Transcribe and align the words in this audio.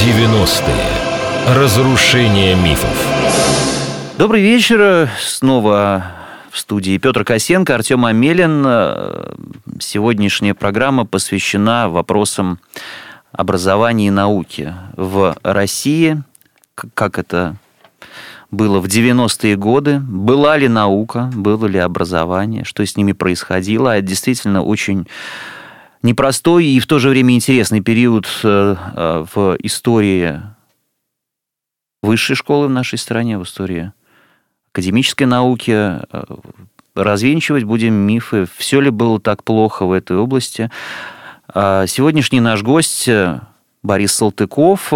90-е. 0.00 1.54
Разрушение 1.54 2.56
мифов. 2.56 3.06
Добрый 4.16 4.40
вечер. 4.40 5.10
Снова 5.20 6.06
в 6.50 6.58
студии 6.58 6.96
Петр 6.96 7.22
Косенко, 7.22 7.74
Артем 7.74 8.06
Амелин. 8.06 8.66
Сегодняшняя 9.78 10.54
программа 10.54 11.04
посвящена 11.04 11.90
вопросам 11.90 12.60
образования 13.30 14.06
и 14.06 14.10
науки 14.10 14.72
в 14.96 15.36
России. 15.42 16.22
Как 16.94 17.18
это 17.18 17.56
было 18.50 18.80
в 18.80 18.86
90-е 18.86 19.54
годы, 19.56 20.00
была 20.00 20.56
ли 20.56 20.68
наука, 20.68 21.30
было 21.34 21.66
ли 21.66 21.78
образование, 21.78 22.64
что 22.64 22.86
с 22.86 22.96
ними 22.96 23.12
происходило. 23.12 23.98
Это 23.98 24.06
действительно 24.06 24.62
очень 24.62 25.06
непростой 26.02 26.66
и 26.66 26.80
в 26.80 26.86
то 26.86 26.98
же 26.98 27.08
время 27.08 27.34
интересный 27.34 27.80
период 27.80 28.26
э, 28.42 28.76
э, 28.96 29.24
в 29.34 29.56
истории 29.60 30.40
высшей 32.02 32.36
школы 32.36 32.68
в 32.68 32.70
нашей 32.70 32.98
стране, 32.98 33.38
в 33.38 33.42
истории 33.42 33.92
академической 34.72 35.24
науки. 35.24 35.72
Э, 35.72 35.98
развенчивать 36.94 37.64
будем 37.64 37.94
мифы, 37.94 38.46
все 38.56 38.80
ли 38.80 38.90
было 38.90 39.20
так 39.20 39.44
плохо 39.44 39.86
в 39.86 39.92
этой 39.92 40.16
области. 40.16 40.70
А 41.52 41.86
сегодняшний 41.86 42.40
наш 42.40 42.62
гость 42.62 43.08
Борис 43.82 44.12
Салтыков, 44.12 44.90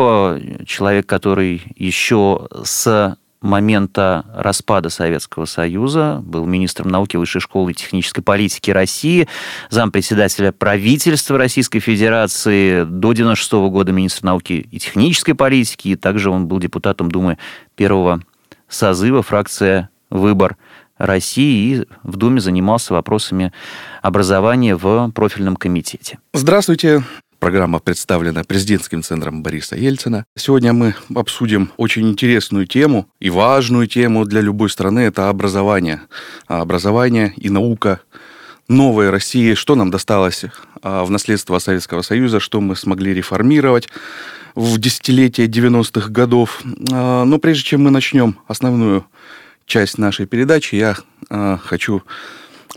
человек, 0.66 1.06
который 1.06 1.62
еще 1.76 2.48
с 2.64 3.16
момента 3.44 4.24
распада 4.34 4.88
Советского 4.88 5.44
Союза, 5.44 6.20
был 6.24 6.46
министром 6.46 6.88
науки 6.88 7.16
Высшей 7.16 7.40
школы 7.40 7.72
и 7.72 7.74
технической 7.74 8.24
политики 8.24 8.70
России, 8.70 9.28
зампредседателя 9.70 10.50
правительства 10.50 11.36
Российской 11.36 11.78
Федерации, 11.78 12.84
до 12.84 13.12
96 13.12 13.52
-го 13.52 13.70
года 13.70 13.92
министр 13.92 14.24
науки 14.24 14.66
и 14.70 14.78
технической 14.78 15.34
политики, 15.34 15.88
и 15.88 15.96
также 15.96 16.30
он 16.30 16.46
был 16.46 16.58
депутатом 16.58 17.10
Думы 17.10 17.38
первого 17.76 18.20
созыва, 18.68 19.22
фракция 19.22 19.90
«Выбор 20.10 20.56
России» 20.96 21.76
и 21.76 21.86
в 22.02 22.16
Думе 22.16 22.40
занимался 22.40 22.94
вопросами 22.94 23.52
образования 24.00 24.74
в 24.74 25.10
профильном 25.10 25.56
комитете. 25.56 26.18
Здравствуйте, 26.32 27.02
Программа 27.44 27.78
представлена 27.78 28.42
президентским 28.42 29.02
центром 29.02 29.42
Бориса 29.42 29.76
Ельцина. 29.76 30.24
Сегодня 30.34 30.72
мы 30.72 30.94
обсудим 31.14 31.70
очень 31.76 32.08
интересную 32.08 32.66
тему 32.66 33.06
и 33.20 33.28
важную 33.28 33.86
тему 33.86 34.24
для 34.24 34.40
любой 34.40 34.70
страны– 34.70 35.00
это 35.00 35.28
образование. 35.28 36.00
А 36.48 36.62
образование 36.62 37.34
и 37.36 37.50
наука 37.50 38.00
новой 38.66 39.10
России, 39.10 39.52
что 39.52 39.74
нам 39.74 39.90
досталось 39.90 40.46
а, 40.80 41.04
в 41.04 41.10
наследство 41.10 41.58
Советского 41.58 42.00
Союза, 42.00 42.40
что 42.40 42.62
мы 42.62 42.76
смогли 42.76 43.12
реформировать 43.12 43.90
в 44.54 44.78
десятилетие 44.78 45.46
90-х 45.46 46.08
годов. 46.08 46.62
А, 46.90 47.24
но 47.24 47.38
прежде 47.38 47.64
чем 47.64 47.82
мы 47.82 47.90
начнем 47.90 48.38
основную 48.48 49.04
часть 49.66 49.98
нашей 49.98 50.24
передачи, 50.24 50.76
я 50.76 50.96
хочу 51.28 52.02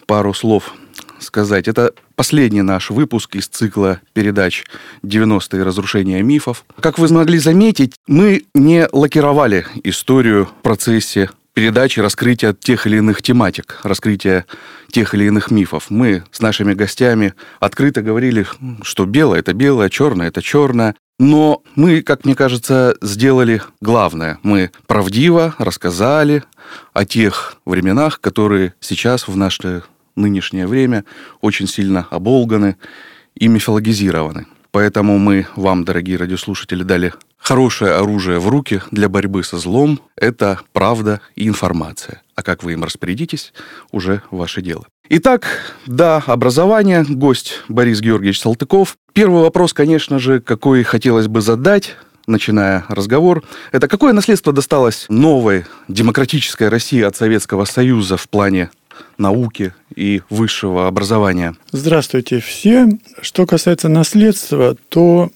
пару 0.07 0.33
слов 0.33 0.73
сказать. 1.19 1.67
Это 1.67 1.93
последний 2.15 2.61
наш 2.61 2.89
выпуск 2.89 3.35
из 3.35 3.47
цикла 3.47 3.99
передач 4.13 4.63
«90-е. 5.03 5.63
Разрушения 5.63 6.21
мифов». 6.21 6.65
Как 6.79 6.99
вы 6.99 7.07
смогли 7.07 7.39
заметить, 7.39 7.95
мы 8.07 8.43
не 8.53 8.87
лакировали 8.91 9.65
историю 9.83 10.45
в 10.45 10.61
процессе 10.63 11.29
передачи 11.57 11.99
раскрытия 11.99 12.53
тех 12.53 12.85
или 12.85 12.97
иных 12.97 13.23
тематик, 13.23 13.79
раскрытия 13.81 14.45
тех 14.91 15.15
или 15.15 15.25
иных 15.25 15.49
мифов. 15.49 15.87
Мы 15.89 16.23
с 16.31 16.39
нашими 16.39 16.75
гостями 16.75 17.33
открыто 17.59 18.03
говорили, 18.03 18.45
что 18.83 19.07
белое– 19.07 19.39
это 19.41 19.53
белое, 19.53 19.89
черное– 19.89 20.27
это 20.29 20.43
черное. 20.43 20.95
Но 21.17 21.63
мы, 21.73 22.03
как 22.03 22.25
мне 22.25 22.35
кажется, 22.35 22.95
сделали 23.01 23.63
главное. 23.81 24.37
Мы 24.43 24.69
правдиво 24.85 25.55
рассказали 25.57 26.43
о 26.93 27.05
тех 27.05 27.57
временах, 27.65 28.21
которые 28.21 28.75
сейчас 28.79 29.27
в 29.27 29.35
наше 29.35 29.81
нынешнее 30.17 30.67
время 30.67 31.05
очень 31.41 31.67
сильно 31.67 32.07
оболганы 32.09 32.77
и 33.35 33.47
мифологизированы. 33.47 34.47
Поэтому 34.71 35.17
мы 35.17 35.47
вам, 35.55 35.85
дорогие 35.85 36.17
радиослушатели, 36.17 36.83
дали 36.83 37.13
хорошее 37.37 37.93
оружие 37.93 38.39
в 38.39 38.47
руки 38.47 38.81
для 38.91 39.09
борьбы 39.09 39.43
со 39.43 39.57
злом. 39.57 39.99
Это 40.15 40.59
правда 40.73 41.21
и 41.35 41.47
информация. 41.47 42.21
А 42.35 42.43
как 42.43 42.63
вы 42.63 42.73
им 42.73 42.83
распорядитесь, 42.83 43.53
уже 43.91 44.21
ваше 44.29 44.61
дело. 44.61 44.85
Итак, 45.09 45.47
да, 45.85 46.21
образование. 46.27 47.05
Гость 47.07 47.61
Борис 47.69 48.01
Георгиевич 48.01 48.41
Салтыков. 48.41 48.97
Первый 49.13 49.41
вопрос, 49.41 49.73
конечно 49.73 50.19
же, 50.19 50.41
какой 50.41 50.83
хотелось 50.83 51.27
бы 51.27 51.41
задать, 51.41 51.95
начиная 52.27 52.83
разговор, 52.89 53.43
это 53.71 53.87
какое 53.87 54.13
наследство 54.13 54.53
досталось 54.53 55.05
новой 55.09 55.65
демократической 55.87 56.67
России 56.67 57.01
от 57.01 57.15
Советского 57.15 57.65
Союза 57.65 58.17
в 58.17 58.27
плане 58.27 58.69
науки 59.17 59.73
и 59.95 60.21
высшего 60.29 60.87
образования. 60.87 61.55
Здравствуйте 61.71 62.39
все. 62.39 62.87
Что 63.21 63.45
касается 63.45 63.89
наследства, 63.89 64.75
то, 64.89 65.31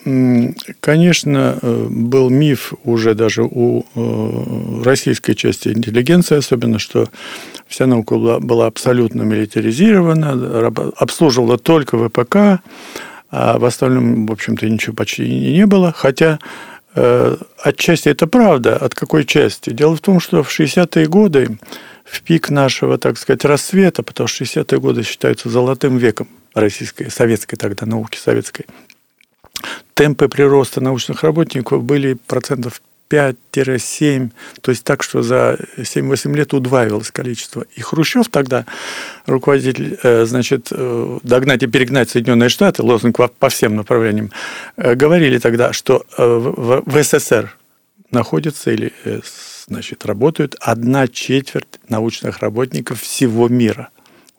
конечно, 0.79 1.57
э, 1.61 1.87
был 1.89 2.29
миф 2.29 2.73
уже 2.83 3.15
даже 3.15 3.43
у 3.43 3.85
э, 3.95 4.83
российской 4.83 5.33
части 5.33 5.69
интеллигенции, 5.69 6.37
особенно, 6.37 6.79
что 6.79 7.07
вся 7.67 7.87
наука 7.87 8.15
была, 8.15 8.39
была 8.39 8.67
абсолютно 8.67 9.23
милитаризирована, 9.23 10.71
обслуживала 10.97 11.57
только 11.57 11.97
ВПК, 11.97 12.61
а 13.31 13.57
в 13.57 13.65
остальном, 13.65 14.25
в 14.25 14.31
общем-то, 14.31 14.69
ничего 14.69 14.93
почти 14.93 15.27
не 15.27 15.65
было. 15.65 15.93
Хотя 15.95 16.37
э, 16.95 17.37
отчасти 17.63 18.09
это 18.09 18.27
правда. 18.27 18.75
От 18.75 18.93
какой 18.93 19.25
части? 19.25 19.69
Дело 19.71 19.95
в 19.95 20.01
том, 20.01 20.19
что 20.19 20.43
в 20.43 20.49
60-е 20.49 21.07
годы 21.07 21.57
в 22.11 22.21
пик 22.23 22.49
нашего, 22.49 22.97
так 22.97 23.17
сказать, 23.17 23.45
рассвета, 23.45 24.03
потому 24.03 24.27
что 24.27 24.43
60-е 24.43 24.79
годы 24.79 25.03
считаются 25.03 25.49
золотым 25.49 25.97
веком 25.97 26.27
российской, 26.53 27.09
советской 27.09 27.55
тогда 27.55 27.85
науки, 27.85 28.17
советской. 28.17 28.65
Темпы 29.93 30.27
прироста 30.27 30.81
научных 30.81 31.23
работников 31.23 31.83
были 31.83 32.15
процентов 32.27 32.81
5-7, 33.09 34.31
то 34.61 34.71
есть 34.71 34.83
так, 34.83 35.03
что 35.03 35.21
за 35.21 35.57
7-8 35.77 36.35
лет 36.35 36.53
удваивалось 36.53 37.11
количество. 37.11 37.65
И 37.75 37.81
Хрущев 37.81 38.27
тогда, 38.27 38.65
руководитель, 39.25 39.97
э, 40.03 40.25
значит, 40.25 40.67
э, 40.71 41.19
догнать 41.23 41.63
и 41.63 41.67
перегнать 41.67 42.09
Соединенные 42.09 42.49
Штаты, 42.49 42.83
лозунг 42.83 43.17
по 43.39 43.49
всем 43.49 43.75
направлениям, 43.75 44.31
э, 44.75 44.95
говорили 44.95 45.37
тогда, 45.39 45.71
что 45.71 46.05
в 46.17 47.03
СССР 47.03 47.55
находится 48.11 48.71
или 48.71 48.91
значит, 49.67 50.05
работают 50.05 50.55
одна 50.59 51.07
четверть 51.07 51.79
научных 51.87 52.39
работников 52.39 53.01
всего 53.01 53.47
мира. 53.47 53.89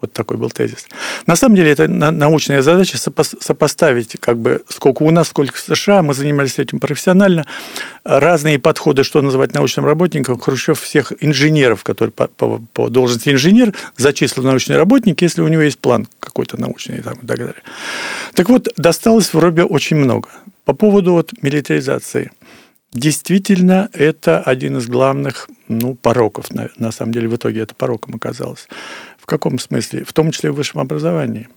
Вот 0.03 0.13
такой 0.13 0.37
был 0.37 0.51
тезис. 0.51 0.89
На 1.27 1.37
самом 1.37 1.55
деле, 1.55 1.71
это 1.71 1.87
научная 1.87 2.61
задача 2.63 2.99
сопоставить, 2.99 4.17
как 4.19 4.37
бы, 4.37 4.65
сколько 4.69 5.05
у 5.05 5.11
нас, 5.13 5.29
сколько 5.29 5.55
в 5.55 5.61
США. 5.61 6.03
Мы 6.03 6.13
занимались 6.13 6.59
этим 6.59 6.81
профессионально. 6.81 7.47
Разные 8.03 8.59
подходы, 8.59 9.05
что 9.05 9.23
называть 9.23 9.55
научным 9.55 9.87
работником. 9.87 10.41
Хрущев 10.41 10.81
всех 10.81 11.13
инженеров, 11.21 11.85
которые 11.85 12.13
по, 12.13 12.27
по, 12.27 12.61
по 12.73 12.89
должности 12.89 13.29
инженер, 13.29 13.75
зачислил 13.97 14.43
научный 14.43 14.77
работник, 14.77 15.23
если 15.23 15.41
у 15.41 15.47
него 15.47 15.63
есть 15.63 15.79
план 15.79 16.09
какой-то 16.19 16.61
научный 16.61 17.01
там, 17.01 17.15
и 17.15 17.27
так 17.27 17.39
далее. 17.39 17.63
Так 18.35 18.49
вот, 18.49 18.69
досталось 18.77 19.33
вроде 19.33 19.63
очень 19.63 19.97
много. 19.97 20.29
По 20.65 20.73
поводу 20.73 21.13
вот 21.13 21.31
милитаризации– 21.43 22.33
Действительно, 22.93 23.89
это 23.95 24.41
один 24.41 24.77
из 24.77 24.87
главных 24.87 25.49
ну, 25.67 25.95
пороков. 25.95 26.51
На, 26.53 26.69
на 26.77 26.93
самом 26.93 27.13
деле, 27.13 27.29
в 27.29 27.37
итоге 27.37 27.61
это 27.61 27.75
пороком 27.75 28.17
оказалось. 28.17 28.69
В 29.19 29.25
каком 29.25 29.59
смысле? 29.59 30.05
В 30.05 30.13
том 30.13 30.31
числе 30.31 30.51
в 30.51 30.57
высшем 30.57 30.81
образовании. 30.81 31.49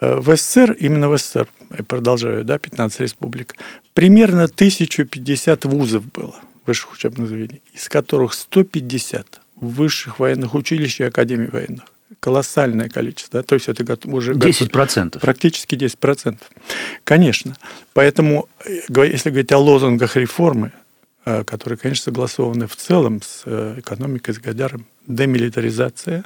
Э, 0.00 0.16
в 0.16 0.34
СССР, 0.34 0.72
именно 0.72 1.10
в 1.10 1.18
СССР, 1.18 1.48
я 1.76 1.84
продолжаю, 1.84 2.44
да, 2.44 2.58
15 2.58 3.00
республик, 3.00 3.56
примерно 3.92 4.44
1050 4.44 5.66
вузов 5.66 6.10
было, 6.10 6.36
высших 6.64 6.94
учебных 6.94 7.28
заведений, 7.28 7.62
из 7.74 7.88
которых 7.90 8.32
150 8.32 9.40
высших 9.56 10.18
военных 10.18 10.54
училищ 10.54 11.00
и 11.00 11.04
академий 11.04 11.48
военных 11.48 11.84
колоссальное 12.18 12.88
количество. 12.88 13.40
Да? 13.40 13.46
То 13.46 13.54
есть 13.54 13.68
это 13.68 14.08
уже... 14.08 14.32
10%. 14.32 15.20
Практически 15.20 15.74
10%. 15.76 16.38
Конечно. 17.04 17.56
Поэтому, 17.92 18.48
э, 18.64 18.80
если 19.06 19.30
говорить 19.30 19.52
о 19.52 19.58
лозунгах 19.58 20.16
реформы, 20.16 20.72
э, 21.24 21.44
которые, 21.44 21.78
конечно, 21.78 22.04
согласованы 22.04 22.66
в 22.66 22.74
целом 22.76 23.22
с 23.22 23.42
э, 23.46 23.76
экономикой, 23.78 24.34
с 24.34 24.38
Гадяром, 24.38 24.86
демилитаризация, 25.06 26.24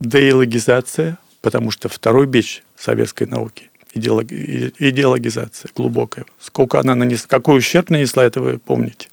деилогизация, 0.00 1.18
потому 1.40 1.70
что 1.70 1.88
второй 1.88 2.26
бич 2.26 2.62
советской 2.76 3.26
науки 3.26 3.70
идеологизация 3.94 5.70
глубокая. 5.76 6.24
Сколько 6.40 6.80
она 6.80 6.94
нанесла, 6.94 7.26
какой 7.28 7.58
ущерб 7.58 7.90
нанесла, 7.90 8.24
это 8.24 8.40
вы 8.40 8.58
помните. 8.58 9.08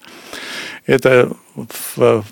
Это 0.86 1.36
в 1.56 2.24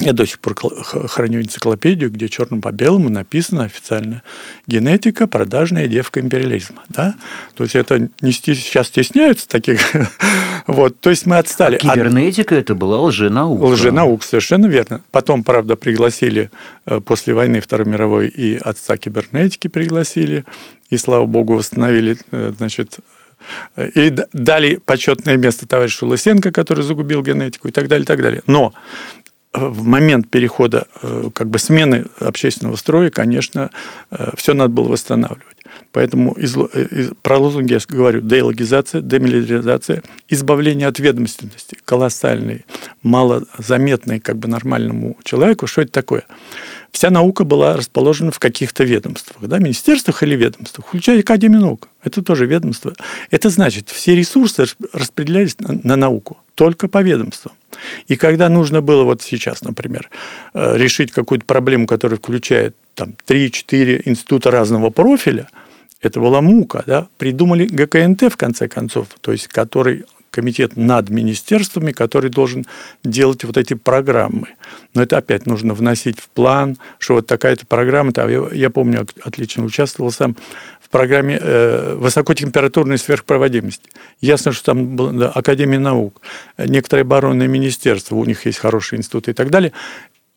Я 0.00 0.12
до 0.12 0.26
сих 0.26 0.40
пор 0.40 0.56
храню 0.56 1.40
энциклопедию, 1.40 2.10
где 2.10 2.28
черным 2.28 2.60
по 2.60 2.72
белому 2.72 3.10
написано 3.10 3.64
официально 3.64 4.22
«Генетика, 4.66 5.28
продажная 5.28 5.86
девка 5.86 6.18
империализма». 6.18 6.82
Да? 6.88 7.14
То 7.54 7.62
есть 7.62 7.76
это 7.76 8.08
не 8.20 8.32
сейчас 8.32 8.88
стесняются 8.88 9.48
таких. 9.48 9.80
вот, 10.66 10.98
то 10.98 11.10
есть 11.10 11.26
мы 11.26 11.38
отстали. 11.38 11.76
А 11.76 11.78
кибернетика– 11.78 12.54
это 12.56 12.74
была 12.74 13.00
лженаука. 13.02 13.62
Лженаука, 13.62 14.26
совершенно 14.26 14.66
верно. 14.66 15.00
Потом, 15.12 15.44
правда, 15.44 15.76
пригласили 15.76 16.50
э, 16.86 17.00
после 17.00 17.32
войны 17.32 17.60
Второй 17.60 17.86
мировой 17.86 18.26
и 18.26 18.56
отца 18.56 18.96
кибернетики 18.96 19.68
пригласили, 19.68 20.44
и, 20.90 20.96
слава 20.96 21.26
богу, 21.26 21.54
восстановили 21.54 22.18
э, 22.32 22.52
значит, 22.58 22.98
э, 23.76 23.90
и 23.90 24.12
дали 24.32 24.80
почетное 24.84 25.36
место 25.36 25.68
товарищу 25.68 26.04
Лысенко, 26.06 26.50
который 26.50 26.82
загубил 26.82 27.22
генетику 27.22 27.68
и 27.68 27.70
так 27.70 27.86
далее, 27.86 28.02
и 28.02 28.06
так 28.06 28.20
далее. 28.20 28.42
Но 28.48 28.74
в 29.54 29.84
момент 29.84 30.28
перехода, 30.28 30.86
э, 31.02 31.30
как 31.32 31.48
бы 31.48 31.58
смены 31.58 32.06
общественного 32.18 32.76
строя, 32.76 33.10
конечно, 33.10 33.70
э, 34.10 34.30
все 34.36 34.52
надо 34.52 34.70
было 34.70 34.88
восстанавливать. 34.88 35.54
Поэтому 35.92 36.32
из, 36.32 36.56
э, 36.56 36.86
из, 36.90 37.10
про 37.22 37.38
лозунги 37.38 37.72
я 37.72 37.78
говорю 37.88 38.20
деологизация, 38.20 39.00
демилитаризация, 39.00 40.02
избавление 40.28 40.88
от 40.88 40.98
ведомственности, 40.98 41.78
колоссальный, 41.84 42.64
малозаметный 43.02 44.18
как 44.18 44.38
бы 44.38 44.48
нормальному 44.48 45.16
человеку. 45.22 45.68
Что 45.68 45.82
это 45.82 45.92
такое? 45.92 46.24
Вся 46.90 47.10
наука 47.10 47.44
была 47.44 47.76
расположена 47.76 48.32
в 48.32 48.38
каких-то 48.38 48.84
ведомствах, 48.84 49.48
да, 49.48 49.58
министерствах 49.58 50.22
или 50.22 50.34
ведомствах, 50.34 50.88
включая 50.88 51.20
Академию 51.20 51.60
наук. 51.60 51.88
Это 52.02 52.22
тоже 52.22 52.46
ведомство. 52.46 52.92
Это 53.30 53.50
значит, 53.50 53.88
все 53.88 54.16
ресурсы 54.16 54.66
распределялись 54.92 55.58
на, 55.60 55.78
на 55.82 55.96
науку, 55.96 56.38
только 56.54 56.88
по 56.88 57.02
ведомствам. 57.02 57.52
И 58.08 58.16
когда 58.16 58.48
нужно 58.48 58.80
было 58.80 59.04
вот 59.04 59.22
сейчас, 59.22 59.62
например, 59.62 60.10
э, 60.54 60.76
решить 60.76 61.12
какую-то 61.12 61.44
проблему, 61.44 61.86
которая 61.86 62.18
включает 62.18 62.76
там 62.94 63.14
3-4 63.26 64.02
института 64.04 64.50
разного 64.50 64.90
профиля, 64.90 65.48
это 66.00 66.20
была 66.20 66.40
мука, 66.40 66.84
да, 66.86 67.08
придумали 67.16 67.66
ГКНТ 67.66 68.32
в 68.32 68.36
конце 68.36 68.68
концов, 68.68 69.08
то 69.20 69.32
есть 69.32 69.48
который 69.48 70.04
комитет 70.34 70.76
над 70.76 71.10
министерствами, 71.10 71.92
который 71.92 72.28
должен 72.28 72.66
делать 73.04 73.44
вот 73.44 73.56
эти 73.56 73.74
программы. 73.74 74.48
Но 74.94 75.02
это 75.02 75.16
опять 75.16 75.46
нужно 75.46 75.74
вносить 75.74 76.18
в 76.18 76.28
план, 76.28 76.76
что 76.98 77.14
вот 77.14 77.28
такая-то 77.28 77.66
программа. 77.66 78.12
Там, 78.12 78.28
я, 78.28 78.48
я 78.52 78.70
помню, 78.70 79.06
отлично 79.22 79.64
участвовал 79.64 80.10
сам 80.10 80.36
в 80.80 80.88
программе 80.88 81.38
э, 81.40 81.94
высокотемпературной 81.94 82.98
сверхпроводимости. 82.98 83.88
Ясно, 84.20 84.50
что 84.50 84.64
там 84.64 84.96
была 84.96 85.12
да, 85.12 85.28
Академия 85.28 85.78
наук, 85.78 86.20
некоторые 86.58 87.02
оборонные 87.02 87.48
министерства, 87.48 88.16
у 88.16 88.24
них 88.24 88.44
есть 88.44 88.58
хорошие 88.58 88.98
институты 88.98 89.30
и 89.30 89.34
так 89.34 89.50
далее 89.50 89.72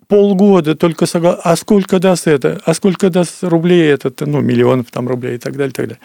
полгода 0.07 0.73
только 0.75 1.05
согласен. 1.05 1.41
А 1.43 1.55
сколько 1.57 1.99
даст 1.99 2.27
это? 2.27 2.61
А 2.63 2.73
сколько 2.73 3.09
даст 3.09 3.43
рублей 3.43 3.91
этот? 3.91 4.21
Ну, 4.21 4.39
миллионов 4.39 4.87
там 4.89 5.07
рублей 5.07 5.35
и 5.35 5.37
так 5.37 5.57
далее, 5.57 5.71
и 5.71 5.73
так 5.73 5.87
далее. 5.87 6.01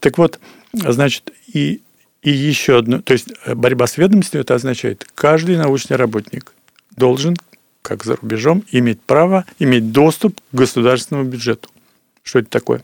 Так 0.00 0.18
вот, 0.18 0.38
значит, 0.74 1.32
и 1.52 1.80
и 2.26 2.30
еще 2.30 2.78
одно, 2.78 3.00
то 3.02 3.12
есть 3.12 3.28
э, 3.44 3.54
борьба 3.54 3.86
с 3.86 3.98
ведомостью, 3.98 4.40
это 4.40 4.56
означает, 4.56 5.06
каждый 5.14 5.56
научный 5.56 5.96
работник 5.96 6.52
должен, 6.96 7.36
как 7.82 8.02
за 8.02 8.16
рубежом, 8.16 8.64
иметь 8.72 9.00
право, 9.00 9.44
иметь 9.60 9.92
доступ 9.92 10.40
к 10.40 10.56
государственному 10.56 11.28
бюджету. 11.28 11.68
Что 12.24 12.40
это 12.40 12.50
такое? 12.50 12.82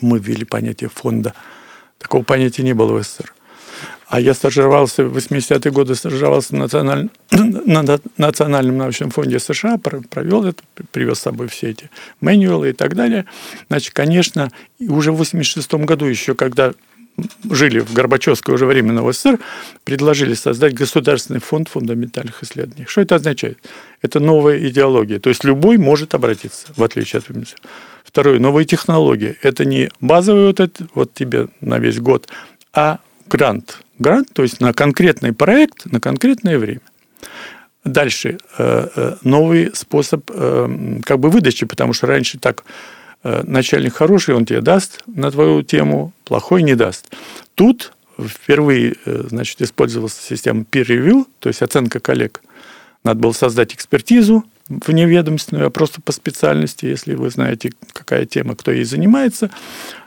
Мы 0.00 0.20
ввели 0.20 0.44
понятие 0.44 0.90
фонда. 0.90 1.34
Такого 1.98 2.22
понятия 2.22 2.62
не 2.62 2.72
было 2.72 2.92
в 2.92 3.02
СССР. 3.02 3.34
А 4.06 4.20
я 4.20 4.34
стажировался 4.34 5.04
в 5.04 5.16
80-е 5.16 5.72
годы, 5.72 5.96
стажировался 5.96 6.54
на, 6.54 6.60
националь... 6.60 7.08
на 7.32 7.98
Национальном 8.16 8.78
научном 8.78 9.10
фонде 9.10 9.40
США, 9.40 9.76
провел 9.76 10.44
это, 10.44 10.62
привез 10.92 11.18
с 11.18 11.22
собой 11.22 11.48
все 11.48 11.70
эти 11.70 11.90
мануалы 12.20 12.70
и 12.70 12.72
так 12.74 12.94
далее. 12.94 13.24
Значит, 13.66 13.92
конечно, 13.92 14.52
уже 14.78 15.10
в 15.10 15.16
86 15.16 15.74
году 15.74 16.04
еще, 16.06 16.36
когда 16.36 16.74
жили 17.50 17.80
в 17.80 17.92
Горбачевское 17.92 18.54
уже 18.54 18.66
временно 18.66 19.02
в 19.02 19.12
СССР, 19.12 19.38
предложили 19.84 20.34
создать 20.34 20.74
Государственный 20.74 21.40
фонд 21.40 21.68
фундаментальных 21.68 22.42
исследований. 22.42 22.86
Что 22.88 23.00
это 23.00 23.16
означает? 23.16 23.58
Это 24.02 24.20
новая 24.20 24.58
идеология. 24.68 25.18
То 25.18 25.28
есть 25.30 25.44
любой 25.44 25.78
может 25.78 26.14
обратиться, 26.14 26.68
в 26.76 26.82
отличие 26.82 27.18
от 27.18 27.26
Второе, 28.04 28.38
новые 28.38 28.64
технологии. 28.64 29.36
Это 29.42 29.64
не 29.64 29.90
базовый 30.00 30.46
вот 30.46 30.60
этот, 30.60 30.88
вот 30.94 31.14
тебе 31.14 31.48
на 31.60 31.78
весь 31.78 31.98
год, 32.00 32.28
а 32.72 32.98
грант. 33.28 33.82
Грант, 33.98 34.28
то 34.32 34.42
есть 34.42 34.60
на 34.60 34.72
конкретный 34.72 35.32
проект, 35.32 35.86
на 35.86 36.00
конкретное 36.00 36.58
время. 36.58 36.80
Дальше 37.84 38.38
э, 38.58 38.88
э, 38.94 39.16
новый 39.22 39.70
способ 39.74 40.30
э, 40.32 40.98
как 41.04 41.18
бы 41.18 41.30
выдачи, 41.30 41.66
потому 41.66 41.92
что 41.92 42.06
раньше 42.06 42.38
так 42.38 42.64
начальник 43.22 43.94
хороший, 43.94 44.34
он 44.34 44.46
тебе 44.46 44.60
даст 44.60 45.02
на 45.06 45.30
твою 45.30 45.62
тему, 45.62 46.12
плохой 46.24 46.62
не 46.62 46.74
даст. 46.74 47.06
Тут 47.54 47.92
впервые 48.18 48.96
э, 49.04 49.24
значит, 49.28 49.60
использовалась 49.62 50.14
система 50.14 50.62
peer 50.62 50.86
review, 50.86 51.26
то 51.38 51.48
есть 51.48 51.62
оценка 51.62 52.00
коллег. 52.00 52.42
Надо 53.04 53.20
было 53.20 53.32
создать 53.32 53.74
экспертизу 53.74 54.44
вневедомственную, 54.68 55.66
а 55.66 55.70
просто 55.70 56.00
по 56.00 56.12
специальности, 56.12 56.86
если 56.86 57.14
вы 57.14 57.30
знаете, 57.30 57.72
какая 57.92 58.24
тема, 58.24 58.54
кто 58.54 58.70
ей 58.70 58.84
занимается. 58.84 59.50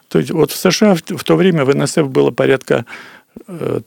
То 0.08 0.20
есть 0.20 0.32
вот 0.32 0.52
в 0.52 0.56
США 0.56 0.96
в 0.96 1.24
то 1.24 1.36
время 1.36 1.66
в 1.66 1.76
НСФ 1.76 2.08
было 2.08 2.32
порядка 2.32 2.86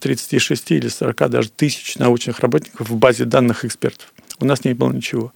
36 0.00 0.70
э, 0.70 0.74
или 0.76 0.88
40 0.88 1.30
даже 1.30 1.50
тысяч 1.50 1.96
научных 1.98 2.40
работников 2.40 2.88
в 2.88 2.96
базе 2.96 3.24
данных 3.24 3.64
экспертов. 3.64 4.12
У 4.38 4.44
нас 4.44 4.64
не 4.64 4.74
было 4.74 4.92
ничего. 4.92 5.32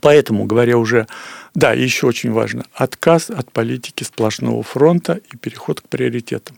Поэтому, 0.00 0.44
говоря 0.44 0.78
уже, 0.78 1.06
да, 1.54 1.72
еще 1.72 2.06
очень 2.06 2.32
важно, 2.32 2.64
отказ 2.74 3.30
от 3.30 3.52
политики 3.52 4.04
сплошного 4.04 4.62
фронта 4.62 5.20
и 5.32 5.36
переход 5.36 5.80
к 5.80 5.88
приоритетам. 5.88 6.56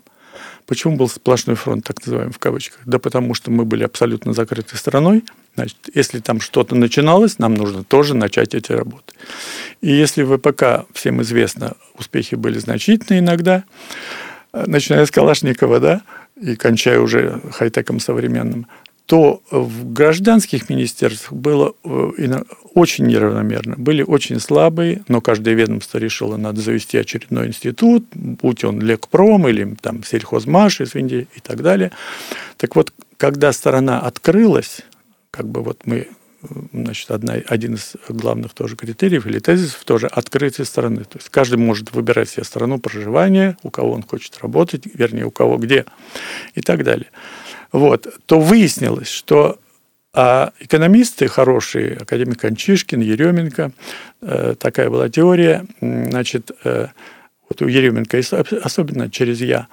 Почему 0.67 0.97
был 0.97 1.09
сплошной 1.09 1.57
фронт, 1.57 1.85
так 1.85 2.05
называемый 2.05 2.33
в 2.33 2.39
кавычках? 2.39 2.81
Да 2.87 2.99
потому 2.99 3.35
что 3.35 3.51
мы 3.51 3.65
были 3.65 3.85
абсолютно 3.85 4.33
закрытой 4.33 4.77
страной. 4.77 5.25
Значит, 5.55 5.77
если 5.95 6.21
там 6.21 6.41
что-то 6.41 6.75
начиналось, 6.75 7.39
нам 7.39 7.55
нужно 7.55 7.85
тоже 7.85 8.15
начать 8.15 8.55
эти 8.55 8.73
работы. 8.73 9.15
И 9.83 9.93
если 9.93 10.23
в 10.23 10.37
ВПК, 10.37 10.87
всем 10.95 11.21
известно, 11.23 11.75
успехи 11.99 12.35
были 12.35 12.59
значительные 12.59 13.21
иногда, 13.21 13.65
начиная 14.53 15.05
с 15.05 15.11
Калашникова, 15.11 15.81
да, 15.81 16.03
и 16.41 16.57
кончая 16.57 16.99
уже 16.99 17.41
хай-теком 17.53 18.01
современным, 18.01 18.67
то 19.07 19.43
в 19.51 19.93
гражданских 19.93 20.71
министерствах 20.71 21.33
было 21.33 21.75
э, 21.85 22.43
очень 22.73 23.07
неравномерно. 23.07 23.75
Были 23.77 24.03
очень 24.03 24.41
слабые, 24.41 25.03
но 25.09 25.21
каждое 25.21 25.55
ведомство 25.55 25.99
решило, 25.99 26.37
надо 26.37 26.63
завести 26.63 26.97
очередной 26.97 27.49
институт, 27.49 28.07
будь 28.15 28.65
он 28.65 28.81
Лекпром 28.81 29.47
или 29.47 29.77
там 29.81 30.03
сельхозмаш, 30.05 30.81
извините, 30.81 31.27
и 31.35 31.41
так 31.41 31.63
далее. 31.63 31.93
Так 32.57 32.77
вот, 32.77 32.95
когда 33.19 33.53
страна 33.53 34.01
открылась, 34.01 34.81
как 35.31 35.49
бы 35.49 35.63
вот 35.63 35.83
мы 35.85 36.09
значит, 36.73 37.11
одна, 37.11 37.35
один 37.47 37.75
из 37.75 37.95
главных 38.09 38.53
тоже 38.53 38.77
критериев 38.77 39.27
или 39.27 39.39
тезисов 39.39 39.83
тоже 39.85 40.07
открытие 40.07 40.65
страны. 40.65 41.05
То 41.05 41.19
есть 41.19 41.29
каждый 41.31 41.57
может 41.57 41.93
выбирать 41.93 42.31
себе 42.31 42.45
страну 42.45 42.79
проживания, 42.79 43.57
у 43.63 43.71
кого 43.71 43.93
он 43.93 44.03
хочет 44.03 44.39
работать, 44.43 44.83
вернее, 44.93 45.25
у 45.25 45.31
кого 45.31 45.57
где 45.57 45.85
и 46.55 46.61
так 46.61 46.85
далее 46.85 47.09
вот, 47.75 48.07
то 48.27 48.39
выяснилось, 48.39 49.09
что 49.09 49.59
а 50.13 50.53
экономисты 50.61 51.27
хорошие, 51.27 51.97
академик 51.97 52.39
Кончишкин, 52.39 53.01
Еременко, 53.01 53.73
э, 54.21 54.55
такая 54.57 54.89
была 54.91 55.09
теория, 55.09 55.67
значит, 55.81 56.53
э, 56.63 56.87
вот 57.49 57.63
у 57.63 57.67
Еременко, 57.67 58.21
особенно 58.63 59.11
через 59.11 59.41
«Я», 59.41 59.67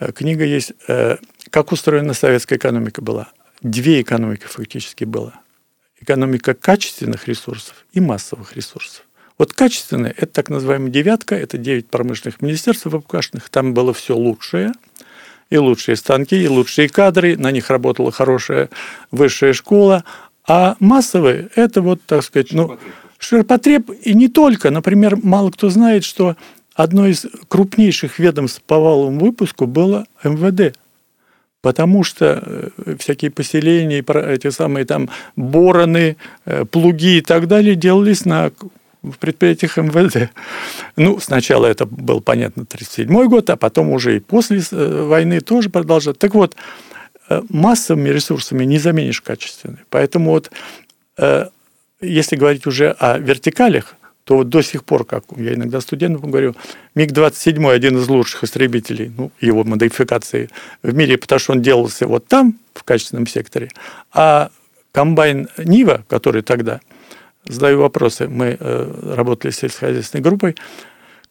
э, 0.00 0.10
книга 0.10 0.44
есть 0.44 0.72
«Как 1.50 1.70
устроена 1.70 2.12
советская 2.12 2.58
экономика 2.58 3.00
была». 3.02 3.28
Две 3.62 4.02
экономики 4.02 4.46
фактически 4.46 5.04
было. 5.04 5.34
Экономика 6.00 6.54
качественных 6.54 7.28
ресурсов 7.28 7.86
и 7.92 8.00
массовых 8.00 8.56
ресурсов. 8.56 9.04
Вот 9.38 9.52
качественные– 9.52 10.12
это 10.16 10.26
так 10.26 10.48
называемая 10.48 10.90
девятка, 10.90 11.36
это 11.36 11.56
девять 11.56 11.86
промышленных 11.86 12.42
министерств 12.42 12.86
ВПКшных, 12.86 13.48
там 13.48 13.74
было 13.74 13.94
все 13.94 14.16
лучшее– 14.16 14.72
и 15.54 15.58
лучшие 15.58 15.96
станки, 15.96 16.42
и 16.42 16.48
лучшие 16.48 16.88
кадры, 16.88 17.36
на 17.36 17.52
них 17.52 17.70
работала 17.70 18.10
хорошая 18.10 18.70
высшая 19.12 19.52
школа, 19.52 20.04
а 20.46 20.76
массовые– 20.80 21.48
это 21.54 21.80
вот, 21.80 22.00
так 22.04 22.24
сказать, 22.24 22.52
ну, 22.52 22.76
ширпотреб, 23.18 23.90
и 24.02 24.14
не 24.14 24.28
только. 24.28 24.70
Например, 24.70 25.16
мало 25.22 25.50
кто 25.50 25.70
знает, 25.70 26.04
что 26.04 26.36
одно 26.74 27.06
из 27.06 27.24
крупнейших 27.48 28.18
ведомств 28.18 28.62
по 28.66 28.78
валовому 28.78 29.20
выпуску 29.20 29.66
было 29.66 30.06
МВД, 30.24 30.76
потому 31.62 32.02
что 32.02 32.42
э, 32.44 32.96
всякие 32.98 33.30
поселения, 33.30 34.04
эти 34.34 34.50
самые 34.50 34.84
там 34.84 35.08
бороны, 35.36 36.16
э, 36.44 36.64
плуги 36.64 37.18
и 37.18 37.20
так 37.20 37.46
далее 37.46 37.76
делались 37.76 38.24
на 38.24 38.50
в 39.12 39.18
предприятиях 39.18 39.76
МВД. 39.76 40.30
Ну, 40.96 41.20
сначала 41.20 41.66
это 41.66 41.86
был, 41.86 42.20
понятно, 42.20 42.62
1937 42.62 43.28
год, 43.28 43.50
а 43.50 43.56
потом 43.56 43.90
уже 43.90 44.16
и 44.16 44.20
после 44.20 44.62
э, 44.70 45.02
войны 45.04 45.40
тоже 45.40 45.70
продолжать. 45.70 46.18
Так 46.18 46.34
вот, 46.34 46.56
э, 47.28 47.42
массовыми 47.48 48.08
ресурсами 48.08 48.64
не 48.64 48.78
заменишь 48.78 49.20
качественные. 49.20 49.84
Поэтому 49.90 50.30
вот 50.30 50.50
э, 51.18 51.48
если 52.00 52.36
говорить 52.36 52.66
уже 52.66 52.90
о 52.92 53.18
вертикалях, 53.18 53.96
то 54.24 54.38
вот 54.38 54.48
до 54.48 54.62
сих 54.62 54.84
пор, 54.84 55.04
как 55.04 55.24
я 55.36 55.54
иногда 55.54 55.80
студентам 55.80 56.30
говорю, 56.30 56.54
МиГ-27 56.94 57.70
один 57.70 57.98
из 57.98 58.08
лучших 58.08 58.44
истребителей, 58.44 59.12
ну, 59.16 59.30
его 59.38 59.64
модификации 59.64 60.48
в 60.82 60.94
мире, 60.94 61.18
потому 61.18 61.38
что 61.38 61.52
он 61.52 61.62
делался 61.62 62.06
вот 62.06 62.26
там, 62.26 62.58
в 62.72 62.84
качественном 62.84 63.26
секторе, 63.26 63.70
а 64.12 64.50
комбайн 64.92 65.48
Нива, 65.58 66.04
который 66.08 66.42
тогда, 66.42 66.80
задаю 67.46 67.80
вопросы, 67.80 68.28
мы 68.28 68.56
э, 68.58 69.14
работали 69.14 69.50
с 69.50 69.58
сельскохозяйственной 69.58 70.22
группой, 70.22 70.56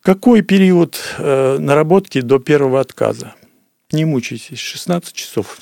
какой 0.01 0.41
период 0.41 0.99
э, 1.17 1.57
наработки 1.59 2.21
до 2.21 2.39
первого 2.39 2.79
отказа? 2.79 3.35
Не 3.91 4.05
мучайтесь, 4.05 4.59
16 4.59 5.13
часов. 5.13 5.59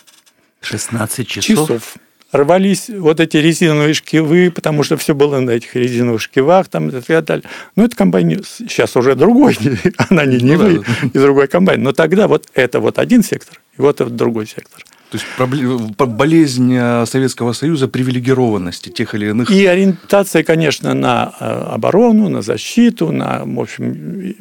16 0.62 1.27
часов? 1.27 1.43
Часов 1.43 1.98
рвались 2.31 2.89
вот 2.89 3.20
эти 3.20 3.38
резиновые 3.38 3.93
шкивы, 3.93 4.51
потому 4.51 4.84
что 4.84 4.98
все 4.98 5.13
было 5.13 5.39
на 5.39 5.51
этих 5.51 5.75
резиновых 5.75 6.22
шкивах 6.22 6.70
там, 6.70 6.89
и 6.89 7.01
так 7.01 7.25
далее. 7.25 7.46
Но 7.75 7.86
это 7.86 7.96
комбайн 7.96 8.41
сейчас 8.43 8.96
уже 8.96 9.15
другой, 9.15 9.58
она 10.10 10.25
не 10.25 10.38
Нива 10.38 10.67
ну, 10.67 10.84
да. 10.84 11.10
и 11.13 11.17
другой 11.17 11.48
комбайн. 11.48 11.84
Но 11.84 11.91
тогда 11.91 12.27
вот 12.27 12.48
это 12.53 12.79
вот 12.79 13.00
один 13.00 13.24
сектор, 13.24 13.60
и 13.77 13.81
вот 13.81 14.01
это 14.01 14.10
другой 14.10 14.48
сектор. 14.48 14.84
То 15.12 15.18
есть 15.18 15.25
болезнь 15.98 16.74
э, 16.74 17.06
Советского 17.06 17.51
Союза 17.51 17.89
привилегированности 17.89 18.88
тех 18.88 19.13
или 19.13 19.32
иных... 19.32 19.51
И 19.51 19.65
ориентация, 19.65 20.41
конечно, 20.41 20.94
на 20.94 21.34
э, 21.38 21.46
оборону, 21.46 22.30
на 22.30 22.41
защиту, 22.41 23.12
на, 23.12 23.44
в 23.44 23.60
общем, 23.60 24.36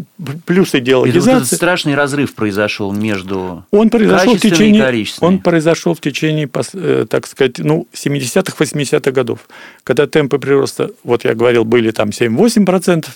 плюсы 0.46 0.78
идеологизации. 0.78 1.38
этот 1.38 1.52
страшный 1.52 1.96
разрыв 1.96 2.36
произошел 2.36 2.92
между 2.92 3.64
он 3.72 3.90
произошел 3.90 4.36
в 4.36 4.40
течение, 4.40 4.80
Он 5.20 5.40
произошел 5.40 5.94
в 5.94 6.00
течение, 6.00 6.48
э, 6.74 7.06
так 7.10 7.26
сказать, 7.26 7.58
ну, 7.58 7.88
70-х, 7.92 8.54
80-х 8.56 9.10
годов, 9.10 9.48
когда 9.82 10.06
темпы 10.06 10.38
прироста, 10.38 10.92
вот 11.02 11.24
я 11.24 11.34
говорил, 11.34 11.64
были 11.64 11.90
там 11.90 12.10
7-8%, 12.10 13.06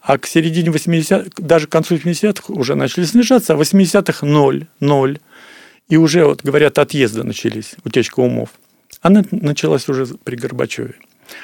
а 0.00 0.16
к 0.16 0.26
середине 0.26 0.70
80-х, 0.70 1.28
даже 1.36 1.66
к 1.66 1.70
концу 1.70 1.96
70-х 1.96 2.54
уже 2.54 2.74
начали 2.74 3.04
снижаться, 3.04 3.52
а 3.52 3.56
в 3.56 3.60
80-х 3.60 4.24
0, 4.24 4.66
0 4.80 5.18
и 5.88 5.96
уже, 5.96 6.24
вот 6.24 6.42
говорят, 6.42 6.78
отъезды 6.78 7.22
начались, 7.22 7.74
утечка 7.84 8.20
умов. 8.20 8.50
Она 9.00 9.22
началась 9.30 9.88
уже 9.88 10.06
при 10.06 10.36
Горбачеве. 10.36 10.94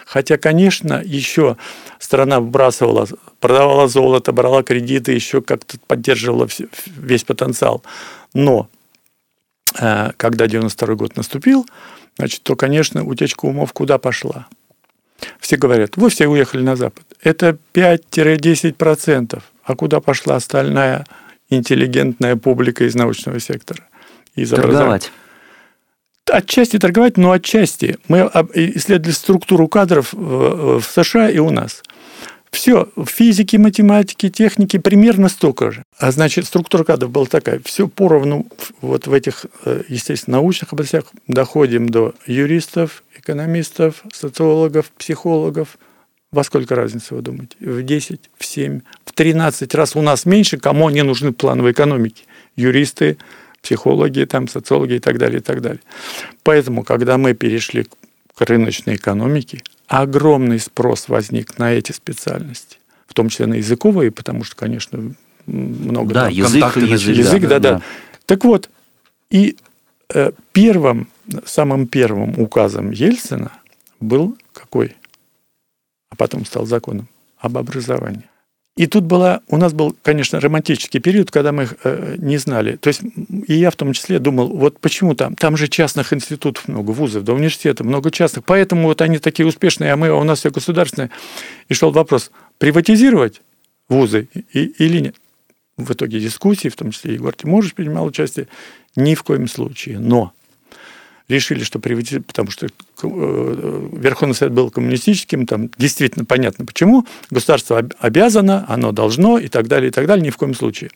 Хотя, 0.06 0.36
конечно, 0.36 1.02
еще 1.04 1.56
страна 1.98 2.40
вбрасывала, 2.40 3.06
продавала 3.40 3.88
золото, 3.88 4.32
брала 4.32 4.62
кредиты, 4.62 5.12
еще 5.12 5.40
как-то 5.40 5.78
поддерживала 5.86 6.48
весь 6.86 7.24
потенциал. 7.24 7.82
Но 8.34 8.68
э, 9.78 10.10
когда 10.16 10.46
92 10.46 10.94
год 10.94 11.16
наступил, 11.16 11.66
значит, 12.16 12.42
то, 12.42 12.56
конечно, 12.56 13.04
утечка 13.04 13.46
умов 13.46 13.72
куда 13.72 13.98
пошла? 13.98 14.48
Все 15.40 15.56
говорят, 15.56 15.96
вы 15.96 16.10
все 16.10 16.28
уехали 16.28 16.62
на 16.62 16.76
Запад. 16.76 17.04
Это 17.22 17.58
5-10%. 17.74 19.42
А 19.64 19.76
куда 19.76 20.00
пошла 20.00 20.36
остальная 20.36 21.06
интеллигентная 21.50 22.36
публика 22.36 22.84
из 22.84 22.94
научного 22.94 23.40
сектора? 23.40 23.87
Торговать. 24.46 25.12
Отчасти 26.30 26.78
торговать, 26.78 27.16
но 27.16 27.32
отчасти. 27.32 27.98
Мы 28.08 28.30
исследовали 28.54 29.12
структуру 29.12 29.66
кадров 29.68 30.12
в 30.12 30.82
США 30.82 31.30
и 31.30 31.38
у 31.38 31.50
нас. 31.50 31.82
Все, 32.50 32.88
в 32.96 33.06
физике, 33.06 33.58
математике, 33.58 34.30
технике 34.30 34.80
примерно 34.80 35.28
столько 35.28 35.70
же. 35.70 35.82
А 35.98 36.10
значит, 36.10 36.46
структура 36.46 36.84
кадров 36.84 37.10
была 37.10 37.26
такая. 37.26 37.60
Все 37.64 37.88
поровну 37.88 38.46
вот 38.80 39.06
в 39.06 39.12
этих, 39.12 39.46
э, 39.64 39.82
естественно, 39.88 40.38
научных 40.38 40.72
областях 40.72 41.04
доходим 41.26 41.88
до 41.88 42.14
юристов, 42.26 43.04
экономистов, 43.16 44.02
социологов, 44.12 44.90
психологов. 44.96 45.78
Во 46.32 46.42
сколько 46.44 46.74
разница, 46.74 47.14
вы 47.14 47.22
думаете? 47.22 47.56
В 47.60 47.82
10, 47.82 48.30
в 48.38 48.44
7, 48.44 48.80
в 49.04 49.12
13 49.12 49.74
раз 49.74 49.96
у 49.96 50.02
нас 50.02 50.24
меньше, 50.26 50.58
кому 50.58 50.88
они 50.88 51.02
нужны 51.02 51.32
плановой 51.32 51.72
экономики? 51.72 52.24
Юристы, 52.56 53.18
психологи, 53.62 54.24
там, 54.24 54.48
социологи 54.48 54.94
и 54.94 54.98
так 54.98 55.18
далее, 55.18 55.40
и 55.40 55.42
так 55.42 55.60
далее. 55.60 55.80
Поэтому, 56.42 56.84
когда 56.84 57.18
мы 57.18 57.34
перешли 57.34 57.86
к 58.34 58.40
рыночной 58.40 58.96
экономике, 58.96 59.62
огромный 59.86 60.60
спрос 60.60 61.08
возник 61.08 61.58
на 61.58 61.72
эти 61.72 61.92
специальности, 61.92 62.78
в 63.06 63.14
том 63.14 63.28
числе 63.28 63.46
на 63.46 63.54
языковые, 63.54 64.10
потому 64.10 64.44
что, 64.44 64.56
конечно, 64.56 65.14
много 65.46 66.14
да, 66.14 66.24
там, 66.24 66.32
язык, 66.32 66.76
язык, 66.76 67.16
язык, 67.16 67.42
да, 67.42 67.58
да, 67.58 67.72
да. 67.72 67.82
Так 68.26 68.44
вот, 68.44 68.70
и 69.30 69.56
э, 70.14 70.32
первым, 70.52 71.08
самым 71.44 71.86
первым 71.86 72.38
указом 72.38 72.90
Ельцина 72.90 73.52
был 74.00 74.36
какой? 74.52 74.96
А 76.10 76.16
потом 76.16 76.44
стал 76.44 76.66
законом 76.66 77.08
об 77.38 77.58
образовании. 77.58 78.24
И 78.78 78.86
тут 78.86 79.02
была, 79.02 79.40
у 79.48 79.56
нас 79.56 79.72
был, 79.72 79.96
конечно, 80.02 80.38
романтический 80.38 81.00
период, 81.00 81.32
когда 81.32 81.50
мы 81.50 81.68
э, 81.82 82.14
не 82.18 82.36
знали. 82.36 82.76
То 82.76 82.86
есть 82.86 83.00
и 83.48 83.54
я 83.54 83.72
в 83.72 83.74
том 83.74 83.92
числе 83.92 84.20
думал, 84.20 84.56
вот 84.56 84.78
почему 84.78 85.16
там? 85.16 85.34
Там 85.34 85.56
же 85.56 85.66
частных 85.66 86.12
институтов 86.12 86.68
много, 86.68 86.92
вузов, 86.92 87.24
да, 87.24 87.32
университетов, 87.32 87.84
много 87.84 88.12
частных. 88.12 88.44
Поэтому 88.44 88.84
вот 88.84 89.02
они 89.02 89.18
такие 89.18 89.48
успешные, 89.48 89.92
а 89.92 89.96
мы, 89.96 90.06
а 90.06 90.14
у 90.14 90.22
нас 90.22 90.38
все 90.38 90.52
государственное. 90.52 91.10
И 91.68 91.74
шел 91.74 91.90
вопрос, 91.90 92.30
приватизировать 92.58 93.42
вузы 93.88 94.28
и, 94.52 94.66
или 94.78 95.00
нет? 95.00 95.16
В 95.76 95.92
итоге 95.92 96.20
дискуссии, 96.20 96.68
в 96.68 96.76
том 96.76 96.92
числе 96.92 97.14
Егор 97.14 97.34
Тимурович 97.34 97.74
принимал 97.74 98.06
участие, 98.06 98.46
ни 98.94 99.16
в 99.16 99.24
коем 99.24 99.48
случае. 99.48 99.98
Но 99.98 100.32
решили, 101.28 101.62
что 101.62 101.78
приватизировать, 101.78 102.26
потому 102.26 102.50
что 102.50 102.66
э, 102.66 103.88
Верховный 103.92 104.34
Совет 104.34 104.54
был 104.54 104.70
коммунистическим, 104.70 105.46
там 105.46 105.70
действительно 105.78 106.24
понятно 106.24 106.64
почему, 106.64 107.06
государство 107.30 107.86
обязано, 107.98 108.64
оно 108.68 108.92
должно 108.92 109.38
и 109.38 109.48
так 109.48 109.68
далее, 109.68 109.90
и 109.90 109.92
так 109.92 110.06
далее, 110.06 110.24
ни 110.24 110.30
в 110.30 110.36
коем 110.36 110.54
случае. 110.54 110.90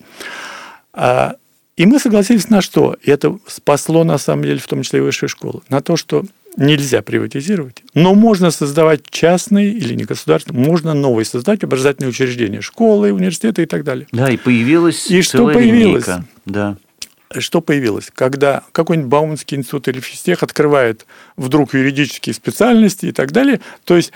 А, 0.95 1.37
и 1.77 1.87
мы 1.87 1.99
согласились 1.99 2.49
на 2.49 2.63
что? 2.63 2.97
И 3.03 3.11
это 3.11 3.39
спасло, 3.47 4.05
на 4.05 4.19
самом 4.19 4.45
деле, 4.45 4.59
в 4.59 4.67
том 4.67 4.83
числе 4.83 5.01
и 5.01 5.03
высшие 5.03 5.29
школы. 5.29 5.61
На 5.69 5.81
то, 5.81 5.97
что 5.97 6.25
нельзя 6.57 7.01
приватизировать, 7.01 7.83
но 7.95 8.15
можно 8.15 8.51
создавать 8.51 9.09
частные 9.11 9.71
или 9.71 9.95
не 9.95 10.05
государственные, 10.05 10.67
можно 10.67 10.93
новые 10.93 11.25
создать 11.25 11.65
образовательные 11.65 12.11
учреждения, 12.11 12.61
школы, 12.61 13.13
университеты 13.13 13.63
и 13.63 13.67
так 13.67 13.85
далее. 13.85 14.07
Да, 14.13 14.31
и 14.31 14.37
появилась 14.37 15.11
и 15.11 15.23
что 15.23 15.47
появилось? 15.47 16.07
Линейка. 16.07 16.25
Да 16.45 16.77
что 17.41 17.61
появилось? 17.61 18.11
Когда 18.15 18.63
какой-нибудь 18.73 19.11
Бауманский 19.11 19.57
институт 19.57 19.89
или 19.89 20.01
физтех 20.01 20.43
открывает 20.43 21.07
вдруг 21.37 21.75
юридические 21.75 22.35
специальности 22.35 23.07
и 23.07 23.13
так 23.13 23.33
далее, 23.33 23.61
то 23.85 23.97
есть 23.97 24.13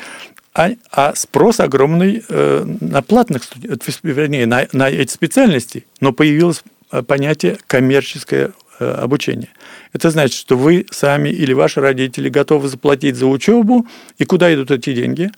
а, 0.54 0.70
а 0.90 1.14
спрос 1.14 1.60
огромный 1.60 2.24
э, 2.28 2.64
на 2.80 3.02
платных 3.02 3.44
студентов, 3.44 3.98
вернее, 4.02 4.46
на, 4.46 4.66
на 4.72 4.88
эти 4.88 5.12
специальности, 5.12 5.84
но 6.00 6.12
появилось 6.12 6.62
э, 6.92 7.02
понятие 7.02 7.58
коммерческое 7.66 8.52
Э, 8.78 8.90
обучения. 8.90 9.48
Это 9.92 10.10
значит, 10.10 10.38
что 10.38 10.56
вы 10.56 10.86
сами 10.90 11.28
или 11.28 11.52
ваши 11.52 11.80
родители 11.80 12.28
готовы 12.28 12.68
заплатить 12.68 13.16
за 13.16 13.26
учебу, 13.26 13.86
и 14.18 14.24
куда 14.24 14.52
идут 14.54 14.70
эти 14.70 14.94
деньги? 14.94 15.30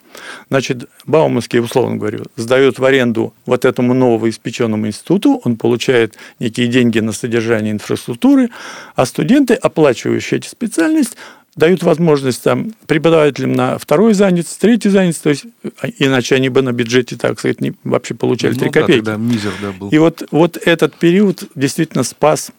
Значит, 0.48 0.88
Бауманский, 1.06 1.60
условно 1.60 1.96
говорю, 1.96 2.24
сдает 2.36 2.78
в 2.78 2.84
аренду 2.84 3.34
вот 3.46 3.64
этому 3.64 3.94
новоиспеченному 3.94 4.86
институту, 4.86 5.40
он 5.44 5.56
получает 5.56 6.14
некие 6.38 6.68
деньги 6.68 6.98
на 7.00 7.12
содержание 7.12 7.72
инфраструктуры, 7.72 8.50
а 8.96 9.06
студенты, 9.06 9.54
оплачивающие 9.54 10.38
эти 10.38 10.48
специальности, 10.48 11.16
дают 11.58 11.82
возможность 11.82 12.42
там, 12.42 12.72
преподавателям 12.86 13.52
на 13.52 13.78
второй 13.78 14.14
занятость, 14.14 14.60
третий 14.60 14.90
занятость, 14.90 15.22
то 15.24 15.30
есть 15.30 15.44
а, 15.80 15.88
иначе 15.98 16.36
они 16.36 16.48
бы 16.48 16.62
на 16.62 16.72
бюджете, 16.72 17.16
так 17.16 17.38
сказать, 17.38 17.60
не, 17.60 17.74
вообще 17.82 18.14
получали 18.14 18.52
ну, 18.52 18.60
3 18.60 18.70
да, 18.70 18.80
копейки. 18.80 19.04
Да, 19.04 19.16
мизер, 19.16 19.52
да, 19.60 19.72
был. 19.72 19.88
И 19.88 19.98
вот, 19.98 20.22
вот 20.30 20.56
этот 20.56 20.94
период 20.94 21.42
действительно 21.56 22.04
спас 22.04 22.52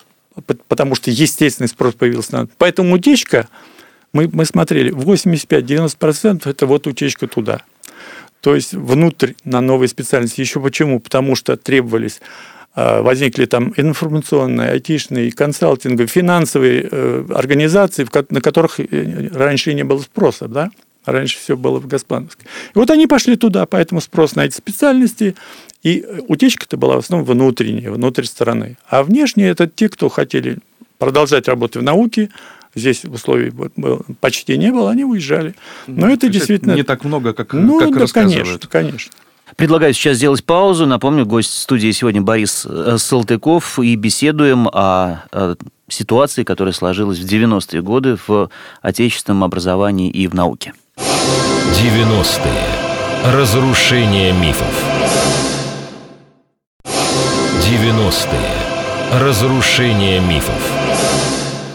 потому 0.68 0.96
что 0.96 1.12
естественный 1.12 1.68
спрос 1.68 1.96
появился. 1.96 2.48
Поэтому 2.58 2.96
утечка, 2.96 3.48
мы, 4.14 4.30
мы 4.32 4.46
смотрели, 4.46 4.92
85-90% 4.94 6.50
это 6.50 6.66
вот 6.66 6.88
утечка 6.88 7.28
туда. 7.28 7.62
То 8.42 8.56
есть 8.56 8.74
внутрь 8.74 9.34
на 9.44 9.62
новые 9.62 9.90
специальности. 9.90 10.42
Еще 10.42 10.62
почему? 10.62 11.00
Потому 11.00 11.36
что 11.36 11.58
требовались 11.58 12.22
а, 12.76 13.02
возникли 13.02 13.46
там 13.46 13.74
информационные, 13.76 14.72
айтишные, 14.72 15.32
консалтинговые, 15.32 16.08
финансовые 16.08 16.88
э, 16.90 17.26
организации, 17.34 18.08
на 18.30 18.42
которых 18.42 18.80
э, 18.80 19.30
раньше 19.34 19.74
не 19.74 19.84
было 19.84 20.00
спроса, 20.00 20.48
да? 20.48 20.70
Раньше 21.06 21.40
все 21.40 21.58
было 21.58 21.80
в 21.80 21.88
Газпановске. 21.88 22.46
И 22.76 22.78
вот 22.78 22.90
они 22.92 23.08
пошли 23.08 23.36
туда, 23.38 23.66
поэтому 23.66 24.02
спрос 24.02 24.36
на 24.36 24.46
эти 24.46 24.56
специальности. 24.56 25.36
И 25.84 26.06
утечка-то 26.28 26.78
была 26.78 26.96
в 26.96 27.00
основном 27.00 27.28
внутренняя, 27.28 27.92
внутрь 27.92 28.26
страны. 28.26 28.78
А 28.90 29.04
внешние– 29.04 29.50
это 29.50 29.68
те, 29.68 29.88
кто 29.88 30.10
хотели 30.10 30.58
продолжать 30.98 31.48
работать 31.48 31.78
в 31.78 31.84
науке, 31.84 32.30
здесь 32.76 33.06
условий 33.06 33.52
почти 34.20 34.58
не 34.58 34.72
было, 34.72 34.92
они 34.92 35.06
уезжали. 35.06 35.56
Но 35.88 36.08
ну, 36.08 36.14
это 36.14 36.28
действительно... 36.28 36.74
Не 36.74 36.84
так 36.84 37.04
много, 37.04 37.34
как, 37.34 37.54
ну, 37.54 37.80
как 37.80 37.94
да, 37.94 38.00
рассказывают. 38.02 38.68
конечно, 38.68 38.70
конечно. 38.70 39.12
Предлагаю 39.56 39.94
сейчас 39.94 40.18
сделать 40.18 40.44
паузу. 40.44 40.86
Напомню, 40.86 41.26
гость 41.26 41.54
студии 41.54 41.92
сегодня 41.92 42.22
Борис 42.22 42.66
э, 42.70 42.98
Салтыков. 42.98 43.80
И 43.80 43.96
беседуем 43.96 44.68
о 44.68 45.24
ситуации, 45.88 46.44
которая 46.44 46.74
сложилась 46.74 47.20
в 47.20 47.26
90-е 47.26 47.82
годы 47.82 48.18
в 48.28 48.50
отечественном 48.82 49.44
образовании 49.44 50.10
и 50.10 50.28
в 50.28 50.36
науке. 50.36 50.74
90-е. 50.98 53.34
Разрушение 53.34 54.34
мифов. 54.34 54.89
90-е. 57.90 59.20
Разрушение 59.20 60.20
мифов. 60.20 60.72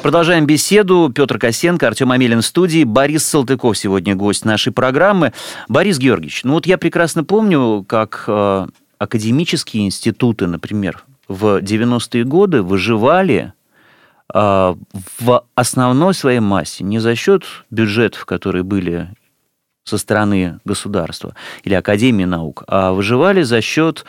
Продолжаем 0.00 0.46
беседу. 0.46 1.10
Петр 1.12 1.40
Косенко, 1.40 1.88
Артем 1.88 2.12
Амелин 2.12 2.40
в 2.40 2.46
студии. 2.46 2.84
Борис 2.84 3.24
Салтыков 3.24 3.76
сегодня 3.76 4.14
гость 4.14 4.44
нашей 4.44 4.72
программы. 4.72 5.32
Борис 5.68 5.98
Георгиевич, 5.98 6.44
ну 6.44 6.52
вот 6.52 6.66
я 6.66 6.78
прекрасно 6.78 7.24
помню, 7.24 7.84
как 7.88 8.26
э, 8.28 8.66
академические 8.98 9.86
институты, 9.86 10.46
например, 10.46 11.02
в 11.26 11.60
90-е 11.60 12.22
годы 12.22 12.62
выживали 12.62 13.52
э, 14.32 14.74
в 15.18 15.44
основной 15.56 16.14
своей 16.14 16.40
массе 16.40 16.84
не 16.84 17.00
за 17.00 17.16
счет 17.16 17.42
бюджетов, 17.70 18.24
которые 18.24 18.62
были 18.62 19.08
со 19.82 19.98
стороны 19.98 20.60
государства 20.64 21.34
или 21.64 21.74
Академии 21.74 22.24
наук, 22.24 22.62
а 22.68 22.92
выживали 22.92 23.42
за 23.42 23.60
счет 23.60 24.04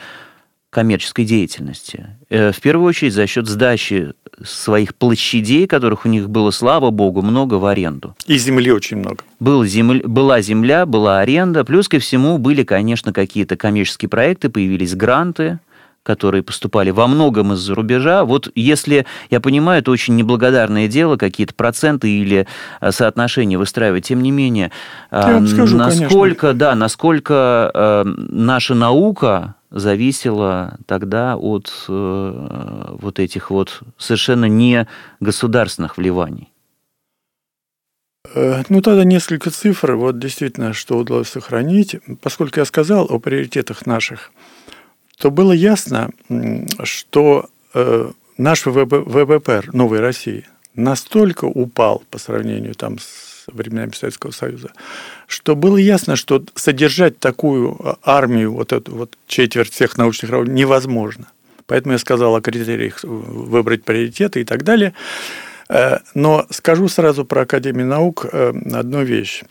коммерческой 0.76 1.24
деятельности. 1.24 2.06
Э, 2.28 2.52
в 2.52 2.60
первую 2.60 2.88
очередь 2.88 3.14
за 3.14 3.26
счет 3.26 3.46
сдачи 3.46 4.12
своих 4.44 4.94
площадей, 4.94 5.66
которых 5.66 6.04
у 6.04 6.08
них 6.10 6.28
было, 6.28 6.50
слава 6.50 6.90
богу, 6.90 7.22
много 7.22 7.54
в 7.54 7.64
аренду. 7.64 8.14
И 8.26 8.36
земли 8.36 8.70
очень 8.70 8.98
много. 8.98 9.24
Был 9.40 9.64
земля, 9.64 10.02
была 10.04 10.42
земля, 10.42 10.84
была 10.84 11.20
аренда, 11.20 11.64
плюс 11.64 11.88
ко 11.88 11.98
всему 11.98 12.36
были, 12.36 12.62
конечно, 12.62 13.14
какие-то 13.14 13.56
коммерческие 13.56 14.10
проекты, 14.10 14.50
появились 14.50 14.94
гранты, 14.94 15.60
которые 16.02 16.42
поступали 16.42 16.90
во 16.90 17.06
многом 17.06 17.54
из-за 17.54 17.74
рубежа. 17.74 18.24
Вот 18.24 18.50
если, 18.54 19.06
я 19.30 19.40
понимаю, 19.40 19.80
это 19.80 19.90
очень 19.90 20.14
неблагодарное 20.14 20.88
дело, 20.88 21.16
какие-то 21.16 21.54
проценты 21.54 22.10
или 22.10 22.46
э, 22.82 22.92
соотношения 22.92 23.56
выстраивать, 23.56 24.04
тем 24.04 24.22
не 24.22 24.30
менее, 24.30 24.72
я 25.10 25.32
вам 25.32 25.46
скажу, 25.46 25.74
насколько, 25.78 26.48
конечно. 26.48 26.58
да, 26.58 26.74
насколько 26.74 27.70
э, 27.72 28.04
наша 28.04 28.74
наука 28.74 29.54
зависело 29.76 30.78
тогда 30.86 31.36
от 31.36 31.72
э, 31.88 32.96
вот 32.98 33.18
этих 33.18 33.50
вот 33.50 33.82
совершенно 33.98 34.46
не 34.46 34.86
государственных 35.20 35.98
вливаний? 35.98 36.48
Э, 38.34 38.62
ну, 38.68 38.80
тогда 38.80 39.04
несколько 39.04 39.50
цифр, 39.50 39.92
вот 39.92 40.18
действительно, 40.18 40.72
что 40.72 40.98
удалось 40.98 41.28
сохранить. 41.28 41.96
Поскольку 42.22 42.60
я 42.60 42.64
сказал 42.64 43.06
о 43.08 43.18
приоритетах 43.18 43.86
наших, 43.86 44.32
то 45.18 45.30
было 45.30 45.52
ясно, 45.52 46.10
что 46.82 47.48
э, 47.74 48.10
наш 48.38 48.66
ВВП 48.66 49.62
Новой 49.72 50.00
России 50.00 50.46
настолько 50.74 51.46
упал 51.46 52.02
по 52.10 52.18
сравнению 52.18 52.74
там, 52.74 52.98
с 52.98 53.25
временами 53.46 53.92
Советского 53.92 54.30
Союза, 54.30 54.70
что 55.26 55.56
было 55.56 55.76
ясно, 55.76 56.16
что 56.16 56.44
содержать 56.54 57.18
такую 57.18 57.76
а, 57.78 57.98
армию, 58.02 58.52
вот 58.52 58.72
эту 58.72 58.94
вот 58.94 59.16
четверть 59.26 59.72
всех 59.72 59.96
научных 59.96 60.30
работ, 60.30 60.48
невозможно. 60.48 61.26
Поэтому 61.66 61.92
я 61.92 61.98
сказал 61.98 62.34
о 62.36 62.40
критериях 62.40 63.02
выбрать 63.02 63.84
приоритеты 63.84 64.40
и 64.40 64.44
так 64.44 64.62
далее. 64.62 64.94
Э, 65.68 65.98
но 66.14 66.46
скажу 66.50 66.88
сразу 66.88 67.24
про 67.24 67.42
Академию 67.42 67.86
наук 67.86 68.26
э, 68.30 68.52
одну 68.72 69.02
вещь. 69.02 69.42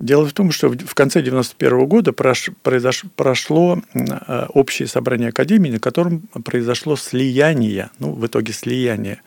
Дело 0.00 0.26
в 0.26 0.32
том, 0.32 0.50
что 0.50 0.70
в 0.70 0.94
конце 0.94 1.18
1991 1.20 1.86
года 1.86 2.12
прошло 2.12 3.82
э, 3.92 4.46
общее 4.48 4.88
собрание 4.88 5.28
Академии, 5.28 5.70
на 5.70 5.78
котором 5.78 6.22
произошло 6.44 6.96
слияние, 6.96 7.90
ну, 7.98 8.12
в 8.12 8.26
итоге 8.26 8.52
слияние 8.52 9.20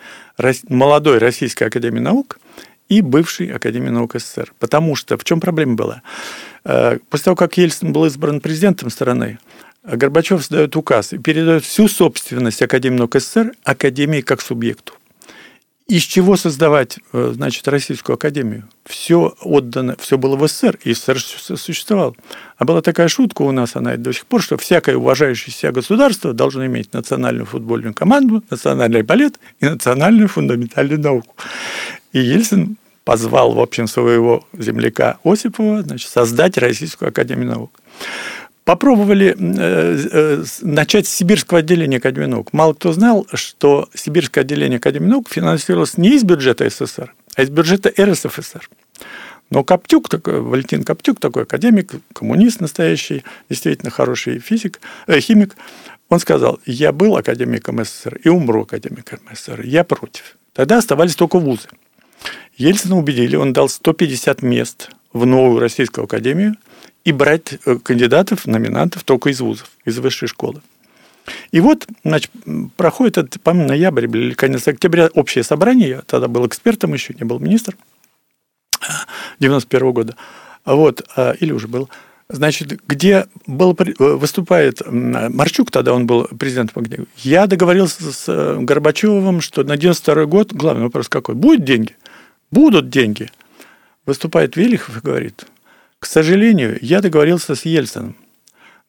молодой 0.68 1.20
Российской 1.20 1.66
Академии 1.66 2.00
Наук 2.00 2.40
и 2.90 3.02
бывшей 3.02 3.52
Академии 3.52 3.90
наук 3.90 4.16
СССР. 4.16 4.54
Потому 4.60 4.96
что 4.96 5.18
в 5.18 5.24
чем 5.24 5.40
проблема 5.40 5.76
была? 5.76 6.02
Э, 6.64 6.98
после 7.10 7.26
того, 7.26 7.36
как 7.36 7.58
Ельцин 7.58 7.92
был 7.94 8.06
избран 8.06 8.42
президентом 8.42 8.90
страны, 8.90 9.40
Горбачев 9.84 10.44
сдает 10.44 10.76
указ 10.76 11.14
и 11.14 11.18
передает 11.18 11.64
всю 11.64 11.88
собственность 11.88 12.62
Академии 12.62 12.98
наук 12.98 13.16
СССР 13.16 13.54
Академии 13.64 14.22
как 14.22 14.42
субъекту. 14.42 14.94
Из 15.88 16.04
чего 16.04 16.38
создавать, 16.38 16.98
э, 17.12 17.32
значит, 17.36 17.68
Российскую 17.68 18.14
Академию? 18.14 18.70
Все 18.86 19.36
отдано, 19.42 19.98
все 20.00 20.18
было 20.18 20.38
в 20.38 20.48
СССР, 20.48 20.80
и 20.86 20.94
СССР 20.94 21.20
существовал. 21.58 22.16
А 22.58 22.64
была 22.64 22.82
такая 22.82 23.10
шутка 23.10 23.42
у 23.42 23.52
нас, 23.52 23.76
она 23.76 23.98
до 23.98 24.14
сих 24.14 24.26
пор, 24.26 24.42
что 24.42 24.56
всякое 24.58 24.96
уважающее 24.96 25.54
себя 25.54 25.74
государство 25.74 26.32
должно 26.32 26.66
иметь 26.68 26.94
национальную 26.94 27.46
футбольную 27.46 27.94
команду, 27.94 28.42
национальный 28.50 29.02
балет 29.02 29.40
и 29.60 29.66
национальную 29.66 30.30
фундаментальную 30.30 31.02
науку. 31.02 31.36
И 32.14 32.20
Ельцин 32.20 32.78
позвал, 33.04 33.52
в 33.54 33.60
общем, 33.60 33.88
своего 33.88 34.46
земляка 34.54 35.18
Осипова 35.24 35.82
значит, 35.82 36.10
создать 36.10 36.58
Российскую 36.58 37.10
Академию 37.10 37.50
Наук. 37.50 37.72
Попробовали 38.64 39.36
э, 39.38 40.08
э, 40.12 40.44
начать 40.62 41.06
с 41.06 41.14
Сибирского 41.14 41.60
отделения 41.60 41.98
Академии 41.98 42.28
наук. 42.28 42.54
Мало 42.54 42.74
кто 42.74 42.94
знал, 42.94 43.28
что 43.34 43.90
Сибирское 43.94 44.46
отделение 44.46 44.78
Академии 44.78 45.08
наук 45.08 45.28
финансировалось 45.30 45.98
не 45.98 46.16
из 46.16 46.24
бюджета 46.24 46.70
СССР, 46.70 47.14
а 47.36 47.42
из 47.42 47.50
бюджета 47.50 47.92
РСФСР. 48.00 48.70
Но 49.50 49.66
Коптюк, 49.66 50.08
такой, 50.08 50.40
Валентин 50.40 50.84
Коптюк, 50.84 51.20
такой 51.20 51.44
академик, 51.44 51.92
коммунист 52.14 52.62
настоящий, 52.62 53.26
действительно 53.50 53.92
хороший 53.92 54.40
физик, 54.40 54.80
э, 55.08 55.20
химик, 55.20 55.58
он 56.08 56.20
сказал, 56.20 56.62
я 56.66 56.94
был 56.94 57.18
академиком 57.18 57.84
СССР 57.84 58.22
и 58.24 58.30
умру 58.30 58.62
академиком 58.62 59.20
СССР, 59.34 59.62
я 59.66 59.84
против. 59.84 60.38
Тогда 60.54 60.78
оставались 60.78 61.16
только 61.16 61.38
вузы. 61.38 61.68
Ельцина 62.56 62.98
убедили, 62.98 63.36
он 63.36 63.54
дал 63.54 63.70
150 63.70 64.42
мест 64.42 64.90
в 65.12 65.26
новую 65.26 65.60
Российскую 65.60 66.06
Академию 66.06 66.56
и 67.04 67.12
брать 67.12 67.60
э, 67.66 67.76
кандидатов, 67.78 68.46
номинантов 68.46 69.04
только 69.04 69.30
из 69.30 69.42
вузов, 69.42 69.70
из 69.86 69.98
высшей 70.00 70.28
школы. 70.28 70.62
И 71.52 71.60
вот, 71.60 71.88
значит, 72.04 72.32
проходит, 72.76 73.18
это, 73.18 73.40
по-моему, 73.40 73.70
ноябрь 73.70 74.06
или 74.06 74.34
конец 74.34 74.68
октября 74.68 75.10
общее 75.14 75.44
собрание, 75.44 75.90
я 75.90 76.02
тогда 76.02 76.28
был 76.28 76.46
экспертом 76.46 76.94
еще, 76.94 77.14
не 77.14 77.26
был 77.26 77.40
министр, 77.40 77.78
91 79.40 79.92
года, 79.92 80.16
вот, 80.66 81.04
а, 81.16 81.32
или 81.40 81.52
уже 81.52 81.68
был, 81.68 81.90
значит, 82.30 82.82
где 82.88 83.28
был, 83.48 83.78
э, 83.78 83.94
выступает 83.98 84.82
Марчук, 84.86 85.72
тогда 85.72 85.94
он 85.94 86.08
был 86.08 86.26
президентом 86.26 86.86
Я 87.18 87.48
договорился 87.48 88.12
с 88.12 88.26
э, 88.28 88.58
Горбачевым, 88.60 89.42
что 89.42 89.64
на 89.64 89.78
92 89.78 90.26
год, 90.26 90.54
главный 90.54 90.84
вопрос 90.84 91.08
какой, 91.08 91.36
будет 91.36 91.64
деньги? 91.64 91.96
Будут 92.54 92.90
деньги. 92.90 93.32
Выступает 94.06 94.56
Велихов 94.58 94.98
и 94.98 95.00
говорит, 95.00 95.48
к 95.98 96.06
сожалению, 96.06 96.78
я 96.82 97.02
договорился 97.02 97.56
с 97.56 97.66
Ельцином. 97.66 98.16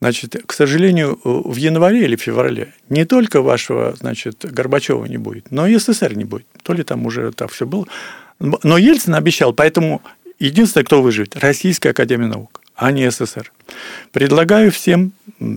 Значит, 0.03 0.37
к 0.45 0.53
сожалению, 0.53 1.19
в 1.25 1.57
январе 1.57 2.05
или 2.05 2.17
феврале 2.17 2.75
не 2.91 3.07
только 3.07 3.41
вашего, 3.41 3.95
значит, 3.99 4.45
Горбачева 4.45 5.07
не 5.07 5.17
будет, 5.17 5.51
но 5.51 5.67
и 5.67 5.79
СССР 5.79 6.15
не 6.15 6.25
будет. 6.25 6.47
То 6.63 6.75
ли 6.75 6.83
там 6.83 7.07
уже 7.07 7.33
так 7.33 7.51
все 7.53 7.65
было. 7.65 7.87
Но 8.39 8.77
Ельцин 8.77 9.15
обещал, 9.15 9.55
поэтому 9.55 10.03
единственное, 10.39 10.85
кто 10.85 11.03
выживет, 11.03 11.37
Российская 11.37 11.91
Академия 11.91 12.27
Наук 12.27 12.61
а 12.77 12.91
не 12.91 13.09
СССР. 13.11 13.53
Предлагаю 14.13 14.71
всем 14.71 15.13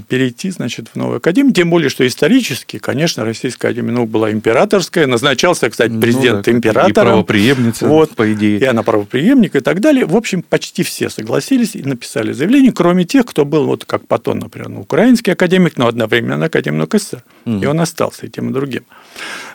перейти, 0.08 0.52
значит, 0.52 0.90
в 0.90 0.96
новую 0.96 1.18
академию, 1.18 1.54
тем 1.54 1.70
более, 1.70 1.90
что 1.90 2.06
исторически, 2.06 2.78
конечно, 2.78 3.26
Российская 3.26 3.70
академия 3.70 3.92
наук 3.92 4.10
была 4.10 4.32
императорская, 4.32 5.08
назначался, 5.08 5.70
кстати, 5.70 5.92
ну 5.92 6.02
президент 6.02 6.38
ну, 6.38 6.44
да, 6.44 6.52
императором. 6.52 6.90
И 6.90 6.94
правоприемница, 6.94 7.88
вот, 7.88 8.12
по 8.12 8.32
идее. 8.34 8.60
И 8.60 8.64
она 8.64 8.84
правоприемник 8.84 9.56
и 9.56 9.60
так 9.60 9.80
далее. 9.80 10.06
В 10.06 10.16
общем, 10.16 10.42
почти 10.42 10.84
все 10.84 11.10
согласились 11.10 11.76
и 11.76 11.84
написали 11.84 12.32
заявление, 12.34 12.72
кроме 12.72 13.04
тех, 13.04 13.26
кто 13.26 13.46
был, 13.46 13.66
вот 13.66 13.86
как 13.86 14.08
потом, 14.08 14.40
например, 14.40 14.70
ну, 14.70 14.82
украинский 14.82 15.34
академик, 15.34 15.78
но 15.78 15.88
одновременно 15.88 16.46
академик 16.46 16.80
наук 16.80 16.96
СССР. 16.96 17.24
Угу. 17.46 17.58
И 17.58 17.66
он 17.66 17.80
остался 17.80 18.28
и 18.28 18.30
тем, 18.30 18.50
и 18.50 18.54
другим. 18.54 18.84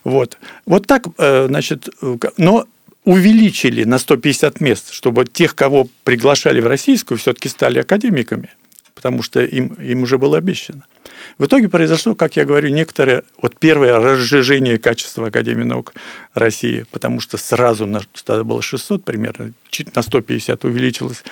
Вот. 0.05 0.37
Вот 0.67 0.87
так, 0.87 1.07
э, 1.19 1.47
значит, 1.49 1.89
э, 2.03 2.17
но 2.37 2.67
увеличили 3.05 3.85
на 3.85 3.99
150 3.99 4.61
мест, 4.61 4.93
чтобы 4.93 5.25
тех, 5.25 5.55
кого 5.55 5.89
приглашали 6.05 6.61
в 6.61 6.67
российскую, 6.67 7.19
все-таки 7.19 7.49
стали 7.49 7.81
академиками, 7.81 8.51
потому 8.95 9.23
что 9.23 9.43
им, 9.43 9.75
им 9.75 10.03
уже 10.03 10.19
было 10.19 10.39
обещано. 10.39 10.85
В 11.39 11.47
итоге 11.47 11.69
произошло, 11.69 12.15
как 12.15 12.37
я 12.37 12.45
говорю, 12.45 12.69
некоторое 12.69 13.23
вот 13.41 13.57
первое 13.59 13.99
разжижение 13.99 14.79
качества 14.79 15.29
Академии 15.29 15.65
наук 15.65 15.95
России, 16.35 16.85
потому 16.91 17.21
что 17.21 17.39
сразу 17.39 17.87
на, 17.87 18.03
тогда 18.25 18.45
было 18.45 18.63
600 18.63 19.05
примерно, 19.05 19.53
чуть 19.71 19.95
на 19.97 20.03
150 20.03 20.65
увеличилось 20.65 21.25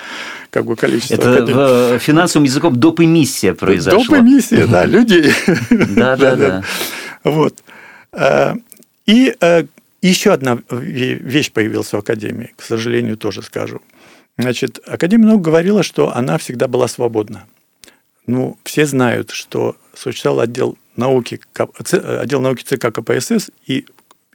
как 0.49 0.65
бы 0.65 0.75
количество. 0.75 1.15
Это 1.15 1.33
академий. 1.33 1.97
в 1.97 1.99
финансовом 1.99 2.45
языком 2.45 2.75
доп. 2.75 2.99
эмиссия 2.99 3.53
произошла. 3.53 4.17
Доп. 4.17 4.25
эмиссия, 4.25 4.67
да, 4.67 4.85
людей. 4.85 5.31
Да, 5.69 6.15
да, 6.17 6.35
да. 6.35 6.63
Вот. 7.23 7.63
А, 8.11 8.55
э, 10.01 10.07
еще 10.07 10.33
одна 10.33 10.59
вещь 10.69 11.51
появилась 11.51 11.93
в 11.93 11.97
Академии, 11.97 12.53
к 12.57 12.61
сожалению, 12.61 13.17
тоже 13.17 13.41
скажу. 13.41 13.81
Значит, 14.37 14.79
Академия 14.87 15.27
наук 15.27 15.41
говорила, 15.41 15.83
что 15.83 16.15
она 16.15 16.37
всегда 16.37 16.67
была 16.67 16.87
свободна. 16.87 17.47
Ну, 18.27 18.57
все 18.63 18.85
знают, 18.85 19.31
что 19.31 19.75
существовал 19.93 20.41
отдел 20.41 20.77
науки, 20.95 21.41
отдел 21.55 22.41
науки 22.41 22.63
ЦК 22.63 22.93
КПСС, 22.93 23.51
и 23.65 23.85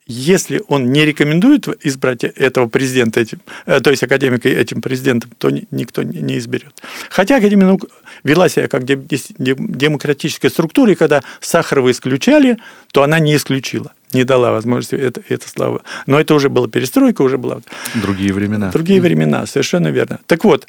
если 0.07 0.63
он 0.69 0.93
не 0.93 1.05
рекомендует 1.05 1.69
избрать 1.85 2.25
этого 2.25 2.69
президента, 2.69 3.21
этим, 3.21 3.41
э, 3.67 3.81
то 3.81 3.91
есть 3.91 4.03
академика 4.03 4.49
этим 4.49 4.81
президентом, 4.81 5.31
то 5.39 5.51
никто 5.71 6.03
не 6.03 6.39
изберет. 6.39 6.75
Хотя 7.11 7.37
Академия 7.37 7.67
наук 7.67 7.87
вела 8.23 8.49
себя 8.49 8.69
как 8.69 8.85
демократическая 8.85 10.51
структура, 10.51 10.93
и 10.93 10.95
когда 10.95 11.23
Сахарова 11.41 11.91
исключали, 11.91 12.59
то 12.93 13.03
она 13.03 13.19
не 13.19 13.37
исключила 13.37 13.93
не 14.13 14.25
дала 14.25 14.51
возможности 14.53 14.95
это, 14.95 15.21
это 15.29 15.49
слава. 15.49 15.83
Но 16.07 16.19
это 16.19 16.35
уже 16.35 16.49
была 16.49 16.69
перестройка, 16.69 17.23
уже 17.23 17.39
была... 17.39 17.61
Другие 17.95 18.33
времена. 18.33 18.71
Другие 18.71 19.01
времена, 19.01 19.47
совершенно 19.47 19.89
верно. 19.89 20.21
Так 20.27 20.45
вот, 20.45 20.67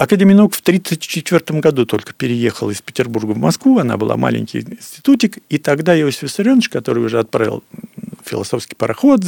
а 0.00 0.04
Академия 0.04 0.34
наук 0.34 0.54
в 0.54 0.60
1934 0.60 1.60
году 1.60 1.84
только 1.84 2.14
переехала 2.14 2.70
из 2.70 2.80
Петербурга 2.80 3.32
в 3.32 3.36
Москву, 3.36 3.80
она 3.80 3.98
была 3.98 4.16
маленький 4.16 4.60
институтик, 4.60 5.40
и 5.50 5.58
тогда 5.58 5.94
Иосиф 6.00 6.22
Виссарионович, 6.22 6.70
который 6.70 7.04
уже 7.04 7.18
отправил 7.18 7.62
философский 8.24 8.76
пароход, 8.76 9.20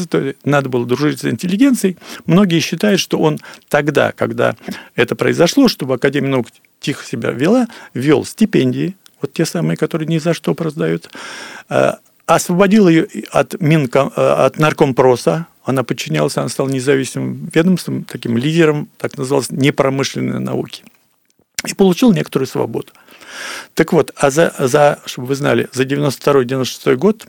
надо 0.45 0.71
было 0.71 0.87
дружить 0.87 1.21
с 1.21 1.27
интеллигенцией, 1.27 1.99
многие 2.25 2.61
считают, 2.61 3.01
что 3.01 3.19
он 3.19 3.39
тогда, 3.69 4.13
когда 4.13 4.57
это 4.95 5.15
произошло, 5.15 5.69
чтобы 5.69 5.97
Академия 5.97 6.31
наук 6.31 6.47
тихо 6.81 7.05
себя 7.05 7.33
вела, 7.33 7.69
ввел 7.93 8.25
стипендии, 8.25 8.97
вот 9.21 9.35
те 9.35 9.45
самые, 9.45 9.77
которые 9.77 10.09
ни 10.09 10.17
за 10.17 10.33
что 10.33 10.57
раздают, 10.59 11.11
э, 11.69 11.93
освободил 12.25 12.89
ее 12.89 13.09
от, 13.31 13.61
Минком, 13.61 14.11
э, 14.17 14.21
от 14.23 14.59
наркомпроса, 14.59 15.49
она 15.65 15.85
подчинялась, 15.85 16.37
она 16.37 16.49
стала 16.49 16.69
независимым 16.69 17.51
ведомством, 17.53 18.05
таким 18.05 18.37
лидером, 18.37 18.89
так 18.99 19.17
называлось, 19.17 19.51
непромышленной 19.51 20.41
науки. 20.41 20.85
И 21.67 21.75
получил 21.75 22.13
некоторую 22.13 22.47
свободу. 22.47 22.93
Так 23.75 23.93
вот, 23.93 24.11
а 24.17 24.31
за, 24.31 24.55
за 24.59 24.99
чтобы 25.07 25.29
вы 25.29 25.35
знали, 25.37 25.69
за 25.73 25.85
92-96 25.85 26.97
год 26.97 27.27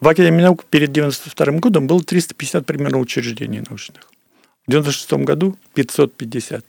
в 0.00 0.08
Академии 0.08 0.42
наук 0.42 0.64
перед 0.64 0.90
92 0.90 1.58
годом 1.58 1.86
было 1.86 2.02
350 2.02 2.66
примерно 2.66 2.98
учреждений 2.98 3.62
научных. 3.68 4.10
В 4.66 4.70
96 4.70 5.12
году 5.24 5.56
550. 5.74 6.64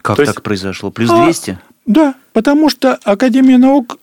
Как 0.00 0.16
То 0.16 0.24
так 0.24 0.34
есть, 0.34 0.42
произошло? 0.42 0.90
Плюс 0.90 1.10
200? 1.10 1.50
А, 1.50 1.60
да, 1.84 2.14
потому 2.32 2.70
что 2.70 2.94
Академия 3.04 3.58
наук 3.58 3.98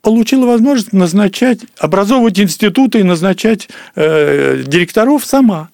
получила 0.00 0.46
возможность 0.46 0.92
назначать, 0.92 1.60
образовывать 1.78 2.40
институты 2.40 3.00
и 3.00 3.02
назначать 3.02 3.68
э, 3.94 4.62
директоров 4.66 5.24
сама. 5.24 5.70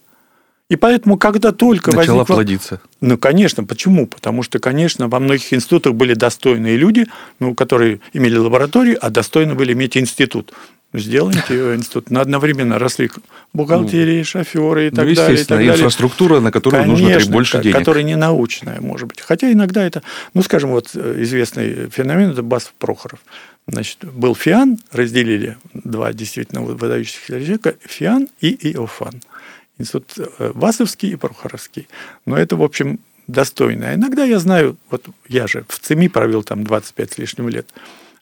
И 0.69 0.77
поэтому, 0.77 1.17
когда 1.17 1.53
только 1.53 1.91
Начала 1.97 2.19
возникла... 2.19 2.35
плодиться. 2.35 2.81
Ну, 3.01 3.17
конечно. 3.17 3.65
Почему? 3.65 4.07
Потому 4.07 4.43
что, 4.43 4.59
конечно, 4.59 5.09
во 5.09 5.19
многих 5.19 5.53
институтах 5.55 5.95
были 5.95 6.13
достойные 6.13 6.77
люди, 6.77 7.07
ну, 7.41 7.55
которые 7.55 8.01
имели 8.13 8.37
лабораторию, 8.37 8.99
а 9.01 9.09
достойны 9.09 9.55
были 9.55 9.73
иметь 9.73 9.97
институт. 9.97 10.53
Сделайте 10.93 11.55
институт. 11.75 12.11
На 12.11 12.21
одновременно 12.21 12.79
росли 12.79 13.11
бухгалтерии, 13.55 14.19
ну, 14.19 14.25
шоферы 14.25 14.89
и 14.89 14.91
так 14.91 15.07
ну, 15.07 15.15
далее. 15.15 15.41
И 15.41 15.45
так 15.45 15.59
далее. 15.59 15.75
инфраструктура, 15.75 16.41
на 16.41 16.53
которую 16.53 16.83
Конечно, 16.83 17.09
нужно 17.09 17.33
больше 17.33 17.63
денег. 17.63 17.77
которая 17.77 18.03
не 18.03 18.17
научная, 18.17 18.81
может 18.83 19.09
быть. 19.09 19.21
Хотя 19.23 19.51
иногда 19.51 19.83
это, 19.83 20.03
ну, 20.35 20.43
скажем, 20.43 20.71
вот 20.71 20.91
э, 20.95 21.23
известный 21.23 21.89
феномен, 21.89 22.33
это 22.33 22.43
Басов 22.43 22.75
Прохоров. 22.79 23.21
Значит, 23.69 24.05
был 24.13 24.35
Фиан, 24.35 24.79
разделили 24.91 25.59
два 25.75 26.15
действительно 26.15 26.63
выдающихся 26.63 27.27
человека, 27.27 27.77
Фиан 27.85 28.29
и 28.41 28.73
Иофан. 28.73 29.21
Институт 29.77 30.15
э, 30.17 30.53
Васовский 30.55 31.13
и 31.13 31.17
Прохоровский. 31.17 31.87
Но 32.25 32.37
это, 32.37 32.57
в 32.57 32.63
общем, 32.63 32.99
достойно. 33.27 33.91
А 33.91 33.95
иногда 33.95 34.25
я 34.25 34.39
знаю, 34.39 34.79
вот 34.91 35.07
я 35.29 35.47
же 35.47 35.67
в 35.69 35.79
ЦИМИ 35.81 36.09
провел 36.09 36.43
там 36.43 36.65
25 36.65 37.13
с 37.13 37.19
лишним 37.19 37.51
лет, 37.51 37.69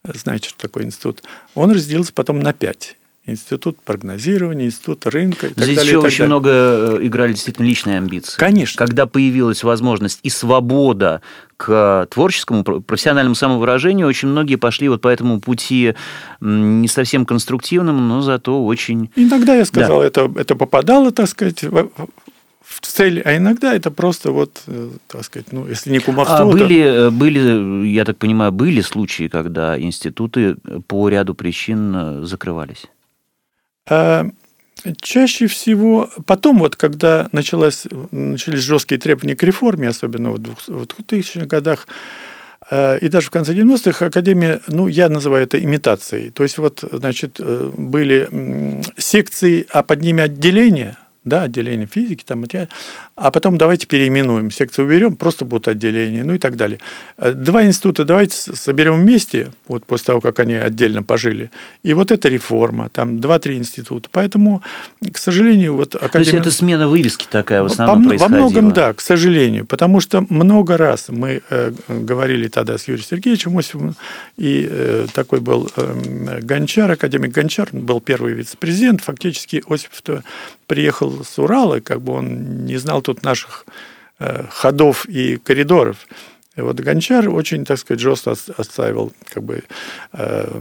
знаете, 0.02 0.48
что 0.48 0.58
такое 0.58 0.84
институт. 0.84 1.22
Он 1.54 1.70
разделился 1.70 2.12
потом 2.12 2.40
на 2.40 2.52
пять 2.52 2.96
институт 3.26 3.78
прогнозирования, 3.80 4.66
институт 4.66 5.06
рынка 5.06 5.48
и 5.48 5.54
так 5.54 5.64
Здесь 5.64 5.76
далее. 5.76 5.90
еще 5.90 5.98
очень 5.98 6.18
далее. 6.18 6.26
много 6.26 6.50
э, 6.50 6.98
играли 7.02 7.32
действительно 7.32 7.66
личные 7.66 7.98
амбиции. 7.98 8.38
Конечно. 8.38 8.78
Когда 8.78 9.06
появилась 9.06 9.64
возможность 9.64 10.20
и 10.22 10.30
свобода 10.30 11.22
к 11.56 12.06
творческому, 12.10 12.62
профессиональному 12.62 13.34
самовыражению, 13.34 14.06
очень 14.06 14.28
многие 14.28 14.56
пошли 14.56 14.88
вот 14.88 15.00
по 15.00 15.08
этому 15.08 15.40
пути 15.40 15.94
не 16.40 16.86
совсем 16.86 17.26
конструктивному, 17.26 18.00
но 18.00 18.20
зато 18.20 18.64
очень... 18.64 19.10
Иногда, 19.16 19.54
я 19.54 19.64
сказал, 19.64 20.00
да. 20.00 20.06
это, 20.06 20.32
это 20.36 20.54
попадало, 20.54 21.10
так 21.10 21.28
сказать, 21.28 21.62
в 21.62 22.80
цель, 22.80 23.22
а 23.22 23.36
иногда 23.36 23.74
это 23.74 23.90
просто 23.90 24.30
вот, 24.30 24.62
э, 24.66 24.90
так 25.08 25.24
сказать, 25.24 25.50
ну, 25.50 25.66
если 25.66 25.90
не 25.90 25.98
кумовство, 25.98 26.38
а 26.38 26.44
были, 26.44 26.82
то... 26.82 26.88
Э, 26.88 27.10
были, 27.10 27.86
я 27.88 28.04
так 28.04 28.18
понимаю, 28.18 28.52
были 28.52 28.82
случаи, 28.82 29.28
когда 29.28 29.80
институты 29.80 30.56
по 30.86 31.08
ряду 31.08 31.34
причин 31.34 32.24
закрывались? 32.26 32.84
А, 33.88 34.26
чаще 35.00 35.46
всего 35.46 36.10
потом, 36.26 36.58
вот 36.58 36.76
когда 36.76 37.28
началось, 37.32 37.86
начались 38.10 38.60
жесткие 38.60 39.00
требования 39.00 39.36
к 39.36 39.42
реформе, 39.42 39.88
особенно 39.88 40.30
в 40.30 40.38
2000-х 40.38 41.46
годах, 41.46 41.86
а, 42.70 42.96
и 42.96 43.08
даже 43.08 43.28
в 43.28 43.30
конце 43.30 43.54
90-х 43.54 44.06
Академия, 44.06 44.60
ну, 44.66 44.88
я 44.88 45.08
называю 45.08 45.44
это 45.44 45.62
имитацией. 45.62 46.30
То 46.30 46.42
есть, 46.42 46.58
вот, 46.58 46.84
значит, 46.90 47.36
э, 47.38 47.70
были 47.76 48.82
секции, 48.96 49.66
а 49.70 49.82
под 49.82 50.02
ними 50.02 50.22
отделения– 50.22 50.98
да, 51.26 51.42
отделение 51.42 51.86
физики, 51.86 52.24
там, 52.24 52.44
а 53.16 53.30
потом 53.30 53.58
давайте 53.58 53.86
переименуем, 53.86 54.50
секцию 54.50 54.86
уберем, 54.86 55.16
просто 55.16 55.44
будут 55.44 55.68
отделения, 55.68 56.22
ну 56.24 56.34
и 56.34 56.38
так 56.38 56.56
далее. 56.56 56.78
Э, 57.18 57.32
два 57.32 57.64
института 57.64 58.04
давайте 58.04 58.36
соберем 58.36 59.00
вместе, 59.00 59.50
вот 59.66 59.84
после 59.84 60.06
того, 60.06 60.20
как 60.20 60.38
они 60.38 60.54
отдельно 60.54 61.02
пожили, 61.02 61.50
и 61.82 61.92
вот 61.94 62.12
эта 62.12 62.28
реформа, 62.28 62.88
там 62.88 63.20
два-три 63.20 63.56
института. 63.56 64.08
Поэтому, 64.12 64.62
к 65.12 65.18
сожалению, 65.18 65.74
вот 65.74 65.96
Академия... 65.96 66.10
То 66.12 66.18
есть 66.18 66.34
это 66.34 66.50
смена 66.50 66.88
вывески 66.88 67.26
такая 67.28 67.62
в 67.62 67.66
основном 67.66 68.04
Во, 68.04 68.08
происходила? 68.10 68.38
Во 68.38 68.50
многом, 68.50 68.72
да, 68.72 68.92
к 68.92 69.00
сожалению, 69.00 69.66
потому 69.66 70.00
что 70.00 70.24
много 70.28 70.76
раз 70.76 71.08
мы 71.08 71.42
э, 71.50 71.72
говорили 71.88 72.46
тогда 72.46 72.78
с 72.78 72.86
Юрием 72.86 73.04
Сергеевичем 73.04 73.58
Осиповым, 73.58 73.96
и 74.36 74.66
э, 74.70 75.06
такой 75.12 75.40
был 75.40 75.68
э, 75.76 76.40
Гончар, 76.42 76.90
академик 76.90 77.32
Гончар, 77.32 77.68
был 77.72 78.00
первый 78.00 78.34
вице-президент, 78.34 79.00
фактически 79.00 79.64
Осипов 79.68 80.02
приехал 80.66 81.24
с 81.24 81.38
Урала, 81.38 81.80
как 81.80 82.00
бы 82.00 82.12
он 82.14 82.64
не 82.66 82.76
знал 82.76 83.02
тут 83.02 83.22
наших 83.22 83.66
э, 84.18 84.44
ходов 84.50 85.06
и 85.06 85.36
коридоров. 85.36 86.06
И 86.56 86.62
вот 86.62 86.80
Гончар 86.80 87.28
очень, 87.28 87.64
так 87.64 87.78
сказать, 87.78 88.00
жестко 88.00 88.34
отстаивал 88.56 89.12
как 89.28 89.42
бы, 89.42 89.62
э, 90.12 90.60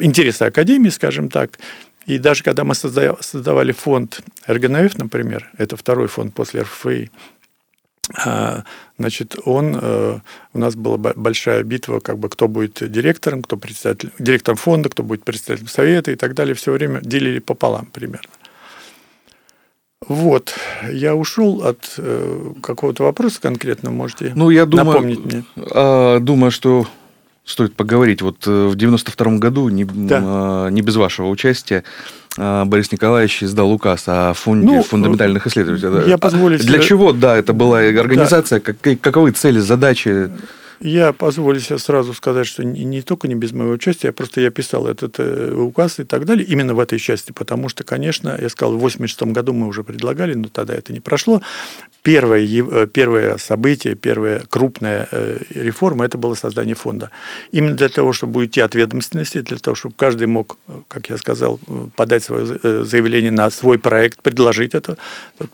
интересы 0.00 0.44
Академии, 0.44 0.90
скажем 0.90 1.28
так. 1.28 1.58
И 2.06 2.18
даже 2.18 2.44
когда 2.44 2.62
мы 2.62 2.74
создавали 2.74 3.72
фонд 3.72 4.20
РГНФ, 4.46 4.96
например, 4.98 5.50
это 5.58 5.76
второй 5.76 6.06
фонд 6.06 6.34
после 6.34 6.62
РФИ, 6.62 7.10
а, 8.24 8.62
значит, 8.98 9.34
он, 9.44 9.76
э, 9.82 10.18
у 10.52 10.58
нас 10.58 10.76
была 10.76 10.96
большая 10.96 11.64
битва, 11.64 11.98
как 11.98 12.18
бы, 12.18 12.28
кто 12.28 12.46
будет 12.46 12.88
директором, 12.88 13.42
кто 13.42 13.56
председатель, 13.56 14.12
директором 14.20 14.56
фонда, 14.56 14.88
кто 14.88 15.02
будет 15.02 15.24
председателем 15.24 15.68
совета 15.68 16.12
и 16.12 16.14
так 16.14 16.34
далее. 16.34 16.54
Все 16.54 16.70
время 16.70 17.00
делили 17.00 17.40
пополам 17.40 17.86
примерно. 17.86 18.30
Вот, 20.08 20.54
я 20.90 21.14
ушел 21.14 21.64
от 21.64 21.94
э, 21.98 22.52
какого-то 22.62 23.02
вопроса 23.04 23.40
конкретно, 23.40 23.90
можете 23.90 24.32
ну, 24.34 24.50
я 24.50 24.66
думаю, 24.66 24.86
напомнить 24.86 25.24
мне? 25.24 25.44
Э, 25.56 26.18
думаю, 26.20 26.50
что 26.50 26.86
стоит 27.46 27.74
поговорить. 27.74 28.22
Вот 28.22 28.46
э, 28.46 28.66
в 28.66 28.76
92 28.76 29.38
году, 29.38 29.68
не, 29.68 29.84
да. 29.84 30.66
э, 30.68 30.70
не 30.72 30.82
без 30.82 30.96
вашего 30.96 31.28
участия, 31.28 31.84
э, 32.36 32.64
Борис 32.64 32.92
Николаевич 32.92 33.42
издал 33.42 33.72
указ 33.72 34.04
о 34.06 34.34
фонде 34.34 34.66
ну, 34.66 34.82
фундаментальных 34.82 35.46
исследований. 35.46 36.08
Я 36.08 36.18
позволю 36.18 36.58
Для 36.58 36.80
чего, 36.80 37.12
да, 37.12 37.36
это 37.36 37.52
была 37.52 37.78
организация, 37.78 38.60
да. 38.60 38.72
как, 38.72 39.00
каковы 39.00 39.30
цели, 39.30 39.60
задачи? 39.60 40.30
Я 40.80 41.12
позволю 41.12 41.58
себе 41.60 41.78
сразу 41.78 42.12
сказать, 42.12 42.46
что 42.46 42.62
не, 42.62 43.00
только 43.00 43.28
не 43.28 43.34
без 43.34 43.52
моего 43.52 43.72
участия, 43.72 44.12
просто 44.12 44.42
я 44.42 44.50
писал 44.50 44.86
этот 44.86 45.18
э, 45.18 45.54
указ 45.54 45.98
и 46.00 46.04
так 46.04 46.26
далее, 46.26 46.44
именно 46.46 46.74
в 46.74 46.80
этой 46.80 46.98
части, 46.98 47.32
потому 47.32 47.68
что, 47.70 47.82
конечно, 47.82 48.36
я 48.38 48.48
сказал, 48.50 48.76
в 48.76 48.80
86 48.80 49.32
году 49.32 49.54
мы 49.54 49.68
уже 49.68 49.84
предлагали, 49.84 50.34
но 50.34 50.48
тогда 50.48 50.74
это 50.74 50.92
не 50.92 51.00
прошло. 51.00 51.40
Первое, 52.02 52.46
э, 52.46 52.86
первое 52.86 53.38
событие, 53.38 53.94
первая 53.94 54.42
крупная 54.50 55.08
э, 55.10 55.38
реформа– 55.54 56.04
это 56.06 56.18
было 56.18 56.34
создание 56.34 56.74
фонда. 56.74 57.10
Именно 57.52 57.76
для 57.76 57.88
того, 57.88 58.12
чтобы 58.12 58.40
уйти 58.40 58.60
от 58.60 58.74
ведомственности, 58.74 59.40
для 59.40 59.56
того, 59.56 59.74
чтобы 59.74 59.94
каждый 59.96 60.26
мог, 60.26 60.58
как 60.88 61.08
я 61.08 61.16
сказал, 61.16 61.58
подать 61.96 62.22
свое 62.22 62.84
заявление 62.84 63.30
на 63.30 63.48
свой 63.50 63.78
проект, 63.78 64.22
предложить 64.22 64.74
это, 64.74 64.98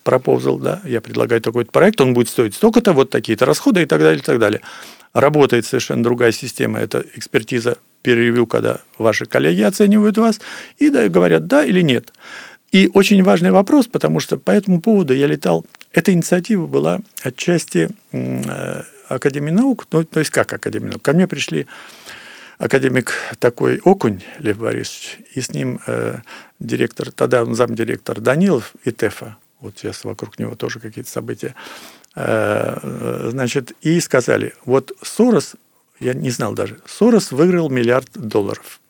пропозал, 0.03 0.59
да, 0.59 0.81
я 0.85 1.01
предлагаю 1.01 1.41
такой 1.41 1.65
проект, 1.65 2.01
он 2.01 2.13
будет 2.13 2.29
стоить 2.29 2.55
столько-то, 2.55 2.93
вот 2.93 3.11
такие-то 3.11 3.47
расходы 3.47 3.83
и 3.83 3.87
так 3.87 4.01
далее, 4.01 4.19
и 4.19 4.25
так 4.25 4.41
далее 4.41 4.63
работает 5.13 5.67
совершенно 5.67 6.03
другая 6.03 6.33
система. 6.33 6.79
Это 6.79 7.05
экспертиза 7.15 7.79
переревью, 8.03 8.47
когда 8.47 8.81
ваши 8.99 9.27
коллеги 9.27 9.63
оценивают 9.63 10.19
вас 10.19 10.41
и 10.79 10.91
говорят 10.91 11.47
да 11.47 11.65
или 11.65 11.81
нет. 11.81 12.13
И 12.73 12.91
очень 12.95 13.23
важный 13.23 13.51
вопрос, 13.51 13.87
потому 13.87 14.19
что 14.19 14.39
по 14.39 14.51
этому 14.51 14.81
поводу 14.81 15.15
я 15.15 15.27
летал. 15.27 15.67
Эта 15.93 16.13
инициатива 16.13 16.67
была 16.67 17.01
отчасти 17.23 17.91
э, 18.13 18.83
Академии 19.09 19.51
наук, 19.51 19.87
ну, 19.93 20.05
то 20.05 20.21
есть 20.21 20.31
как 20.31 20.53
Академия 20.55 20.89
наук. 20.89 21.03
Ко 21.03 21.13
мне 21.13 21.27
пришли 21.27 21.67
академик 22.57 23.13
такой 23.41 23.81
Окунь 23.85 24.23
Лев 24.39 24.59
Борисович, 24.59 25.19
и 25.35 25.41
с 25.41 25.53
ним 25.53 25.81
э, 25.87 26.19
директор, 26.61 27.11
тогда 27.11 27.43
он 27.43 27.55
замдиректор 27.55 28.21
Данилов 28.21 28.73
и 28.85 28.91
ТЭФа, 28.91 29.37
вот 29.61 29.79
сейчас 29.79 30.05
вокруг 30.05 30.39
него 30.39 30.55
тоже 30.55 30.81
какие-то 30.81 31.11
события, 31.11 31.55
значит, 32.15 33.73
и 33.81 34.01
сказали, 34.01 34.55
вот 34.65 34.93
Сорос, 35.03 35.55
я 36.01 36.15
не 36.15 36.31
знал 36.31 36.55
даже, 36.55 36.79
Сорос 36.87 37.33
выиграл 37.33 37.71
миллиард 37.71 38.11
долларов. 38.15 38.81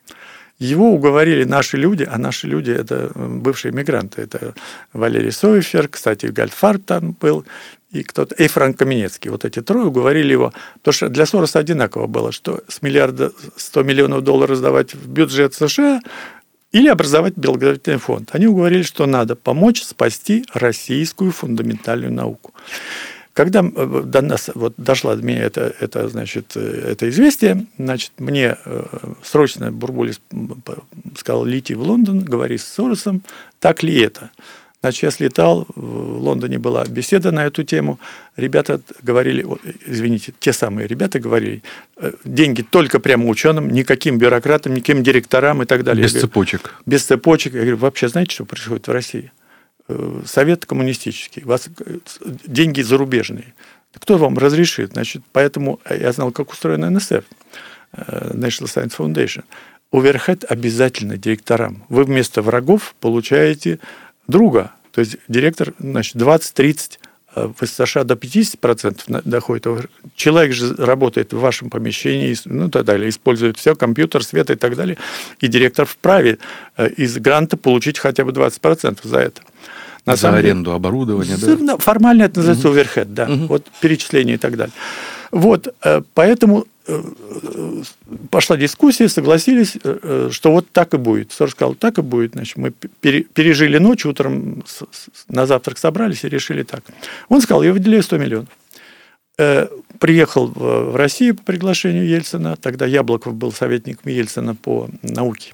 Его 0.59 0.93
уговорили 0.93 1.43
наши 1.43 1.77
люди, 1.77 2.07
а 2.09 2.19
наши 2.19 2.47
люди– 2.47 2.71
это 2.73 3.11
бывшие 3.15 3.73
мигранты. 3.73 4.23
Это 4.23 4.55
Валерий 4.93 5.33
Сойфер, 5.33 5.89
кстати, 5.89 6.27
Гальфар 6.27 6.79
там 6.79 7.17
был, 7.21 7.45
и 7.91 8.05
кто-то, 8.05 8.37
и 8.37 8.47
Франк 8.47 8.79
Каменецкий. 8.79 9.31
Вот 9.31 9.45
эти 9.45 9.61
трое 9.61 9.87
уговорили 9.87 10.33
его, 10.33 10.53
потому 10.75 10.93
что 10.93 11.09
для 11.09 11.27
Сороса 11.27 11.59
одинаково 11.59 12.07
было, 12.07 12.31
что 12.31 12.63
с 12.69 12.81
миллиарда 12.81 13.33
100 13.57 13.83
миллионов 13.83 14.23
долларов 14.23 14.57
сдавать 14.57 14.95
в 14.95 15.09
бюджет 15.09 15.55
США 15.55 16.01
или 16.73 16.89
образовать 16.89 17.35
благотворительный 17.35 17.99
фонд. 17.99 18.31
Они 18.33 18.47
уговорили, 18.47 18.83
что 18.83 19.07
надо 19.07 19.37
помочь 19.37 19.83
спасти 19.83 20.45
российскую 20.53 21.31
фундаментальную 21.31 22.13
науку. 22.13 22.53
Когда 23.35 23.61
э, 23.65 24.03
до 24.05 24.21
нас 24.21 24.51
вот 24.55 24.75
дошла 24.77 25.17
до 25.17 25.23
меня 25.23 25.43
это, 25.43 25.75
это, 25.81 26.09
значит, 26.09 26.53
э, 26.55 26.91
это 26.93 27.09
известие, 27.09 27.67
значит, 27.79 28.13
мне 28.19 28.57
э, 28.65 28.85
срочно 29.23 29.73
Бурбулис 29.73 30.21
сказал, 31.17 31.45
лети 31.45 31.75
в 31.75 31.83
Лондон, 31.83 32.21
говори 32.21 32.59
с 32.59 32.65
Соросом, 32.65 33.23
так 33.59 33.83
ли 33.83 33.99
это? 34.01 34.31
Значит, 34.83 35.03
я 35.05 35.11
слетал, 35.13 35.67
в 35.77 36.19
Лондоне 36.19 36.59
была 36.59 36.85
беседа 36.85 37.31
на 37.31 37.47
эту 37.47 37.63
тему. 37.63 38.01
Ребята 38.35 38.81
говорили, 39.01 39.47
извините, 39.87 40.35
те 40.41 40.53
самые 40.53 40.89
ребята 40.89 41.21
говорили, 41.21 41.63
э, 41.99 42.13
деньги 42.25 42.63
только 42.63 42.99
прямо 42.99 43.29
ученым, 43.29 43.71
никаким 43.71 44.19
бюрократам, 44.19 44.75
никаким 44.75 45.05
директорам 45.05 45.63
и 45.63 45.67
так 45.67 45.85
далее. 45.85 46.03
Без 46.03 46.11
говорю, 46.11 46.27
цепочек. 46.27 46.75
Без 46.85 47.05
цепочек. 47.05 47.55
Я 47.55 47.61
говорю, 47.61 47.77
вообще 47.77 48.09
знаете, 48.09 48.35
что 48.35 48.45
происходит 48.45 48.89
в 48.89 48.91
России? 48.91 49.31
Э, 49.87 50.23
совет 50.27 50.67
коммунистический, 50.67 51.45
у 51.45 51.49
вас 51.49 51.69
э, 51.79 51.99
деньги 52.45 52.83
зарубежные. 52.83 53.55
Кто 53.95 54.19
вам 54.19 54.37
разрешит? 54.37 54.95
Значит, 54.95 55.23
поэтому 55.31 55.79
я 55.89 56.11
знал, 56.11 56.33
как 56.33 56.51
устроена 56.51 56.91
НСФ, 56.91 57.23
National 57.93 58.67
Science 58.67 58.97
Foundation. 58.99 59.45
Оверхед 59.93 60.45
обязательно 60.49 61.19
директорам. 61.19 61.85
Вы 61.89 62.05
вместо 62.05 62.41
врагов 62.41 62.97
получаете 62.99 63.79
друга. 64.33 64.73
То 64.91 65.01
есть 65.01 65.17
директор, 65.29 65.73
значит, 65.79 66.17
20-30 66.17 66.99
э, 67.37 67.53
в 67.59 67.67
США 67.67 68.05
до 68.05 68.15
50% 68.15 69.23
доходит. 69.25 69.67
Человек 70.17 70.53
же 70.53 70.75
работает 70.75 71.33
в 71.33 71.39
вашем 71.39 71.71
помещении, 71.71 72.37
ну, 72.45 72.69
так 72.69 72.85
далее, 72.85 73.09
использует 73.09 73.57
все, 73.59 73.75
компьютер, 73.75 74.25
свет 74.25 74.51
и 74.51 74.57
так 74.57 74.77
далее. 74.77 74.99
И 75.41 75.47
директор 75.47 75.87
вправе 75.87 76.39
э, 76.77 76.89
из 76.89 77.17
гранта 77.19 77.57
получить 77.57 77.99
хотя 77.99 78.25
бы 78.25 78.33
20% 78.33 78.99
за 79.05 79.19
это. 79.19 79.43
На 80.05 80.17
за 80.17 80.35
аренду 80.35 80.71
деле, 80.71 80.77
оборудования, 80.77 81.37
да? 81.41 81.77
Формально 81.79 82.25
это 82.25 82.41
называется 82.41 82.69
угу. 82.69 82.77
оверхед, 82.77 83.15
да. 83.15 83.25
Угу. 83.27 83.47
Вот 83.47 83.67
перечисление 83.81 84.35
и 84.35 84.39
так 84.39 84.57
далее. 84.57 84.75
Вот, 85.33 85.75
э, 85.83 86.03
поэтому 86.15 86.67
пошла 88.31 88.57
дискуссия, 88.57 89.09
согласились, 89.09 89.77
э, 89.83 90.29
что 90.31 90.53
вот 90.53 90.71
так 90.73 90.95
и 90.95 90.97
будет. 90.99 91.33
Сор 91.33 91.51
сказал, 91.51 91.75
так 91.75 91.99
и 91.99 92.03
будет. 92.03 92.33
Значит, 92.33 92.57
мы 92.57 92.71
пережили 92.71 93.79
ночь, 93.79 94.05
утром 94.05 94.65
на 95.29 95.47
завтрак 95.47 95.79
собрались 95.79 96.25
и 96.25 96.29
решили 96.29 96.63
так. 96.63 96.85
Он 97.29 97.41
сказал, 97.41 97.63
я 97.63 97.73
выделяю 97.73 98.03
100 98.03 98.19
миллионов. 98.19 98.49
Э, 99.39 99.69
приехал 99.99 100.49
в 100.49 100.97
Россию 100.97 101.37
по 101.37 101.45
приглашению 101.45 102.07
Ельцина. 102.07 102.57
Тогда 102.57 102.87
Яблоков 102.87 103.35
был 103.35 103.53
советником 103.53 104.13
Ельцина 104.13 104.55
по 104.55 104.89
науке. 105.03 105.53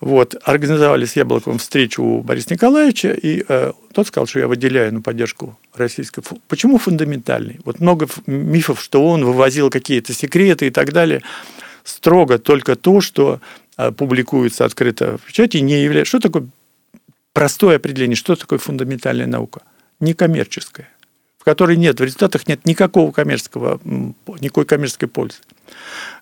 Вот, 0.00 0.34
организовали 0.44 1.04
с 1.04 1.16
Яблоковым 1.16 1.58
встречу 1.58 2.02
у 2.02 2.22
Бориса 2.22 2.52
Николаевича, 2.52 3.12
и 3.12 3.44
э, 3.46 3.72
тот 3.92 4.06
сказал, 4.06 4.26
что 4.26 4.40
я 4.40 4.48
выделяю 4.48 4.94
на 4.94 5.00
поддержку 5.00 5.58
российской... 5.74 6.22
Почему 6.48 6.78
фундаментальный? 6.78 7.60
Вот 7.64 7.80
много 7.80 8.08
мифов, 8.26 8.80
что 8.80 9.06
он 9.06 9.24
вывозил 9.24 9.70
какие-то 9.70 10.12
секреты 10.12 10.66
и 10.66 10.70
так 10.70 10.92
далее. 10.92 11.22
Строго 11.84 12.38
только 12.38 12.76
то, 12.76 13.00
что 13.00 13.40
э, 13.76 13.92
публикуется 13.92 14.64
открыто 14.64 15.18
в 15.18 15.22
печати, 15.22 15.58
не 15.58 15.82
является... 15.82 16.08
Что 16.08 16.20
такое 16.20 16.48
простое 17.32 17.76
определение? 17.76 18.16
Что 18.16 18.36
такое 18.36 18.58
фундаментальная 18.58 19.26
наука? 19.26 19.62
Некоммерческая 20.00 20.88
в 21.42 21.44
которой 21.44 21.76
нет, 21.76 21.98
в 21.98 22.04
результатах 22.04 22.46
нет 22.46 22.64
никакого 22.66 23.10
коммерческого, 23.10 23.80
никакой 24.38 24.64
коммерческой 24.64 25.08
пользы. 25.08 25.38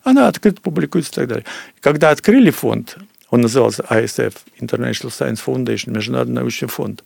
Она 0.03 0.29
открыто 0.29 0.63
публикуется 0.63 1.11
и 1.11 1.15
так 1.15 1.29
далее. 1.29 1.45
Когда 1.81 2.09
открыли 2.09 2.49
фонд, 2.49 2.97
он 3.31 3.43
назывался 3.43 3.83
ISF, 3.89 4.35
International 4.61 5.11
Science 5.11 5.41
Foundation, 5.45 5.91
Международный 5.91 6.37
научный 6.37 6.69
фонд. 6.69 7.03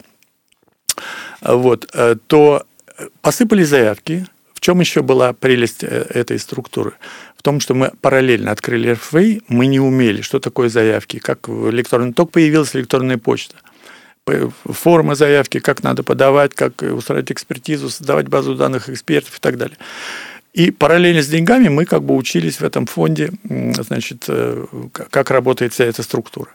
Вот, 1.41 1.87
то 2.27 2.67
посыпали 3.21 3.65
заявки. 3.65 4.27
В 4.55 4.61
чем 4.61 4.81
еще 4.81 5.03
была 5.03 5.35
прелесть 5.35 5.85
э, 5.85 6.07
этой 6.09 6.39
структуры? 6.39 6.95
В 7.37 7.43
том, 7.43 7.61
что 7.61 7.75
мы 7.75 7.93
параллельно 8.01 8.51
открыли 8.51 8.93
РФИ, 8.93 9.43
мы 9.49 9.67
не 9.67 9.79
умели, 9.79 10.23
что 10.23 10.39
такое 10.39 10.71
заявки, 10.71 11.19
как 11.19 11.49
электронный 11.49 12.15
ток 12.15 12.31
появилась 12.31 12.75
электронная 12.75 13.19
почта 13.19 13.57
форма 14.65 15.15
заявки, 15.15 15.61
как 15.61 15.83
надо 15.83 16.03
подавать, 16.03 16.55
как 16.55 16.83
устраивать 16.83 17.31
экспертизу, 17.31 17.91
создавать 17.91 18.29
базу 18.29 18.55
данных 18.55 18.89
экспертов 18.89 19.37
и 19.37 19.41
так 19.41 19.59
далее. 19.59 19.77
И 20.55 20.71
параллельно 20.71 21.21
с 21.21 21.27
деньгами 21.27 21.69
мы 21.69 21.85
как 21.85 22.05
бы 22.05 22.15
учились 22.15 22.61
в 22.61 22.65
этом 22.65 22.87
фонде, 22.87 23.33
значит, 23.43 24.27
э, 24.29 24.67
как 24.93 25.31
работает 25.31 25.73
вся 25.73 25.85
эта 25.85 26.05
структура. 26.05 26.51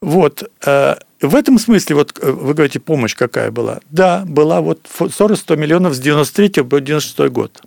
Вот. 0.00 0.48
Э, 0.64 0.94
в 1.20 1.34
этом 1.34 1.58
смысле, 1.58 1.96
вот 1.96 2.16
э, 2.22 2.30
вы 2.30 2.54
говорите, 2.54 2.78
помощь 2.78 3.16
какая 3.16 3.50
была? 3.50 3.80
Да, 3.90 4.22
была 4.26 4.60
вот 4.60 4.86
40-100 5.00 5.56
миллионов 5.56 5.94
с 5.94 5.98
93 5.98 6.62
по 6.62 6.80
96 6.80 7.32
год. 7.32 7.62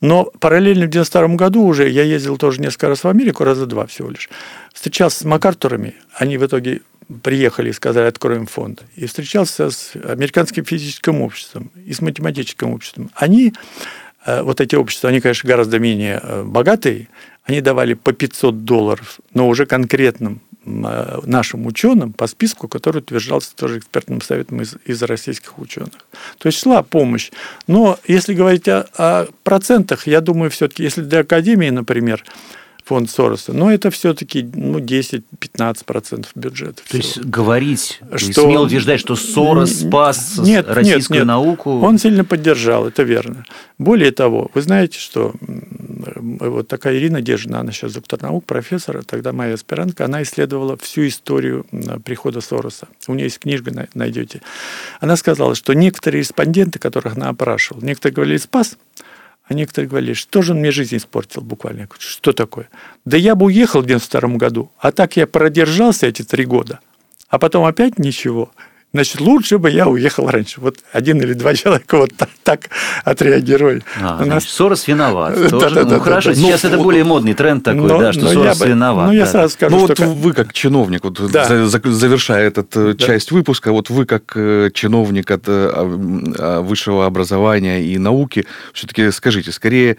Но 0.00 0.24
параллельно 0.40 0.86
в 0.86 0.90
92 0.90 1.36
году 1.36 1.62
уже 1.64 1.88
я 1.88 2.02
ездил 2.02 2.36
тоже 2.36 2.60
несколько 2.60 2.88
раз 2.88 3.04
в 3.04 3.08
Америку, 3.08 3.44
раза 3.44 3.66
два 3.66 3.86
всего 3.86 4.10
лишь. 4.10 4.28
Встречался 4.72 5.20
с 5.20 5.24
Макартурами. 5.24 5.94
Они 6.14 6.36
в 6.36 6.44
итоге 6.44 6.80
приехали 7.22 7.70
и 7.70 7.72
сказали, 7.72 8.06
откроем 8.06 8.46
фонд. 8.46 8.82
И 8.96 9.06
встречался 9.06 9.70
с 9.70 9.92
американским 9.94 10.64
физическим 10.64 11.22
обществом 11.22 11.70
и 11.86 11.92
с 11.92 12.00
математическим 12.00 12.72
обществом. 12.72 13.10
Они 13.14 13.54
вот 14.42 14.60
эти 14.60 14.74
общества, 14.74 15.10
они, 15.10 15.20
конечно, 15.20 15.48
гораздо 15.48 15.78
менее 15.78 16.20
э, 16.22 16.42
богатые, 16.44 17.08
они 17.44 17.60
давали 17.60 17.94
по 17.94 18.12
500 18.12 18.64
долларов, 18.64 19.20
но 19.34 19.48
уже 19.48 19.66
конкретным 19.66 20.40
э, 20.64 21.18
нашим 21.24 21.66
ученым 21.66 22.12
по 22.12 22.26
списку, 22.26 22.68
который 22.68 22.98
утверждался 22.98 23.54
тоже 23.54 23.78
экспертным 23.78 24.22
советом 24.22 24.62
из, 24.62 24.76
из 24.86 25.02
российских 25.02 25.58
ученых. 25.58 26.06
То 26.38 26.46
есть 26.46 26.60
шла 26.60 26.82
помощь. 26.82 27.30
Но 27.66 27.98
если 28.06 28.34
говорить 28.34 28.66
о, 28.68 28.86
о 28.96 29.26
процентах, 29.42 30.06
я 30.06 30.20
думаю, 30.20 30.50
все-таки, 30.50 30.82
если 30.82 31.02
для 31.02 31.20
Академии, 31.20 31.70
например, 31.70 32.24
фонд 32.84 33.10
Сороса. 33.10 33.52
Но 33.52 33.72
это 33.72 33.90
все-таки 33.90 34.42
ну, 34.42 34.78
10-15% 34.78 36.26
бюджета. 36.34 36.82
То 36.88 36.96
есть 36.96 37.18
говорить, 37.18 38.00
что... 38.16 38.42
смело 38.42 38.66
утверждать, 38.66 39.00
что 39.00 39.16
Сорос 39.16 39.80
спас 39.80 40.38
нет, 40.38 40.66
российскую 40.68 41.20
нет, 41.20 41.22
нет. 41.22 41.26
науку. 41.26 41.80
Он 41.80 41.98
сильно 41.98 42.24
поддержал, 42.24 42.86
это 42.86 43.02
верно. 43.02 43.44
Более 43.78 44.12
того, 44.12 44.50
вы 44.54 44.62
знаете, 44.62 44.98
что 44.98 45.32
вот 45.40 46.68
такая 46.68 46.96
Ирина 46.96 47.22
Дежина, 47.22 47.60
она 47.60 47.72
сейчас 47.72 47.94
доктор 47.94 48.20
наук, 48.22 48.44
профессор, 48.44 49.02
тогда 49.04 49.32
моя 49.32 49.54
аспирантка, 49.54 50.04
она 50.04 50.22
исследовала 50.22 50.76
всю 50.76 51.06
историю 51.06 51.64
прихода 52.04 52.40
Сороса. 52.40 52.88
У 53.08 53.14
нее 53.14 53.24
есть 53.24 53.38
книжка, 53.38 53.88
найдете. 53.94 54.42
Она 55.00 55.16
сказала, 55.16 55.54
что 55.54 55.72
некоторые 55.72 56.20
респонденты, 56.20 56.78
которых 56.78 57.16
она 57.16 57.30
опрашивала, 57.30 57.82
некоторые 57.82 58.14
говорили 58.14 58.36
«спас», 58.36 58.76
а 59.46 59.54
некоторые 59.54 59.88
говорили, 59.88 60.14
что 60.14 60.42
же 60.42 60.52
он 60.52 60.60
мне 60.60 60.70
жизнь 60.70 60.96
испортил 60.96 61.42
буквально. 61.42 61.84
Говорю, 61.84 62.00
что 62.00 62.32
такое? 62.32 62.68
Да 63.04 63.16
я 63.16 63.34
бы 63.34 63.46
уехал 63.46 63.82
в 63.82 63.86
92 63.86 64.36
году, 64.36 64.70
а 64.78 64.92
так 64.92 65.16
я 65.16 65.26
продержался 65.26 66.06
эти 66.06 66.22
три 66.22 66.44
года, 66.44 66.80
а 67.28 67.38
потом 67.38 67.64
опять 67.64 67.98
ничего. 67.98 68.50
Значит, 68.94 69.20
лучше 69.20 69.58
бы 69.58 69.70
я 69.70 69.88
уехал 69.88 70.30
раньше. 70.30 70.60
Вот 70.60 70.76
один 70.92 71.20
или 71.20 71.32
два 71.32 71.52
человека 71.54 71.98
вот 71.98 72.10
так, 72.16 72.28
так 72.44 72.70
отреагировали. 73.02 73.82
А, 74.00 74.20
У 74.22 74.24
нас... 74.24 74.44
Сорос 74.44 74.86
виноват. 74.86 75.34
Тоже. 75.50 75.66
Да, 75.66 75.70
да, 75.70 75.82
ну, 75.82 75.90
да, 75.90 75.98
хорошо, 75.98 76.30
да, 76.30 76.36
сейчас 76.36 76.62
ну, 76.62 76.68
это 76.68 76.78
более 76.78 77.02
модный 77.02 77.34
тренд 77.34 77.64
такой, 77.64 77.88
но, 77.88 77.98
да, 77.98 78.12
что 78.12 78.28
Сорос 78.28 78.60
бы, 78.60 78.68
виноват. 78.68 79.08
Ну, 79.08 79.12
я 79.12 79.26
сразу 79.26 79.52
скажу, 79.52 79.74
ну, 79.74 79.82
вот 79.82 79.98
что... 79.98 80.06
вы 80.06 80.32
как 80.32 80.52
чиновник, 80.52 81.02
вот 81.02 81.20
да. 81.32 81.66
завершая 81.66 82.46
эту 82.46 82.62
да. 82.62 82.94
часть 82.94 83.32
выпуска, 83.32 83.72
вот 83.72 83.90
вы 83.90 84.06
как 84.06 84.32
э, 84.36 84.70
чиновник 84.72 85.28
от 85.32 85.42
э, 85.48 85.70
а, 86.38 86.60
высшего 86.60 87.06
образования 87.06 87.82
и 87.82 87.98
науки, 87.98 88.46
все-таки 88.72 89.10
скажите, 89.10 89.50
скорее 89.50 89.96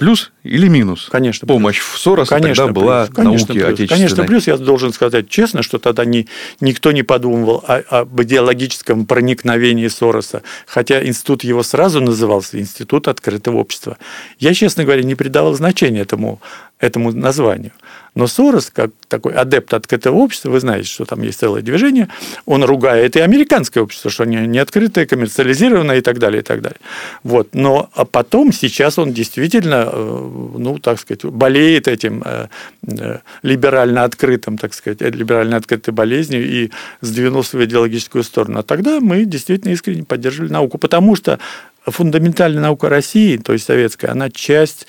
плюс 0.00 0.32
или 0.42 0.66
минус? 0.66 1.08
Конечно. 1.12 1.46
Помощь 1.46 1.78
в 1.78 1.98
Сороса 1.98 2.34
Конечно, 2.34 2.66
тогда 2.66 2.80
была 2.80 3.04
плюс. 3.04 3.14
Конечно, 3.14 3.46
науке 3.48 3.52
плюс. 3.52 3.64
отечественной. 3.64 3.98
Конечно, 3.98 4.24
плюс 4.24 4.46
я 4.46 4.56
должен 4.56 4.92
сказать 4.92 5.28
честно, 5.28 5.62
что 5.62 5.78
тогда 5.78 6.04
ни, 6.04 6.26
никто 6.60 6.90
не 6.90 7.02
подумывал 7.02 7.62
о, 7.68 7.76
об 8.00 8.20
идеологическом 8.20 9.06
проникновении 9.06 9.86
Сороса, 9.88 10.42
хотя 10.66 11.06
институт 11.06 11.44
его 11.44 11.62
сразу 11.62 12.00
назывался 12.00 12.58
Институт 12.58 13.06
открытого 13.06 13.58
общества. 13.58 13.98
Я, 14.38 14.54
честно 14.54 14.84
говоря, 14.84 15.02
не 15.02 15.14
придавал 15.14 15.54
значения 15.54 16.00
этому, 16.00 16.40
этому 16.78 17.12
названию. 17.12 17.72
Но 18.14 18.26
Сорос, 18.26 18.70
как 18.70 18.90
такой 19.08 19.34
адепт 19.34 19.72
открытого 19.72 20.16
общества, 20.16 20.50
вы 20.50 20.60
знаете, 20.60 20.88
что 20.88 21.04
там 21.04 21.22
есть 21.22 21.38
целое 21.38 21.62
движение, 21.62 22.08
он 22.44 22.64
ругает 22.64 23.16
и 23.16 23.20
американское 23.20 23.82
общество, 23.82 24.10
что 24.10 24.24
они 24.24 24.36
не 24.46 24.58
открытое, 24.58 25.06
коммерциализированное 25.06 25.98
и 25.98 26.00
так 26.00 26.18
далее, 26.18 26.40
и 26.40 26.44
так 26.44 26.60
далее. 26.60 26.78
Вот. 27.22 27.54
Но 27.54 27.88
а 27.94 28.04
потом, 28.04 28.52
сейчас 28.52 28.98
он 28.98 29.12
действительно, 29.12 29.88
э, 29.92 30.30
ну, 30.58 30.78
так 30.78 30.98
сказать, 30.98 31.24
болеет 31.24 31.86
этим 31.86 32.22
э, 32.24 32.48
э, 32.86 33.18
либерально 33.42 34.04
открытым, 34.04 34.58
так 34.58 34.74
сказать, 34.74 35.00
либерально 35.00 35.56
открытой 35.56 35.94
болезнью 35.94 36.48
и 36.48 36.70
сдвинулся 37.00 37.56
в 37.56 37.64
идеологическую 37.64 38.24
сторону. 38.24 38.60
А 38.60 38.62
тогда 38.62 39.00
мы 39.00 39.24
действительно 39.24 39.72
искренне 39.72 40.02
поддерживали 40.02 40.52
науку, 40.52 40.78
потому 40.78 41.14
что 41.14 41.38
фундаментальная 41.84 42.62
наука 42.62 42.88
России, 42.88 43.36
то 43.36 43.52
есть 43.52 43.66
советская, 43.66 44.10
она 44.10 44.30
часть 44.30 44.86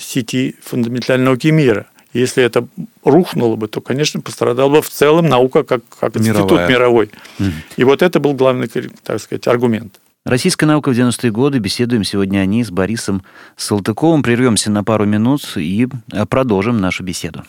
сети 0.00 0.56
фундаментальной 0.62 1.26
науки 1.26 1.48
мира– 1.48 1.86
если 2.18 2.42
это 2.42 2.66
рухнуло 3.04 3.56
бы, 3.56 3.68
то, 3.68 3.80
конечно, 3.80 4.20
пострадала 4.20 4.70
бы 4.70 4.82
в 4.82 4.88
целом 4.88 5.26
наука 5.26 5.64
как, 5.64 5.82
как 6.00 6.16
институт 6.16 6.50
Мировая. 6.50 6.68
мировой. 6.68 7.10
Угу. 7.38 7.48
И 7.76 7.84
вот 7.84 8.02
это 8.02 8.20
был 8.20 8.34
главный, 8.34 8.68
так 9.02 9.20
сказать, 9.20 9.46
аргумент. 9.46 10.00
Российская 10.26 10.66
наука 10.66 10.90
в 10.90 10.92
90-е 10.92 11.30
годы. 11.30 11.60
Беседуем 11.60 12.02
сегодня 12.02 12.40
о 12.40 12.46
ней 12.46 12.64
с 12.64 12.70
Борисом 12.72 13.22
Салтыковым. 13.56 14.24
Прервемся 14.24 14.72
на 14.72 14.82
пару 14.82 15.06
минут 15.06 15.56
и 15.56 15.86
э, 16.12 16.26
продолжим 16.26 16.80
нашу 16.80 17.04
беседу. 17.04 17.44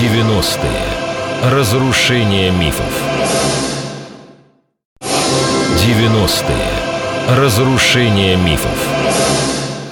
90-е. 0.00 1.52
Разрушение 1.52 2.50
мифов. 2.50 3.02
90-е. 5.02 7.36
Разрушение 7.36 8.36
мифов. 8.36 8.91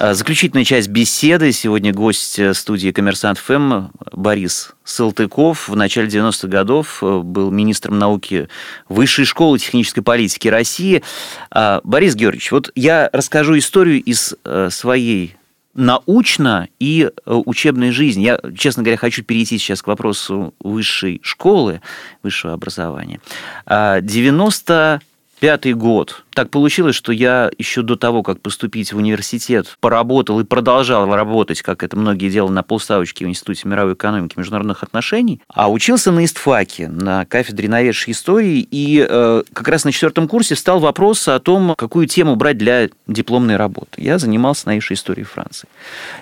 А, 0.03 0.15
заключительная 0.15 0.63
часть 0.63 0.87
беседы. 0.87 1.51
Сегодня 1.51 1.93
гость 1.93 2.39
э, 2.39 2.55
студии 2.55 2.89
«Коммерсант 2.89 3.37
ФМ» 3.37 3.89
Борис 4.11 4.73
Салтыков. 4.83 5.69
В 5.69 5.75
начале 5.75 6.07
90-х 6.07 6.47
годов 6.47 7.03
э, 7.03 7.19
был 7.19 7.51
министром 7.51 7.99
науки 7.99 8.47
Высшей 8.89 9.25
школы 9.25 9.59
технической 9.59 10.01
политики 10.01 10.47
России. 10.47 11.03
А, 11.51 11.81
Борис 11.83 12.15
Георгиевич, 12.15 12.51
вот 12.51 12.71
я 12.73 13.11
расскажу 13.13 13.55
историю 13.59 14.01
из 14.01 14.33
э, 14.43 14.69
своей 14.71 15.35
научно 15.75 16.67
и 16.79 17.11
учебной 17.27 17.91
жизни. 17.91 18.23
Я, 18.23 18.39
честно 18.57 18.81
говоря, 18.81 18.97
хочу 18.97 19.23
перейти 19.23 19.59
сейчас 19.59 19.83
к 19.83 19.87
вопросу 19.87 20.55
высшей 20.59 21.21
школы, 21.23 21.79
высшего 22.23 22.53
образования. 22.53 23.21
90 23.67 24.99
а, 25.43 25.57
год. 25.75 26.23
Так 26.33 26.49
получилось, 26.49 26.95
что 26.95 27.11
я 27.11 27.51
еще 27.57 27.81
до 27.81 27.97
того, 27.97 28.23
как 28.23 28.39
поступить 28.39 28.93
в 28.93 28.97
университет, 28.97 29.75
поработал 29.81 30.39
и 30.39 30.45
продолжал 30.45 31.13
работать, 31.13 31.61
как 31.61 31.83
это 31.83 31.97
многие 31.97 32.29
делали 32.29 32.53
на 32.53 32.63
полставочке 32.63 33.25
в 33.25 33.29
Институте 33.29 33.67
мировой 33.67 33.93
экономики 33.93 34.35
и 34.35 34.39
международных 34.39 34.83
отношений, 34.83 35.41
а 35.53 35.69
учился 35.69 36.11
на 36.11 36.23
ИСТФАКе, 36.23 36.87
на 36.87 37.25
кафедре 37.25 37.67
новейшей 37.67 38.13
истории, 38.13 38.65
и 38.71 39.05
э, 39.07 39.43
как 39.51 39.67
раз 39.67 39.83
на 39.83 39.91
четвертом 39.91 40.29
курсе 40.29 40.55
встал 40.55 40.79
вопрос 40.79 41.27
о 41.27 41.39
том, 41.39 41.75
какую 41.75 42.07
тему 42.07 42.37
брать 42.37 42.57
для 42.57 42.89
дипломной 43.07 43.57
работы. 43.57 44.01
Я 44.01 44.17
занимался 44.17 44.67
новейшей 44.67 44.95
историей 44.95 45.25
Франции. 45.25 45.67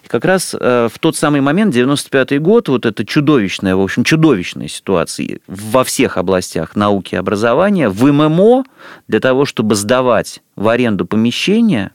И 0.03 0.07
как 0.07 0.25
раз 0.25 0.55
э, 0.59 0.89
в 0.91 0.97
тот 0.97 1.17
самый 1.17 1.41
момент, 1.41 1.71
95 1.73 2.41
год, 2.41 2.67
вот 2.69 2.87
эта 2.87 3.05
чудовищная, 3.05 3.75
в 3.75 3.81
общем, 3.81 4.03
чудовищная 4.03 4.67
ситуация 4.67 5.39
во 5.45 5.83
всех 5.83 6.17
областях 6.17 6.75
науки 6.75 7.13
и 7.13 7.17
образования, 7.17 7.89
в 7.89 8.11
ММО, 8.11 8.63
для 9.07 9.19
того, 9.19 9.45
чтобы 9.45 9.75
сдавать 9.75 9.98
в 10.55 10.67
аренду 10.67 11.05
помещения, 11.05 11.91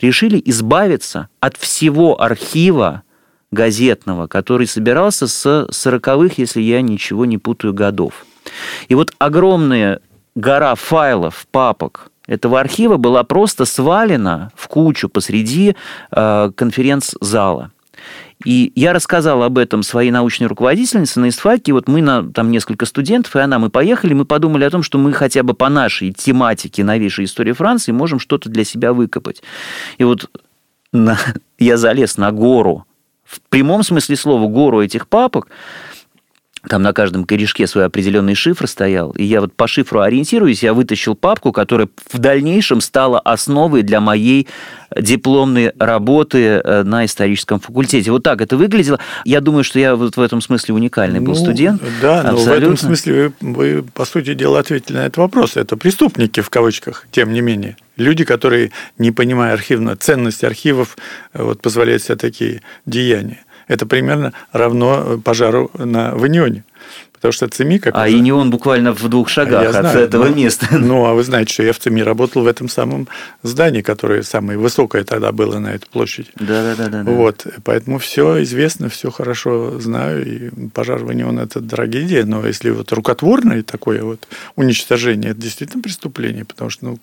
решили 0.00 0.40
избавиться 0.44 1.28
от 1.40 1.56
всего 1.56 2.20
архива 2.20 3.02
газетного, 3.50 4.26
который 4.26 4.66
собирался 4.66 5.26
с 5.26 5.68
40-х, 5.70 6.34
если 6.36 6.60
я 6.60 6.82
ничего 6.82 7.24
не 7.24 7.38
путаю, 7.38 7.72
годов. 7.72 8.26
И 8.88 8.94
вот 8.94 9.12
огромная 9.18 10.00
гора 10.34 10.74
файлов, 10.74 11.46
папок 11.50 12.10
этого 12.26 12.60
архива 12.60 12.98
была 12.98 13.24
просто 13.24 13.64
свалена 13.64 14.50
в 14.54 14.68
кучу 14.68 15.08
посреди 15.08 15.74
э, 16.10 16.52
конференц-зала. 16.54 17.72
И 18.44 18.72
я 18.76 18.92
рассказал 18.92 19.42
об 19.42 19.58
этом 19.58 19.82
своей 19.82 20.10
научной 20.10 20.46
руководительнице 20.46 21.18
на 21.18 21.28
ИСТФАКе. 21.28 21.72
Вот 21.72 21.88
мы, 21.88 22.02
на, 22.02 22.22
там 22.22 22.50
несколько 22.50 22.86
студентов, 22.86 23.34
и 23.34 23.40
она, 23.40 23.58
мы 23.58 23.68
поехали, 23.68 24.14
мы 24.14 24.24
подумали 24.24 24.64
о 24.64 24.70
том, 24.70 24.82
что 24.82 24.96
мы 24.98 25.12
хотя 25.12 25.42
бы 25.42 25.54
по 25.54 25.68
нашей 25.68 26.12
тематике 26.12 26.84
новейшей 26.84 27.24
истории 27.24 27.52
Франции 27.52 27.90
можем 27.90 28.20
что-то 28.20 28.48
для 28.48 28.64
себя 28.64 28.92
выкопать. 28.92 29.42
И 29.98 30.04
вот 30.04 30.30
на, 30.92 31.18
я 31.58 31.76
залез 31.76 32.16
на 32.16 32.30
гору, 32.30 32.86
в 33.24 33.40
прямом 33.50 33.82
смысле 33.82 34.16
слова, 34.16 34.48
гору 34.48 34.82
этих 34.82 35.08
папок, 35.08 35.48
там 36.68 36.82
на 36.82 36.92
каждом 36.92 37.24
корешке 37.24 37.66
свой 37.66 37.86
определенный 37.86 38.34
шифр 38.34 38.66
стоял, 38.66 39.10
и 39.12 39.24
я 39.24 39.40
вот 39.40 39.52
по 39.52 39.66
шифру 39.66 40.00
ориентируюсь, 40.00 40.62
я 40.62 40.74
вытащил 40.74 41.14
папку, 41.14 41.52
которая 41.52 41.88
в 42.10 42.18
дальнейшем 42.18 42.80
стала 42.80 43.18
основой 43.20 43.82
для 43.82 44.00
моей 44.00 44.46
дипломной 44.96 45.72
работы 45.78 46.38
э, 46.38 46.82
на 46.82 47.04
историческом 47.04 47.60
факультете. 47.60 48.10
Вот 48.10 48.22
так 48.22 48.40
это 48.40 48.56
выглядело. 48.56 48.98
Я 49.24 49.40
думаю, 49.40 49.64
что 49.64 49.78
я 49.78 49.96
вот 49.96 50.16
в 50.16 50.20
этом 50.20 50.40
смысле 50.40 50.74
уникальный 50.74 51.20
был 51.20 51.34
ну, 51.34 51.38
студент. 51.38 51.82
Да, 52.00 52.22
но 52.22 52.30
Абсолютно. 52.30 52.52
в 52.52 52.56
этом 52.56 52.76
смысле 52.76 53.32
вы, 53.40 53.52
вы, 53.52 53.82
по 53.82 54.04
сути 54.04 54.34
дела, 54.34 54.60
ответили 54.60 54.96
на 54.96 55.06
этот 55.06 55.18
вопрос. 55.18 55.56
Это 55.56 55.76
преступники, 55.76 56.40
в 56.40 56.50
кавычках, 56.50 57.06
тем 57.10 57.32
не 57.32 57.40
менее. 57.40 57.76
Люди, 57.96 58.24
которые, 58.24 58.70
не 58.96 59.10
понимая 59.10 59.52
архивно 59.52 59.96
ценность 59.96 60.44
архивов, 60.44 60.96
э, 61.32 61.42
вот, 61.42 61.60
позволяют 61.60 62.02
себе 62.02 62.16
такие 62.16 62.62
деяния 62.86 63.44
это 63.68 63.86
примерно 63.86 64.32
равно 64.52 65.20
пожару 65.22 65.70
на 65.78 66.14
Ванионе. 66.14 66.64
Потому 67.18 67.32
что 67.32 67.48
ЦИМИ... 67.48 67.80
Как 67.80 67.96
а 67.96 68.04
уже... 68.04 68.16
и 68.16 68.30
он 68.30 68.50
буквально 68.50 68.92
в 68.92 69.08
двух 69.08 69.28
шагах 69.28 69.62
я 69.62 69.70
от 69.70 69.74
знаю, 69.74 69.98
этого 69.98 70.26
ну, 70.26 70.36
места. 70.36 70.68
Ну, 70.78 71.04
а 71.04 71.14
вы 71.14 71.24
знаете, 71.24 71.52
что 71.52 71.62
я 71.64 71.72
в 71.72 71.78
ЦИМИ 71.80 72.04
работал 72.04 72.42
в 72.42 72.46
этом 72.46 72.68
самом 72.68 73.08
здании, 73.42 73.82
которое 73.82 74.22
самое 74.22 74.56
высокое 74.56 75.02
тогда 75.02 75.32
было 75.32 75.58
на 75.58 75.68
этой 75.68 75.88
площади. 75.88 76.28
Да, 76.36 76.76
да, 76.76 76.88
да. 76.88 77.02
да 77.02 77.10
вот, 77.10 77.44
поэтому 77.64 77.98
все 77.98 78.40
известно, 78.44 78.88
все 78.88 79.10
хорошо 79.10 79.80
знаю. 79.80 80.24
И 80.24 80.68
пожар 80.72 80.98
в 81.02 81.06
Ванион– 81.06 81.38
это 81.40 81.60
трагедия, 81.60 82.24
но 82.24 82.46
если 82.46 82.70
вот 82.70 82.92
рукотворное 82.92 83.64
такое 83.64 84.04
вот 84.04 84.28
уничтожение, 84.54 85.32
это 85.32 85.40
действительно 85.40 85.82
преступление, 85.82 86.44
потому 86.44 86.70
что, 86.70 86.84
ну, 86.84 86.98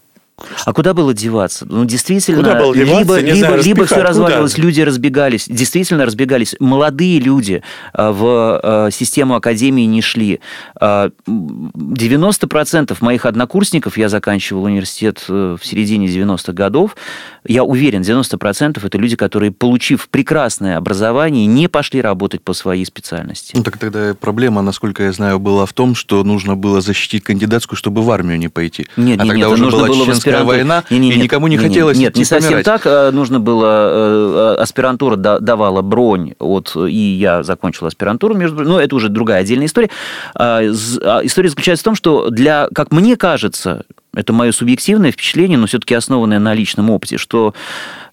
а 0.66 0.74
куда 0.74 0.94
было 0.94 1.14
деваться? 1.14 1.66
Ну, 1.68 1.86
действительно, 1.86 2.44
куда 2.44 2.60
было 2.60 2.76
деваться? 2.76 3.00
либо, 3.00 3.22
не 3.22 3.34
либо, 3.34 3.48
знаю, 3.48 3.64
либо 3.64 3.86
все 3.86 4.02
разваливалось, 4.02 4.56
куда? 4.56 4.68
люди 4.68 4.82
разбегались, 4.82 5.46
действительно 5.48 6.06
разбегались. 6.06 6.56
Молодые 6.60 7.20
люди 7.20 7.64
э, 7.94 8.10
в 8.10 8.60
э, 8.62 8.90
систему 8.92 9.36
академии 9.36 9.84
не 9.84 10.02
шли. 10.02 10.42
90% 10.82 12.92
э, 12.92 12.96
моих 13.00 13.26
однокурсников, 13.26 13.98
я 13.98 14.10
заканчивал 14.10 14.64
университет 14.64 15.24
в 15.28 15.60
середине 15.64 16.08
90-х 16.08 16.52
годов, 16.52 16.98
я 17.46 17.64
уверен, 17.64 18.02
90% 18.02 18.86
это 18.86 18.98
люди, 18.98 19.16
которые, 19.16 19.52
получив 19.52 20.10
прекрасное 20.10 20.78
образование, 20.78 21.46
не 21.46 21.70
пошли 21.70 22.02
работать 22.02 22.42
по 22.42 22.54
своей 22.54 22.86
специальности. 22.86 23.56
Ну, 23.56 23.64
так 23.64 23.78
тогда 23.78 24.14
проблема, 24.20 24.62
насколько 24.62 25.04
я 25.04 25.14
знаю, 25.14 25.40
была 25.40 25.66
в 25.66 25.74
том, 25.74 25.96
что 25.96 26.24
нужно 26.24 26.56
было 26.56 26.82
защитить 26.82 27.24
кандидатскую, 27.24 27.78
чтобы 27.78 28.02
в 28.02 28.12
армию 28.12 28.38
не 28.38 28.50
пойти. 28.50 28.88
Нет, 28.98 29.22
а 29.22 29.24
нет, 29.24 29.34
тогда 29.34 29.36
нет, 29.36 29.48
уже 29.48 29.64
нужно 29.64 29.80
была 29.80 29.88
было 29.88 30.06
чеченская 30.32 30.44
война, 30.44 30.84
не, 30.90 31.00
не, 31.00 31.12
и 31.14 31.18
никому 31.22 31.48
не, 31.48 31.58
не 31.58 31.64
хотелось 31.64 31.98
Нет, 31.98 32.16
не 32.16 32.26
совсем 32.26 32.50
помирать. 32.50 32.66
так. 32.66 32.82
А 32.86 33.12
нужно 33.12 33.40
было... 33.40 34.56
Э, 34.58 34.62
аспирантура 34.62 35.16
давала 35.16 35.82
бронь, 35.82 36.34
от, 36.40 36.76
и 36.76 37.16
я 37.16 37.44
закончил 37.44 37.88
аспирантуру, 37.88 38.36
между 38.36 38.64
но 38.64 38.80
это 38.80 38.96
уже 38.96 39.10
другая 39.10 39.42
отдельная 39.42 39.68
история. 39.68 39.90
А, 40.36 40.62
а, 40.62 41.22
история 41.24 41.50
заключается 41.50 41.84
в 41.84 41.86
том, 41.86 41.96
что 41.96 42.30
для, 42.30 42.68
как 42.74 42.92
мне 42.92 43.16
кажется, 43.16 43.84
это 44.14 44.34
мое 44.34 44.52
субъективное 44.52 45.12
впечатление, 45.12 45.58
но 45.58 45.68
все-таки 45.68 45.94
основанное 45.94 46.40
на 46.40 46.54
личном 46.54 46.90
опыте, 46.90 47.18
что 47.18 47.54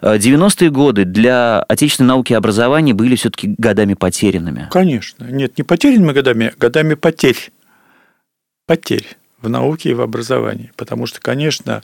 90-е 0.03 0.68
э, 0.68 0.70
годы 0.70 1.05
для 1.05 1.61
отечественной 1.61 2.09
науки 2.09 2.33
и 2.33 2.37
образования 2.37 2.92
были 2.92 3.14
все-таки 3.16 3.55
годами 3.57 3.94
потерянными. 3.94 4.68
Конечно. 4.70 5.25
Нет, 5.25 5.59
не 5.59 5.64
потерянными 5.64 6.12
годами, 6.12 6.53
а 6.55 6.59
годами 6.59 6.94
потерь. 6.94 7.51
Потерь 8.66 9.16
в 9.42 9.48
науке 9.48 9.90
и 9.90 9.94
в 9.94 10.00
образовании. 10.00 10.72
Потому 10.76 11.07
что, 11.07 11.20
конечно, 11.20 11.83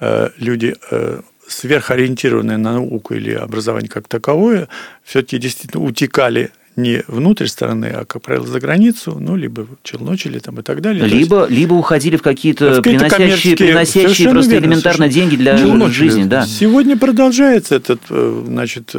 э, 0.00 0.30
люди 0.38 0.74
э, 0.90 1.20
сверхориентированные 1.48 2.58
на 2.58 2.74
науку 2.74 3.14
или 3.14 3.32
образование 3.32 3.88
как 3.88 4.08
таковое, 4.08 4.68
все-таки 5.04 5.38
действительно 5.38 5.84
утекали 5.84 6.50
не 6.76 7.02
внутрь 7.08 7.46
страны, 7.46 7.86
а, 7.86 8.04
как 8.04 8.20
правило, 8.20 8.46
за 8.46 8.60
границу, 8.60 9.16
ну, 9.18 9.34
либо 9.34 9.66
челночили 9.82 10.38
там 10.40 10.60
и 10.60 10.62
так 10.62 10.82
далее. 10.82 11.06
Либо, 11.06 11.40
есть, 11.40 11.50
либо 11.50 11.72
уходили 11.72 12.16
в 12.16 12.22
какие-то 12.22 12.82
приносящие, 12.82 13.56
приносящие 13.56 14.28
просто 14.28 14.52
верно, 14.52 14.66
элементарно 14.66 15.08
деньги 15.08 15.36
для 15.36 15.56
челночили. 15.56 15.94
жизни. 15.94 16.24
Да. 16.24 16.44
Сегодня 16.44 16.98
продолжается 16.98 17.76
этот, 17.76 18.02
э, 18.10 18.42
значит, 18.46 18.94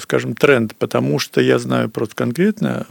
скажем, 0.00 0.34
тренд, 0.34 0.74
потому 0.76 1.18
что 1.18 1.42
я 1.42 1.58
знаю 1.58 1.90
просто 1.90 2.14
конкретно 2.14 2.86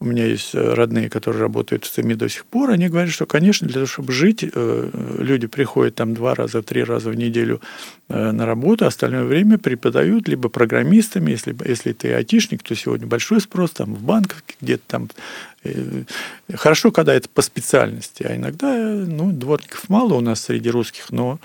у 0.00 0.04
меня 0.04 0.26
есть 0.26 0.54
э, 0.54 0.74
родные, 0.74 1.10
которые 1.10 1.42
работают 1.42 1.84
в 1.84 1.92
СМИ 1.92 2.14
до 2.14 2.28
сих 2.28 2.46
пор, 2.46 2.70
они 2.70 2.88
говорят, 2.88 3.10
что, 3.10 3.26
конечно, 3.26 3.66
для 3.66 3.74
того, 3.74 3.86
чтобы 3.86 4.12
жить, 4.12 4.44
э, 4.44 4.90
люди 5.18 5.46
приходят 5.48 5.96
там 5.96 6.14
два 6.14 6.34
раза, 6.34 6.62
три 6.62 6.84
раза 6.84 7.10
в 7.10 7.16
неделю 7.16 7.60
э, 8.08 8.30
на 8.30 8.46
работу, 8.46 8.86
остальное 8.86 9.24
время 9.24 9.58
преподают 9.58 10.28
либо 10.28 10.48
программистами, 10.48 11.32
если, 11.32 11.56
если 11.66 11.92
ты 11.92 12.12
айтишник, 12.12 12.62
то 12.62 12.76
сегодня 12.76 13.08
большой 13.08 13.40
спрос 13.40 13.72
там 13.72 13.94
в 13.94 14.02
банках, 14.02 14.42
где-то 14.60 14.82
там. 14.86 15.08
Хорошо, 16.54 16.92
когда 16.92 17.12
это 17.12 17.28
по 17.28 17.42
специальности, 17.42 18.22
а 18.22 18.36
иногда, 18.36 18.72
ну, 18.72 19.32
дворников 19.32 19.88
мало 19.88 20.14
у 20.14 20.20
нас 20.20 20.42
среди 20.42 20.70
русских, 20.70 21.10
но 21.10 21.40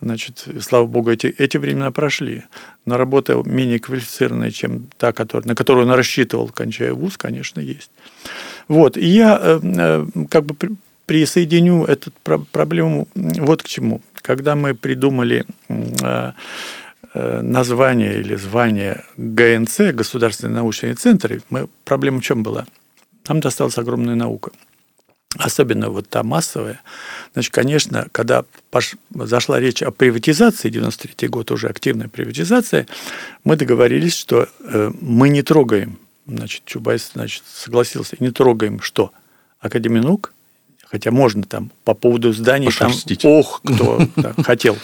Значит, 0.00 0.46
слава 0.60 0.86
богу, 0.86 1.10
эти, 1.10 1.26
эти 1.26 1.56
времена 1.56 1.90
прошли. 1.90 2.44
Но 2.86 2.96
работа 2.96 3.42
менее 3.44 3.80
квалифицированная, 3.80 4.50
чем 4.50 4.88
та, 4.96 5.12
которая, 5.12 5.48
на 5.48 5.54
которую 5.54 5.86
он 5.86 5.92
рассчитывал, 5.92 6.48
кончая 6.48 6.92
вуз, 6.94 7.16
конечно, 7.16 7.60
есть. 7.60 7.90
Вот. 8.68 8.96
И 8.96 9.06
я 9.06 9.38
э, 9.40 9.60
э, 9.62 10.06
как 10.30 10.44
бы 10.44 10.76
присоединю 11.06 11.84
эту 11.84 12.12
проблему 12.52 13.08
вот 13.14 13.62
к 13.62 13.66
чему. 13.66 14.00
Когда 14.22 14.54
мы 14.54 14.74
придумали 14.74 15.46
э, 15.68 16.32
название 17.14 18.20
или 18.20 18.36
звание 18.36 19.04
ГНЦ, 19.16 19.94
Государственный 19.94 20.54
научный 20.54 20.94
центр, 20.94 21.40
мы, 21.50 21.68
проблема 21.84 22.20
в 22.20 22.22
чем 22.22 22.42
была? 22.42 22.66
Нам 23.26 23.40
досталась 23.40 23.78
огромная 23.78 24.14
наука– 24.14 24.52
особенно 25.36 25.90
вот 25.90 26.08
та 26.08 26.22
массовая, 26.22 26.80
значит, 27.34 27.52
конечно, 27.52 28.08
когда 28.12 28.44
пош... 28.70 28.94
зашла 29.14 29.60
речь 29.60 29.82
о 29.82 29.90
приватизации, 29.90 30.70
93 30.70 31.28
год 31.28 31.50
уже 31.50 31.68
активная 31.68 32.08
приватизация, 32.08 32.86
мы 33.44 33.56
договорились, 33.56 34.16
что 34.16 34.48
э, 34.60 34.90
мы 35.00 35.28
не 35.28 35.42
трогаем, 35.42 35.98
значит, 36.26 36.64
Чубайс, 36.64 37.10
значит, 37.12 37.42
согласился, 37.46 38.16
не 38.20 38.30
трогаем 38.30 38.80
что? 38.80 39.12
Академию 39.60 40.02
наук, 40.02 40.32
хотя 40.86 41.10
можно 41.10 41.42
там 41.42 41.72
по 41.84 41.94
поводу 41.94 42.32
зданий, 42.32 42.70
там, 42.72 42.92
ох, 43.24 43.60
кто 43.62 44.08
хотел, 44.42 44.78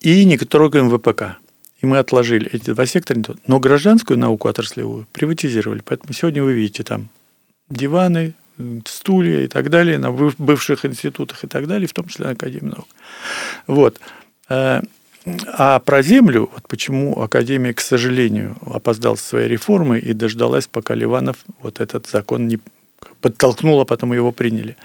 и 0.00 0.24
не 0.24 0.38
трогаем 0.38 0.90
ВПК. 0.90 1.38
И 1.80 1.86
мы 1.86 1.98
отложили 1.98 2.48
эти 2.52 2.70
два 2.70 2.86
сектора, 2.86 3.20
но 3.46 3.58
гражданскую 3.58 4.18
науку 4.18 4.48
отраслевую 4.48 5.06
приватизировали. 5.12 5.82
Поэтому 5.84 6.12
сегодня 6.12 6.42
вы 6.42 6.52
видите 6.52 6.84
там 6.84 7.08
диваны, 7.68 8.34
стулья 8.86 9.40
и 9.40 9.48
так 9.48 9.70
далее 9.70 9.98
на 9.98 10.12
бывших 10.12 10.84
институтах 10.84 11.44
и 11.44 11.46
так 11.46 11.66
далее, 11.66 11.88
в 11.88 11.92
том 11.92 12.06
числе 12.06 12.26
на 12.26 12.32
Академии 12.32 12.70
наук. 12.70 12.88
Вот. 13.66 14.00
Э, 14.48 14.82
а 15.46 15.78
про 15.78 16.02
землю, 16.02 16.50
вот 16.52 16.66
почему 16.68 17.20
Академия, 17.20 17.74
к 17.74 17.80
сожалению, 17.80 18.56
опоздал 18.66 19.16
со 19.16 19.24
своей 19.24 19.48
реформой 19.48 20.00
и 20.00 20.12
дождалась, 20.12 20.66
пока 20.66 20.94
Ливанов 20.94 21.36
вот 21.60 21.80
этот 21.80 22.08
закон 22.08 22.48
не 22.48 22.58
подтолкнул, 23.20 23.80
а 23.80 23.84
потом 23.84 24.12
его 24.12 24.32
приняли. 24.32 24.76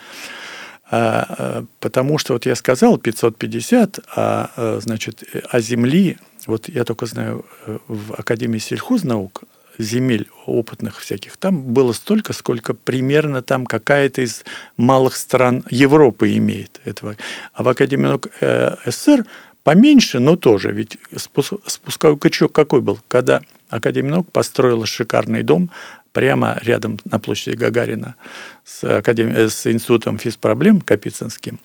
А, 0.90 1.26
а, 1.28 1.66
потому 1.80 2.18
что 2.18 2.34
вот 2.34 2.46
я 2.46 2.56
сказал 2.56 2.98
550, 2.98 4.00
а, 4.16 4.52
а 4.56 4.80
значит, 4.80 5.24
о 5.50 5.60
земли, 5.60 6.18
вот 6.46 6.70
я 6.70 6.86
только 6.86 7.08
знаю, 7.08 7.46
э, 7.66 7.78
в 7.88 8.14
Академии 8.14 8.60
сельхознаук 8.60 9.44
земель 9.78 10.28
опытных 10.46 11.00
всяких, 11.00 11.38
там 11.38 11.62
было 11.62 11.94
столько, 11.94 12.34
сколько 12.34 12.74
примерно 12.74 13.42
там 13.42 13.66
какая-то 13.66 14.22
из 14.22 14.44
малых 14.78 15.16
стран 15.16 15.64
Европы 15.70 16.36
имеет 16.38 16.80
этого. 16.86 17.16
А 17.54 17.64
в 17.64 17.70
Академии 17.70 18.08
наук 18.08 18.28
э, 18.42 18.76
СССР 18.86 19.26
поменьше, 19.64 20.20
но 20.20 20.36
тоже. 20.36 20.72
Ведь 20.72 20.98
спусковой 21.16 22.18
крючок 22.18 22.54
какой 22.54 22.82
был? 22.82 23.00
Когда 23.08 23.42
Академия 23.70 24.12
наук 24.12 24.32
построила 24.32 24.86
шикарный 24.86 25.44
дом 25.44 25.70
прямо 26.14 26.58
рядом 26.64 27.00
на 27.06 27.20
площади 27.20 27.56
Гагарина 27.56 28.16
с, 28.64 28.84
академи... 28.84 29.34
Э, 29.34 29.50
с 29.50 29.68
институтом 29.68 30.18
физпроблем 30.18 30.82
Капицинским, 30.82 31.60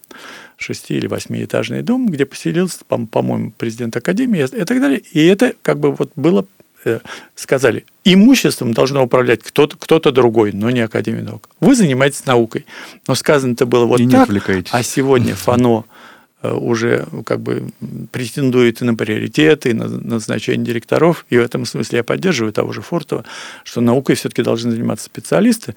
шести- 0.59 0.97
или 0.97 1.07
восьмиэтажный 1.07 1.83
дом, 1.83 2.07
где 2.09 2.27
поселился, 2.27 2.81
по-моему, 2.85 3.53
президент 3.57 3.97
Академии 3.97 4.43
и 4.43 4.65
так 4.65 4.81
далее. 4.81 5.01
И 5.13 5.25
это 5.25 5.55
как 5.63 5.79
бы 5.79 5.93
вот 5.93 6.13
было 6.17 6.47
сказали, 7.35 7.85
имуществом 8.05 8.73
должно 8.75 9.05
управлять 9.05 9.43
кто-то 9.43 9.77
кто 9.79 9.99
другой, 9.99 10.53
но 10.53 10.71
не 10.71 10.81
Академия 10.81 11.23
наук. 11.23 11.49
Вы 11.61 11.75
занимаетесь 11.75 12.27
наукой. 12.27 12.67
Но 13.07 13.15
сказано 13.15 13.53
это 13.53 13.67
было 13.67 13.85
вот 13.85 14.01
и 14.01 14.09
так, 14.09 14.29
а 14.71 14.83
сегодня 14.83 15.35
ФАНО 15.37 15.85
э, 16.43 16.53
уже 16.53 17.07
как 17.25 17.41
бы 17.41 17.71
претендует 18.11 18.83
и 18.83 18.85
на 18.85 18.95
приоритеты, 18.95 19.71
и 19.71 19.75
на 19.75 19.89
назначение 19.89 20.67
директоров. 20.67 21.27
И 21.31 21.39
в 21.39 21.41
этом 21.41 21.65
смысле 21.65 21.99
я 21.99 22.05
поддерживаю 22.05 22.53
того 22.53 22.73
же 22.73 22.83
Фортова, 22.83 23.25
что 23.65 23.81
наукой 23.81 24.17
все-таки 24.17 24.43
должны 24.43 24.71
заниматься 24.73 25.07
специалисты, 25.07 25.75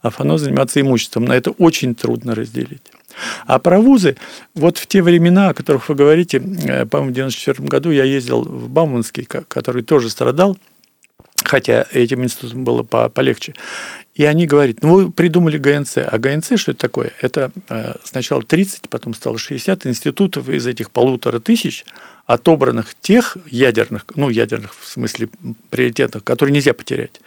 а 0.00 0.10
ФАНО 0.10 0.38
заниматься 0.38 0.80
имуществом. 0.80 1.24
На 1.24 1.36
это 1.36 1.50
очень 1.50 1.94
трудно 1.94 2.34
разделить. 2.34 2.82
А 3.46 3.58
про 3.58 3.80
вузы, 3.80 4.16
вот 4.54 4.78
в 4.78 4.86
те 4.86 5.02
времена, 5.02 5.50
о 5.50 5.54
которых 5.54 5.88
вы 5.88 5.94
говорите, 5.94 6.38
э, 6.38 6.86
по-моему, 6.86 7.12
в 7.12 7.16
1994 7.16 7.68
году 7.68 7.90
я 7.90 8.04
ездил 8.04 8.42
в 8.42 8.68
Бауманский, 8.68 9.24
который 9.24 9.82
тоже 9.82 10.10
страдал, 10.10 10.56
хотя 11.44 11.86
этим 11.92 12.24
институтом 12.24 12.64
было 12.64 12.82
полегче. 12.82 13.54
И 14.14 14.24
они 14.24 14.46
говорят, 14.46 14.82
ну 14.82 14.94
вы 14.94 15.12
придумали 15.12 15.58
ГНЦ. 15.58 15.98
А 15.98 16.18
ГНЦ 16.18 16.58
что 16.58 16.72
это 16.72 16.80
такое? 16.80 17.12
Это 17.20 17.52
э, 17.68 17.94
сначала 18.02 18.42
30, 18.42 18.88
потом 18.88 19.14
стало 19.14 19.38
60 19.38 19.86
институтов 19.86 20.48
из 20.48 20.66
этих 20.66 20.90
полутора 20.90 21.38
тысяч, 21.38 21.84
отобранных 22.26 22.94
тех 23.00 23.36
ядерных, 23.46 24.06
ну 24.14 24.30
ядерных 24.30 24.74
в 24.74 24.86
смысле 24.88 25.28
приоритетных, 25.70 26.24
которые 26.24 26.54
нельзя 26.54 26.72
потерять. 26.72 27.20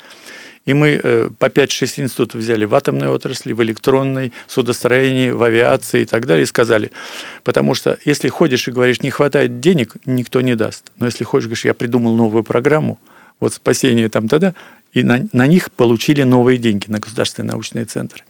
И 0.70 0.74
мы 0.76 1.02
э, 1.02 1.32
по 1.40 1.46
5-6 1.46 2.04
институтов 2.04 2.42
взяли 2.42 2.64
в 2.64 2.76
атомной 2.76 3.08
отрасли, 3.08 3.54
в 3.54 3.64
электронной, 3.64 4.34
судостроении, 4.46 5.32
в 5.32 5.42
авиации 5.42 6.04
и 6.04 6.06
так 6.06 6.28
далее, 6.28 6.44
и 6.44 6.46
сказали, 6.46 6.92
потому 7.44 7.74
что 7.74 7.98
если 8.06 8.30
ходишь 8.30 8.68
и 8.68 8.72
говоришь, 8.72 9.02
не 9.02 9.10
хватает 9.10 9.62
денег, 9.62 9.96
никто 10.06 10.42
не 10.42 10.54
даст. 10.56 10.92
Но 11.00 11.08
если 11.08 11.24
ходишь, 11.24 11.48
говоришь, 11.48 11.66
я 11.66 11.74
придумал 11.74 12.16
новую 12.16 12.44
программу, 12.44 13.00
вот 13.40 13.56
спасение 13.56 14.10
там 14.10 14.28
тогда, 14.28 14.54
и 14.94 15.02
на, 15.02 15.28
на 15.34 15.48
них 15.48 15.72
получили 15.72 16.22
новые 16.22 16.60
деньги, 16.60 16.86
на 16.88 17.00
государственные 17.00 17.54
научные 17.54 17.86
центры. 17.86 18.24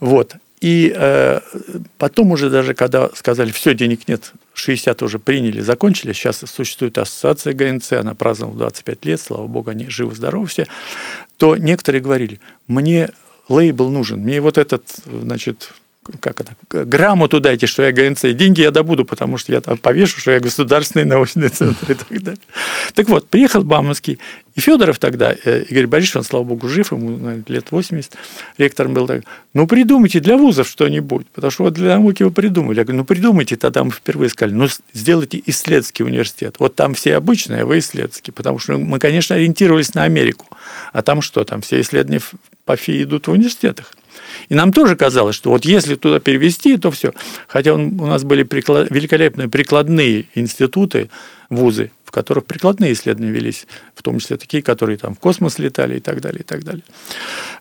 Вот. 0.00 0.34
И 0.60 0.92
э, 0.92 1.40
потом 1.96 2.32
уже 2.32 2.50
даже, 2.50 2.74
когда 2.74 3.08
сказали, 3.14 3.52
все, 3.52 3.72
денег 3.72 4.08
нет, 4.08 4.32
60 4.54 5.02
уже 5.02 5.18
приняли, 5.18 5.60
закончили, 5.60 6.12
сейчас 6.12 6.38
существует 6.46 6.98
ассоциация 6.98 7.52
ГНЦ, 7.52 7.92
она 7.94 8.14
праздновала 8.14 8.58
25 8.58 9.04
лет, 9.04 9.20
слава 9.20 9.46
богу, 9.46 9.70
они 9.70 9.88
живы-здоровы 9.88 10.46
все, 10.46 10.66
то 11.36 11.56
некоторые 11.56 12.02
говорили, 12.02 12.40
мне 12.66 13.10
лейбл 13.48 13.88
нужен, 13.88 14.20
мне 14.20 14.40
вот 14.40 14.58
этот, 14.58 14.84
значит, 15.06 15.72
как 16.20 16.40
это, 16.40 16.56
грамоту 16.68 17.38
дайте, 17.38 17.66
что 17.66 17.82
я 17.84 17.92
ГНЦ, 17.92 18.34
деньги 18.34 18.60
я 18.60 18.72
добуду, 18.72 19.04
потому 19.04 19.38
что 19.38 19.52
я 19.52 19.60
там 19.60 19.78
повешу, 19.78 20.18
что 20.18 20.32
я 20.32 20.40
государственный 20.40 21.04
научный 21.04 21.48
центр 21.48 21.92
и 21.92 21.94
так 21.94 22.22
далее. 22.22 22.40
Так 22.94 23.08
вот, 23.08 23.28
приехал 23.28 23.62
Бауманский, 23.62 24.18
и 24.54 24.60
Федоров 24.60 24.98
тогда, 24.98 25.34
э, 25.44 25.62
Игорь 25.68 25.86
Борисович, 25.86 26.16
он, 26.16 26.24
слава 26.24 26.44
богу, 26.44 26.68
жив, 26.68 26.90
ему 26.90 27.10
наверное, 27.10 27.44
лет 27.46 27.70
80, 27.70 28.14
ректором 28.58 28.94
был 28.94 29.06
так, 29.06 29.22
ну, 29.54 29.66
придумайте 29.68 30.18
для 30.18 30.36
вузов 30.36 30.66
что-нибудь, 30.68 31.26
потому 31.28 31.50
что 31.52 31.64
вот 31.64 31.74
для 31.74 31.96
науки 31.96 32.24
вы 32.24 32.32
придумали. 32.32 32.78
Я 32.78 32.84
говорю, 32.84 32.98
ну, 32.98 33.04
придумайте, 33.04 33.56
тогда 33.56 33.84
мы 33.84 33.92
впервые 33.92 34.28
сказали, 34.28 34.54
ну, 34.54 34.66
сделайте 34.92 35.40
исследовательский 35.46 36.04
университет. 36.04 36.56
Вот 36.58 36.74
там 36.74 36.94
все 36.94 37.16
обычные, 37.16 37.62
а 37.62 37.66
вы 37.66 37.78
исследовательский, 37.78 38.32
потому 38.32 38.58
что 38.58 38.76
мы, 38.76 38.98
конечно, 38.98 39.36
ориентировались 39.36 39.94
на 39.94 40.02
Америку. 40.02 40.46
А 40.92 41.02
там 41.02 41.22
что, 41.22 41.44
там 41.44 41.62
все 41.62 41.80
исследования 41.80 42.20
по 42.64 42.76
ФИ 42.76 43.04
идут 43.04 43.28
в 43.28 43.30
университетах. 43.30 43.92
И 44.48 44.54
нам 44.54 44.72
тоже 44.72 44.96
казалось, 44.96 45.34
что 45.34 45.50
вот 45.50 45.64
если 45.64 45.94
туда 45.94 46.20
перевести, 46.20 46.76
то 46.76 46.90
все. 46.90 47.12
Хотя 47.46 47.74
у 47.74 47.78
нас 47.78 48.24
были 48.24 48.42
приклад, 48.42 48.90
великолепные 48.90 49.48
прикладные 49.48 50.26
институты, 50.34 51.10
вузы, 51.48 51.90
в 52.04 52.10
которых 52.10 52.44
прикладные 52.44 52.92
исследования 52.92 53.32
велись, 53.32 53.66
в 53.94 54.02
том 54.02 54.18
числе 54.18 54.36
такие, 54.36 54.62
которые 54.62 54.98
там 54.98 55.14
в 55.14 55.18
космос 55.18 55.58
летали 55.58 55.96
и 55.96 56.00
так 56.00 56.20
далее, 56.20 56.40
и 56.40 56.44
так 56.44 56.64
далее. 56.64 56.84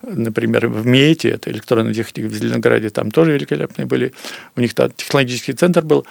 Например, 0.02 0.68
в 0.68 0.86
МИЭТе, 0.86 1.30
это 1.30 1.52
электронная 1.52 1.94
техника 1.94 2.28
в 2.28 2.34
Зеленограде, 2.34 2.90
там 2.90 3.12
тоже 3.12 3.34
великолепные 3.34 3.86
были. 3.86 4.14
У 4.56 4.62
них 4.62 4.74
там 4.74 4.92
технологический 4.92 5.54
центр 5.54 5.82
был. 5.82 6.06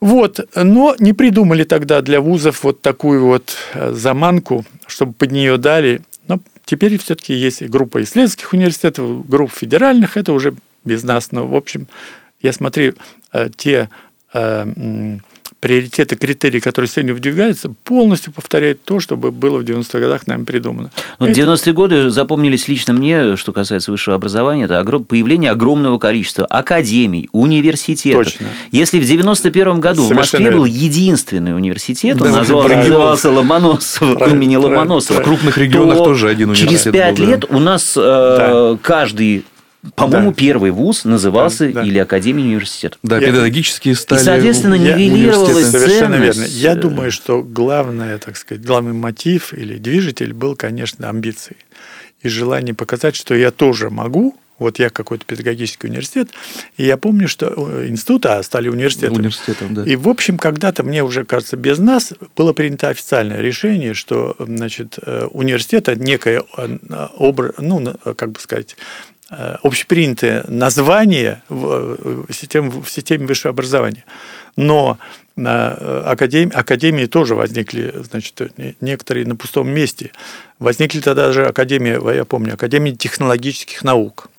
Вот, 0.00 0.48
но 0.54 0.94
не 1.00 1.12
придумали 1.12 1.64
тогда 1.64 2.02
для 2.02 2.20
вузов 2.20 2.62
вот 2.62 2.82
такую 2.82 3.24
вот 3.24 3.56
э, 3.74 3.92
заманку, 3.92 4.64
чтобы 4.86 5.12
под 5.12 5.32
нее 5.32 5.58
дали 5.58 6.02
Теперь 6.68 6.98
все-таки 6.98 7.32
есть 7.32 7.62
группа 7.62 8.02
исследовательских 8.02 8.52
университетов, 8.52 9.26
группа 9.26 9.50
федеральных, 9.50 10.18
это 10.18 10.34
уже 10.34 10.54
без 10.84 11.02
нас, 11.02 11.32
но, 11.32 11.46
в 11.46 11.56
общем, 11.56 11.88
я 12.42 12.52
смотрю, 12.52 12.92
э, 13.32 13.48
те 13.56 13.88
э, 14.34 15.18
приоритеты, 15.60 16.16
критерии, 16.16 16.60
которые 16.60 16.88
сегодня 16.88 17.14
выдвигаются, 17.14 17.72
полностью 17.84 18.32
повторяют 18.32 18.82
то, 18.84 19.00
что 19.00 19.16
было 19.16 19.58
в 19.58 19.62
90-х 19.62 19.98
годах 19.98 20.26
нами 20.26 20.44
придумано. 20.44 20.90
Ну, 21.18 21.26
90-е 21.26 21.72
годы 21.72 22.10
запомнились 22.10 22.68
лично 22.68 22.92
мне, 22.92 23.36
что 23.36 23.52
касается 23.52 23.90
высшего 23.90 24.16
образования, 24.16 24.64
это 24.64 24.84
появление 24.84 25.50
огромного 25.50 25.98
количества 25.98 26.46
академий, 26.46 27.28
университетов. 27.32 28.24
Точно. 28.24 28.46
Если 28.70 29.00
в 29.00 29.04
91 29.04 29.80
году 29.80 30.06
Совершенно 30.06 30.14
в 30.14 30.16
Москве 30.16 30.50
был 30.50 30.64
единственный 30.64 31.54
университет, 31.54 32.18
да, 32.18 32.26
он 32.26 32.32
назвался, 32.32 32.76
назывался 32.76 33.30
Ломоносов, 33.30 34.28
имени 34.28 34.56
Ломоносова. 34.56 35.20
В 35.20 35.24
крупных 35.24 35.58
регионах 35.58 35.98
тоже 35.98 36.28
один 36.28 36.50
университет 36.50 36.82
Через 36.82 36.92
пять 36.92 37.18
лет 37.18 37.44
у 37.48 37.58
нас 37.58 37.94
э, 37.96 38.00
да. 38.00 38.78
каждый 38.80 39.44
по-моему, 39.94 40.30
да. 40.30 40.36
первый 40.36 40.70
вуз 40.70 41.04
назывался 41.04 41.66
да, 41.66 41.80
да. 41.80 41.86
или 41.86 41.98
Академия 41.98 42.44
университет. 42.44 42.98
Да, 43.02 43.18
я... 43.18 43.28
педагогические 43.28 43.94
стали. 43.94 44.20
И, 44.20 44.24
соответственно, 44.24 44.74
нивелировалась 44.74 45.70
Совершенно 45.70 46.16
верно. 46.16 46.44
Я 46.44 46.74
думаю, 46.74 47.10
что 47.10 47.42
главное, 47.42 48.18
так 48.18 48.36
сказать, 48.36 48.64
главный 48.64 48.92
мотив 48.92 49.52
или 49.52 49.78
движитель 49.78 50.32
был, 50.32 50.56
конечно, 50.56 51.08
амбиции. 51.08 51.56
И 52.22 52.28
желание 52.28 52.74
показать, 52.74 53.14
что 53.14 53.34
я 53.34 53.50
тоже 53.50 53.90
могу, 53.90 54.34
вот 54.58 54.80
я 54.80 54.90
какой-то 54.90 55.24
педагогический 55.24 55.86
университет, 55.86 56.30
и 56.76 56.84
я 56.84 56.96
помню, 56.96 57.28
что 57.28 57.46
э, 57.56 57.86
институты 57.86 58.28
а 58.28 58.42
стали 58.42 58.68
университетом. 58.68 59.18
Университетом, 59.18 59.74
да. 59.74 59.84
И, 59.84 59.94
в 59.94 60.08
общем, 60.08 60.36
когда-то, 60.36 60.82
мне 60.82 61.04
уже 61.04 61.24
кажется, 61.24 61.56
без 61.56 61.78
нас 61.78 62.12
было 62.36 62.52
принято 62.52 62.88
официальное 62.88 63.40
решение, 63.40 63.94
что, 63.94 64.34
значит, 64.38 64.98
э, 65.00 65.26
университет– 65.30 65.88
это 65.88 66.00
некое, 66.00 66.42
образ, 67.16 67.54
ну, 67.58 67.94
как 68.16 68.32
бы 68.32 68.40
сказать, 68.40 68.76
Э, 68.76 69.17
общепринятое 69.28 70.44
название 70.48 71.42
в 71.48 72.26
системе, 72.32 72.70
в 72.70 72.88
системе 72.88 73.26
высшего 73.26 73.50
образования. 73.50 74.04
Но 74.56 74.98
на 75.36 75.76
э, 75.78 76.02
академии, 76.06 76.52
академии 76.52 77.06
тоже 77.06 77.34
возникли, 77.34 77.94
значит, 78.10 78.52
некоторые 78.80 79.26
на 79.26 79.36
пустом 79.36 79.68
месте. 79.68 80.10
Возникли 80.58 81.00
тогда 81.00 81.30
же 81.32 81.46
академии, 81.46 82.14
я 82.16 82.24
помню, 82.24 82.54
Академия 82.54 82.92
технологических 82.92 83.84
наук. 83.84 84.30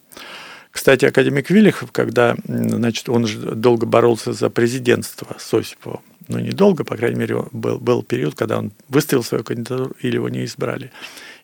Кстати, 0.70 1.04
академик 1.04 1.50
Вилихов, 1.50 1.90
когда 1.90 2.36
значит, 2.44 3.08
он 3.08 3.26
же 3.26 3.38
долго 3.38 3.86
боролся 3.86 4.32
за 4.32 4.50
президентство 4.50 5.36
с 5.38 5.52
Осиповым, 5.54 6.00
ну, 6.28 6.38
недолго, 6.38 6.84
по 6.84 6.96
крайней 6.96 7.18
мере, 7.18 7.44
был, 7.50 7.78
был 7.78 8.02
период, 8.02 8.34
когда 8.36 8.58
он 8.58 8.70
выставил 8.88 9.24
свою 9.24 9.42
кандидатуру 9.42 9.94
или 10.00 10.14
его 10.14 10.28
не 10.28 10.44
избрали 10.44 10.92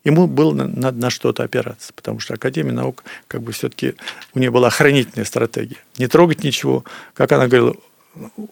ему 0.07 0.27
было 0.27 0.53
надо 0.53 0.97
на 0.97 1.09
что-то 1.09 1.43
опираться, 1.43 1.93
потому 1.93 2.19
что 2.19 2.33
Академия 2.33 2.71
наук, 2.71 3.03
как 3.27 3.41
бы 3.41 3.51
все-таки 3.51 3.95
у 4.33 4.39
нее 4.39 4.51
была 4.51 4.67
охранительная 4.67 5.25
стратегия. 5.25 5.77
Не 5.97 6.07
трогать 6.07 6.43
ничего. 6.43 6.83
Как 7.13 7.31
она 7.31 7.47
говорила, 7.47 7.75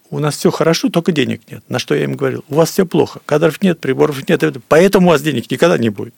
у 0.10 0.20
нас 0.20 0.38
все 0.38 0.52
хорошо, 0.52 0.90
только 0.90 1.12
денег 1.12 1.42
нет. 1.50 1.64
На 1.70 1.80
что 1.80 1.96
я 1.96 2.04
им 2.04 2.16
говорил, 2.16 2.44
у 2.50 2.56
вас 2.56 2.72
все 2.72 2.86
плохо, 2.86 3.20
кадров 3.26 3.62
нет, 3.62 3.80
приборов 3.80 4.28
нет, 4.28 4.44
поэтому 4.68 5.08
у 5.08 5.10
вас 5.12 5.22
денег 5.22 5.50
никогда 5.50 5.78
не 5.78 5.90
будет. 5.90 6.14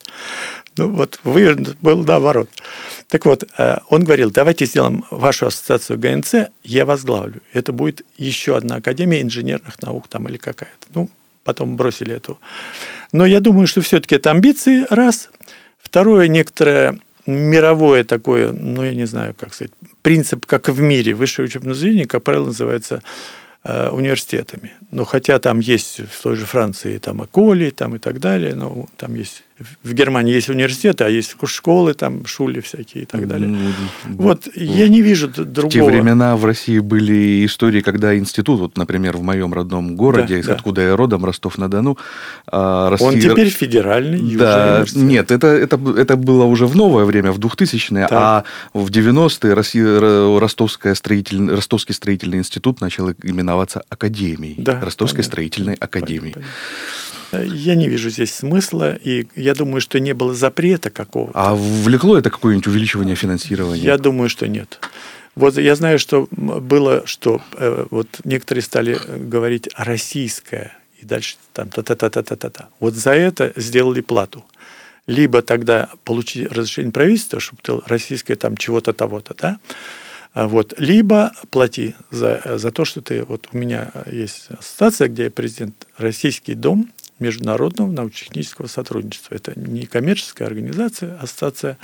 Ну 0.76 0.92
вот, 0.92 1.20
вы 1.24 1.56
был 1.82 2.04
наоборот. 2.04 2.50
Так 3.08 3.26
вот, 3.26 3.46
э, 3.58 3.78
он 3.90 4.04
говорил, 4.04 4.32
давайте 4.32 4.66
сделаем 4.66 5.06
вашу 5.10 5.48
ассоциацию 5.48 5.98
ГНЦ, 5.98 6.50
я 6.64 6.86
возглавлю. 6.86 7.42
Это 7.54 7.72
будет 7.72 8.06
еще 8.18 8.58
одна 8.58 8.76
академия 8.76 9.22
инженерных 9.22 9.82
наук 9.82 10.08
там 10.08 10.28
или 10.28 10.38
какая-то. 10.38 10.88
Ну, 10.94 11.10
потом 11.48 11.78
бросили 11.78 12.14
эту. 12.14 12.40
Но 13.14 13.26
я 13.26 13.40
думаю, 13.40 13.68
что 13.68 13.80
все-таки 13.80 14.16
это 14.16 14.32
амбиции, 14.32 14.86
раз. 14.90 15.30
Второе, 15.82 16.28
некоторое 16.28 17.00
мировое 17.26 18.04
такое, 18.04 18.52
ну, 18.52 18.84
я 18.84 18.94
не 18.94 19.08
знаю, 19.08 19.34
как 19.34 19.54
сказать, 19.54 19.72
принцип, 20.02 20.46
как 20.46 20.68
в 20.68 20.82
мире. 20.82 21.14
Высшее 21.14 21.46
учебное 21.46 21.74
заведение, 21.74 22.06
как 22.06 22.24
правило, 22.24 22.48
называется 22.48 23.02
э, 23.64 23.90
университетами. 23.90 24.74
Но 24.92 25.06
хотя 25.06 25.40
там 25.40 25.60
есть 25.62 26.02
в 26.02 26.22
той 26.22 26.36
же 26.36 26.46
Франции 26.46 26.98
там 26.98 27.22
Аколи 27.22 27.70
там 27.70 27.96
и 27.96 28.00
так 28.00 28.20
далее, 28.20 28.54
но 28.54 28.88
там 28.98 29.16
есть 29.16 29.46
в 29.84 29.94
Германии 29.94 30.34
есть 30.34 30.50
университеты, 30.50 31.04
а 31.04 31.10
есть 31.10 31.36
школы, 31.46 31.94
там, 31.94 32.26
шули 32.26 32.60
всякие 32.60 33.04
и 33.04 33.06
так 33.06 33.28
далее. 33.28 33.48
Ну, 33.48 33.72
вот, 34.06 34.48
ну, 34.56 34.64
я 34.64 34.88
не 34.88 35.02
вижу 35.02 35.28
другого. 35.28 35.68
В 35.68 35.70
те 35.70 35.84
времена 35.84 36.36
в 36.36 36.46
России 36.46 36.78
были 36.80 37.44
истории, 37.46 37.82
когда 37.82 38.16
институт, 38.16 38.60
вот, 38.60 38.78
например, 38.78 39.18
в 39.18 39.24
моем 39.24 39.54
родном 39.54 39.96
городе, 39.96 40.44
да, 40.44 40.54
откуда 40.54 40.82
да. 40.82 40.88
я 40.90 40.96
родом, 40.96 41.26
Ростов-на-Дону. 41.26 41.98
А, 42.48 42.92
Россия... 42.92 43.08
Он 43.08 43.20
теперь 43.20 43.50
федеральный 43.50 44.36
Да, 44.36 44.86
нет, 44.94 45.32
это, 45.32 45.48
это, 45.48 45.80
это 45.98 46.16
было 46.16 46.44
уже 46.44 46.68
в 46.68 46.76
новое 46.76 47.06
время, 47.06 47.32
в 47.32 47.40
2000-е, 47.40 48.08
а 48.12 48.44
в 48.74 48.90
90-е 48.92 49.54
Россия, 49.54 50.40
Ростовская 50.40 50.94
строитель... 50.94 51.50
Ростовский 51.50 51.96
строительный 51.96 52.38
институт 52.38 52.80
начал 52.80 53.12
именоваться 53.24 53.84
Академией. 53.90 54.56
Да, 54.58 54.80
Ростовской 54.82 55.18
понятно. 55.18 55.24
строительной 55.24 55.74
академией. 55.76 56.34
Понятно. 56.34 56.52
Я 57.32 57.76
не 57.76 57.88
вижу 57.90 58.10
здесь 58.10 58.34
смысла, 58.34 58.96
и 58.96 59.28
я 59.36 59.54
думаю, 59.54 59.82
что 59.82 60.00
не 60.00 60.14
было 60.14 60.34
запрета 60.34 60.90
какого-то. 60.90 61.38
А 61.38 61.56
влекло 61.56 62.18
это 62.18 62.30
какое-нибудь 62.30 62.68
увеличивание 62.68 63.16
финансирования? 63.16 63.84
Я 63.84 63.98
думаю, 63.98 64.30
что 64.30 64.48
нет. 64.48 64.80
Вот 65.36 65.58
я 65.58 65.76
знаю, 65.76 66.00
что 66.00 66.28
было, 66.32 67.04
что 67.06 67.42
э, 67.54 67.86
вот 67.92 68.08
некоторые 68.24 68.64
стали 68.64 69.00
говорить 69.18 69.70
российское, 69.76 70.76
и 71.00 71.06
дальше 71.06 71.36
там 71.54 71.70
та-та-та-та-та-та. 71.70 72.70
Вот 72.80 72.96
за 72.96 73.12
это 73.12 73.54
сделали 73.56 74.02
плату. 74.02 74.44
Либо 75.06 75.42
тогда 75.42 75.90
получить 76.04 76.52
разрешение 76.52 76.92
правительства, 76.92 77.40
чтобы 77.40 77.62
ты 77.62 77.80
российское 77.86 78.36
там 78.36 78.58
чего-то 78.58 78.94
того-то, 78.94 79.36
да, 79.40 79.60
а 80.38 80.48
вот. 80.48 80.76
Либо 80.78 81.32
плати 81.50 81.96
за, 82.12 82.42
за 82.46 82.72
то, 82.72 82.86
что 82.86 83.02
ты... 83.02 83.24
Вот 83.24 83.48
у 83.54 83.58
меня 83.58 83.92
есть 84.06 84.50
ассоциация, 84.50 85.08
где 85.08 85.24
я 85.26 85.32
президент 85.32 85.88
Российский 85.98 86.54
дом 86.54 86.92
международного 87.20 87.92
научно-технического 87.92 88.68
сотрудничества. 88.68 89.36
Это 89.36 89.60
не 89.60 89.86
коммерческая 89.86 90.48
организация, 90.48 91.18
а 91.20 91.24
ассоциация 91.24 91.78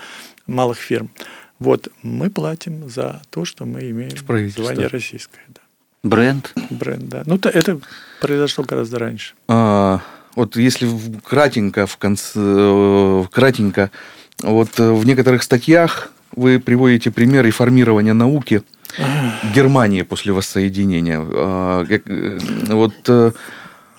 малых 0.47 0.77
фирм. 0.77 1.11
Вот 1.59 1.87
мы 2.01 2.29
платим 2.29 2.89
за 2.89 3.21
то, 3.29 3.45
что 3.45 3.65
мы 3.65 3.89
имеем 3.89 4.17
звание 4.49 4.87
российское. 4.87 5.41
Да. 5.47 5.61
Бренд? 6.03 6.53
Бренд, 6.69 7.07
да. 7.07 7.23
Ну, 7.25 7.37
то 7.37 7.49
это 7.49 7.79
произошло 8.19 8.65
гораздо 8.65 8.99
раньше. 8.99 9.33
А, 9.47 10.01
вот 10.35 10.57
если 10.57 10.89
кратенько, 11.23 11.87
в 11.87 11.97
конце, 11.97 12.31
э, 12.35 13.23
кратенько, 13.31 13.91
вот 14.41 14.79
э, 14.79 14.91
в 14.91 15.05
некоторых 15.05 15.43
статьях 15.43 16.11
вы 16.35 16.59
приводите 16.59 17.11
пример 17.11 17.45
реформирования 17.45 18.13
науки 18.13 18.63
в 18.97 19.55
Германии 19.55 20.01
после 20.01 20.33
воссоединения. 20.33 21.19
А, 21.21 21.85
э, 21.87 22.37
вот 22.67 23.33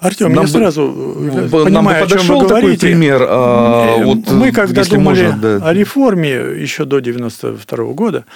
Артем, 0.05 0.35
нам 0.35 0.45
я 0.45 0.51
сразу 0.51 0.83
э, 0.83 1.49
понимаю, 1.49 1.71
нам 1.71 1.85
бы 1.87 1.95
подошел 1.95 2.41
такой 2.43 2.61
говорите. 2.61 2.87
пример. 2.87 3.27
А, 3.27 4.01
э, 4.01 4.05
вот, 4.05 4.31
Мы 4.33 4.53
когда 4.53 4.85
думали 4.85 5.29
можно, 5.29 5.59
да. 5.61 5.67
о 5.67 5.73
реформе 5.73 6.31
еще 6.31 6.85
до 6.85 7.01
92 7.01 7.85
года, 7.95 8.27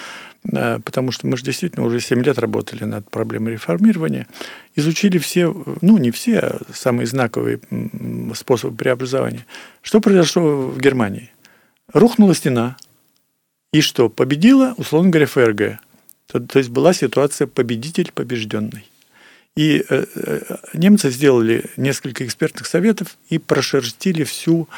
э, 0.50 0.78
потому 0.82 1.12
что 1.12 1.26
мы 1.26 1.36
же 1.36 1.44
действительно 1.44 1.84
уже 1.84 2.00
7 2.00 2.22
лет 2.22 2.38
работали 2.38 2.84
над 2.84 3.10
проблемой 3.10 3.52
реформирования, 3.52 4.26
изучили 4.76 5.18
все, 5.18 5.54
ну 5.82 5.98
не 5.98 6.10
все, 6.10 6.38
а 6.38 6.60
самые 6.72 7.06
знаковые 7.06 7.60
способы 8.34 8.74
преобразования. 8.74 9.44
Что 9.82 10.00
произошло 10.00 10.68
в 10.68 10.80
Германии? 10.80 11.30
Рухнула 11.92 12.34
стена, 12.34 12.76
и 13.74 13.82
что? 13.82 14.08
Победила, 14.08 14.72
условно 14.78 15.10
говоря, 15.10 15.26
ФРГ. 15.26 15.80
То, 16.32 16.40
то 16.40 16.58
есть 16.58 16.70
была 16.70 16.94
ситуация 16.94 17.46
победитель-побежденный. 17.46 18.86
И 19.58 19.84
э, 19.88 20.04
э, 20.14 20.56
немцы 20.72 21.10
сделали 21.10 21.64
несколько 21.76 22.24
экспертных 22.24 22.64
советов 22.64 23.16
и 23.28 23.38
прошерстили 23.38 24.22
всю 24.22 24.68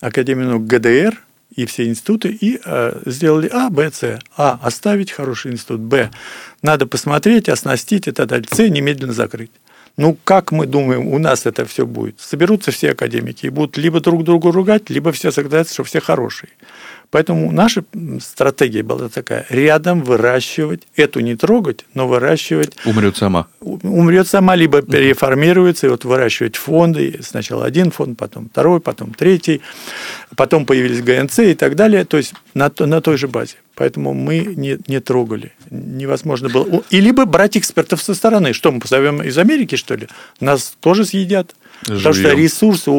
Академию 0.00 0.60
ГДР 0.60 1.20
и 1.56 1.66
все 1.66 1.88
институты, 1.88 2.28
и 2.28 2.60
э, 2.64 3.02
сделали 3.04 3.50
А, 3.52 3.68
Б, 3.68 3.90
С. 3.92 4.20
А, 4.36 4.60
оставить 4.62 5.10
хороший 5.10 5.50
институт. 5.50 5.80
Б, 5.80 6.12
надо 6.62 6.86
посмотреть, 6.86 7.48
оснастить 7.48 8.06
и 8.06 8.12
так 8.12 8.28
далее. 8.28 8.46
С, 8.48 8.58
немедленно 8.58 9.12
закрыть. 9.12 9.50
Ну, 9.96 10.16
как 10.22 10.52
мы 10.52 10.66
думаем, 10.66 11.08
у 11.08 11.18
нас 11.18 11.44
это 11.44 11.66
все 11.66 11.84
будет? 11.84 12.20
Соберутся 12.20 12.70
все 12.70 12.92
академики 12.92 13.46
и 13.46 13.48
будут 13.48 13.76
либо 13.76 13.98
друг 13.98 14.22
другу 14.22 14.52
ругать, 14.52 14.88
либо 14.88 15.10
все 15.10 15.32
согласятся, 15.32 15.74
что 15.74 15.82
все 15.82 16.00
хорошие. 16.00 16.50
Поэтому 17.10 17.50
наша 17.52 17.84
стратегия 18.20 18.82
была 18.82 19.08
такая, 19.08 19.46
рядом 19.48 20.02
выращивать, 20.02 20.82
эту 20.94 21.20
не 21.20 21.36
трогать, 21.36 21.86
но 21.94 22.06
выращивать... 22.06 22.76
Умрет 22.84 23.16
сама. 23.16 23.46
Умрет 23.60 24.28
сама, 24.28 24.54
либо 24.56 24.82
переформируется, 24.82 25.86
и 25.86 25.90
вот 25.90 26.04
выращивать 26.04 26.56
фонды, 26.56 27.20
сначала 27.22 27.64
один 27.64 27.90
фонд, 27.90 28.18
потом 28.18 28.50
второй, 28.50 28.80
потом 28.80 29.14
третий, 29.14 29.62
потом 30.36 30.66
появились 30.66 31.02
ГНЦ 31.02 31.38
и 31.38 31.54
так 31.54 31.76
далее, 31.76 32.04
то 32.04 32.18
есть 32.18 32.34
на, 32.52 32.70
на 32.78 33.00
той 33.00 33.16
же 33.16 33.26
базе. 33.26 33.54
Поэтому 33.74 34.12
мы 34.12 34.40
не, 34.40 34.76
не 34.88 35.00
трогали. 35.00 35.52
Невозможно 35.70 36.48
было. 36.48 36.82
И 36.90 37.00
либо 37.00 37.26
брать 37.26 37.56
экспертов 37.56 38.02
со 38.02 38.12
стороны. 38.12 38.52
Что 38.52 38.72
мы 38.72 38.80
позовем 38.80 39.22
из 39.22 39.38
Америки, 39.38 39.76
что 39.76 39.94
ли? 39.94 40.08
Нас 40.40 40.76
тоже 40.80 41.04
съедят. 41.04 41.54
Живьем. 41.82 41.98
Потому 41.98 42.14
что 42.14 42.32
ресурсы, 42.32 42.90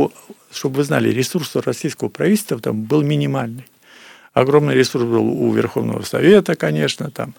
чтобы 0.54 0.78
вы 0.78 0.84
знали, 0.86 1.10
ресурс 1.10 1.54
российского 1.56 2.08
правительства 2.08 2.60
там 2.60 2.84
был 2.84 3.02
минимальный. 3.02 3.66
Огромный 4.34 4.76
ресурс 4.76 5.06
был 5.06 5.28
у 5.28 5.52
Верховного 5.54 6.04
Совета, 6.04 6.56
конечно, 6.56 7.10
там, 7.12 7.34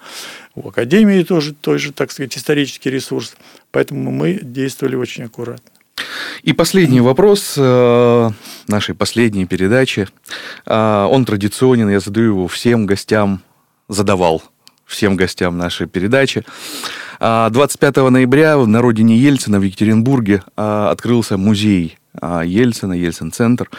у 0.55 0.69
Академии 0.69 1.23
тоже, 1.23 1.55
той 1.55 1.79
же, 1.79 1.93
так 1.93 2.11
сказать, 2.11 2.37
исторический 2.37 2.91
ресурс. 2.91 3.37
Поэтому 3.71 4.11
мы 4.11 4.41
действовали 4.43 4.97
очень 4.97 5.25
аккуратно. 5.25 5.71
И 6.43 6.53
последний 6.53 7.01
вопрос 7.01 7.55
э, 7.57 8.31
нашей 8.67 8.95
последней 8.95 9.47
передачи. 9.47 10.09
Э, 10.67 11.07
он 11.11 11.25
традиционен, 11.25 11.89
я 11.89 12.01
задаю 12.01 12.29
его 12.29 12.49
всем 12.49 12.87
гостям, 12.87 13.43
задавал 13.89 14.43
всем 14.87 15.17
гостям 15.17 15.59
нашей 15.59 15.87
передачи. 15.87 16.45
25 17.21 17.99
э, 17.99 18.09
ноября 18.09 18.57
на 18.57 18.81
родине 18.81 19.17
Ельцина 19.17 19.61
в 19.61 19.63
Екатеринбурге 19.63 20.43
открылся 20.57 21.37
музей 21.37 22.00
Ельцина, 22.23 22.93
Ельцин-центр. 22.93 23.71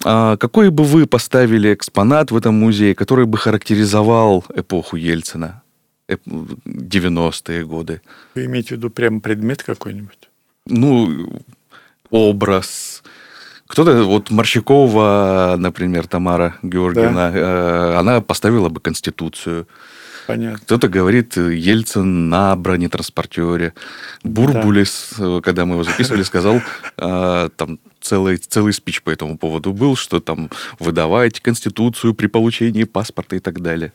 Какой 0.00 0.70
бы 0.70 0.84
вы 0.84 1.06
поставили 1.06 1.72
экспонат 1.74 2.30
в 2.30 2.36
этом 2.36 2.54
музее, 2.54 2.94
который 2.94 3.26
бы 3.26 3.38
характеризовал 3.38 4.44
эпоху 4.54 4.96
Ельцина, 4.96 5.62
90-е 6.08 7.64
годы? 7.64 8.00
Вы 8.34 8.44
имеете 8.46 8.68
в 8.68 8.78
виду 8.78 8.90
прямо 8.90 9.20
предмет 9.20 9.62
какой-нибудь? 9.62 10.28
ну, 10.66 11.28
образ. 12.10 13.02
Кто-то, 13.66 14.04
вот 14.04 14.30
Морщакова, 14.30 15.56
например, 15.58 16.06
Тамара 16.06 16.56
Георгиевна, 16.62 17.30
да. 17.30 17.38
э, 17.38 17.94
она 17.98 18.20
поставила 18.20 18.68
бы 18.68 18.80
Конституцию. 18.80 19.66
Понятно. 20.26 20.58
Кто-то 20.58 20.88
говорит 20.88 21.36
Ельцин 21.36 22.28
на 22.28 22.56
бронетранспортере. 22.56 23.74
Бурбулис, 24.22 25.14
да. 25.18 25.38
Э, 25.38 25.40
когда 25.42 25.66
мы 25.66 25.74
его 25.74 25.84
записывали, 25.84 26.22
сказал, 26.22 26.60
э, 26.96 27.48
там 27.56 27.78
целый, 28.00 28.36
целый 28.36 28.72
спич 28.72 29.02
по 29.02 29.10
этому 29.10 29.36
поводу 29.36 29.72
был, 29.72 29.96
что 29.96 30.20
там 30.20 30.50
выдавайте 30.78 31.42
Конституцию 31.42 32.14
при 32.14 32.26
получении 32.26 32.84
паспорта 32.84 33.36
и 33.36 33.40
так 33.40 33.60
далее. 33.60 33.92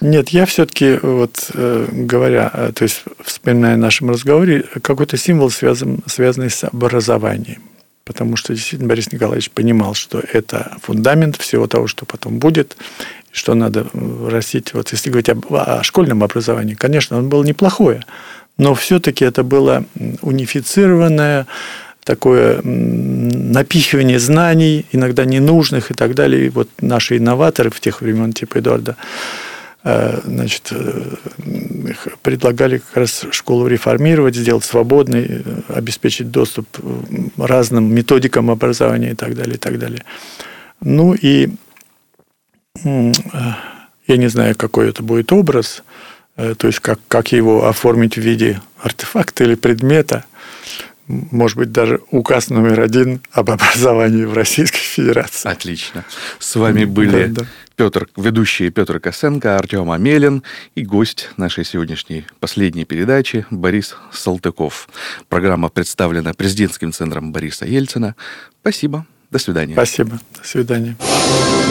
Нет, 0.00 0.30
я 0.30 0.46
все-таки, 0.46 0.98
вот 1.00 1.50
э, 1.54 1.88
говоря, 1.90 2.50
э, 2.52 2.72
то 2.74 2.82
есть 2.82 3.04
вспоминая 3.22 3.74
о 3.74 3.78
нашем 3.78 4.10
разговоре, 4.10 4.64
какой-то 4.82 5.16
символ 5.16 5.50
связан, 5.50 6.00
связанный 6.06 6.50
с 6.50 6.64
образованием. 6.64 7.62
Потому 8.04 8.36
что 8.36 8.54
действительно 8.54 8.88
Борис 8.88 9.10
Николаевич 9.10 9.50
понимал, 9.50 9.94
что 9.94 10.20
это 10.20 10.76
фундамент 10.82 11.36
всего 11.36 11.66
того, 11.66 11.86
что 11.86 12.04
потом 12.04 12.38
будет, 12.38 12.76
что 13.36 13.54
надо 13.54 13.86
растить. 14.28 14.74
Вот 14.74 14.92
если 14.92 15.10
говорить 15.10 15.28
об, 15.28 15.44
о 15.50 15.82
школьном 15.82 16.22
образовании, 16.22 16.74
конечно, 16.74 17.18
он 17.18 17.28
был 17.28 17.44
неплохое, 17.44 18.04
но 18.58 18.74
все-таки 18.74 19.24
это 19.24 19.42
было 19.42 19.84
унифицированное, 20.22 21.46
такое 22.04 22.62
напихивание 22.62 24.18
знаний, 24.18 24.86
иногда 24.92 25.24
ненужных 25.24 25.90
и 25.90 25.94
так 25.94 26.14
далее. 26.14 26.46
И 26.46 26.48
вот 26.50 26.68
наши 26.80 27.16
инноваторы 27.16 27.70
в 27.70 27.80
тех 27.80 28.00
времен, 28.00 28.32
типа 28.32 28.58
Эдуарда 28.58 28.96
Э, 29.88 30.18
значит, 30.24 30.72
э, 30.72 31.14
предлагали 32.22 32.78
как 32.78 32.96
раз 32.96 33.24
школу 33.30 33.68
реформировать, 33.68 34.34
сделать 34.34 34.64
свободной, 34.64 35.26
э, 35.28 35.42
обеспечить 35.68 36.32
доступ 36.32 36.66
разным 37.36 37.94
методикам 37.94 38.50
образования 38.50 39.12
и 39.12 39.14
так 39.14 39.36
далее, 39.36 39.54
и 39.54 39.58
так 39.58 39.78
далее. 39.78 40.02
Ну 40.80 41.14
и 41.14 41.50
я 42.84 44.16
не 44.16 44.28
знаю, 44.28 44.54
какой 44.56 44.88
это 44.88 45.02
будет 45.02 45.32
образ, 45.32 45.82
то 46.36 46.66
есть 46.66 46.80
как, 46.80 47.00
как 47.08 47.32
его 47.32 47.66
оформить 47.66 48.16
в 48.16 48.20
виде 48.20 48.60
артефакта 48.82 49.44
или 49.44 49.54
предмета– 49.54 50.24
может 51.08 51.56
быть, 51.56 51.70
даже 51.70 52.00
указ 52.10 52.50
номер 52.50 52.80
один 52.80 53.20
об 53.30 53.50
образовании 53.50 54.24
в 54.24 54.32
Российской 54.32 54.80
Федерации. 54.80 55.48
Отлично. 55.48 56.04
С 56.38 56.56
вами 56.56 56.84
были 56.84 57.26
да, 57.26 57.42
да. 57.42 57.46
Петр, 57.76 58.08
ведущий 58.16 58.70
Петр 58.70 58.98
Косенко, 58.98 59.56
Артем 59.56 59.90
Амелин 59.90 60.42
и 60.74 60.82
гость 60.82 61.30
нашей 61.36 61.64
сегодняшней 61.64 62.26
последней 62.40 62.84
передачи 62.84 63.46
Борис 63.50 63.96
Салтыков. 64.12 64.88
Программа 65.28 65.68
представлена 65.68 66.34
президентским 66.34 66.92
центром 66.92 67.32
Бориса 67.32 67.66
Ельцина. 67.66 68.16
Спасибо. 68.60 69.06
До 69.30 69.38
свидания. 69.38 69.74
Спасибо. 69.74 70.18
До 70.40 70.46
свидания. 70.48 70.96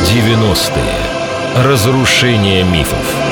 90-е. 0.03 1.63
Разрушение 1.63 2.63
мифов. 2.63 3.24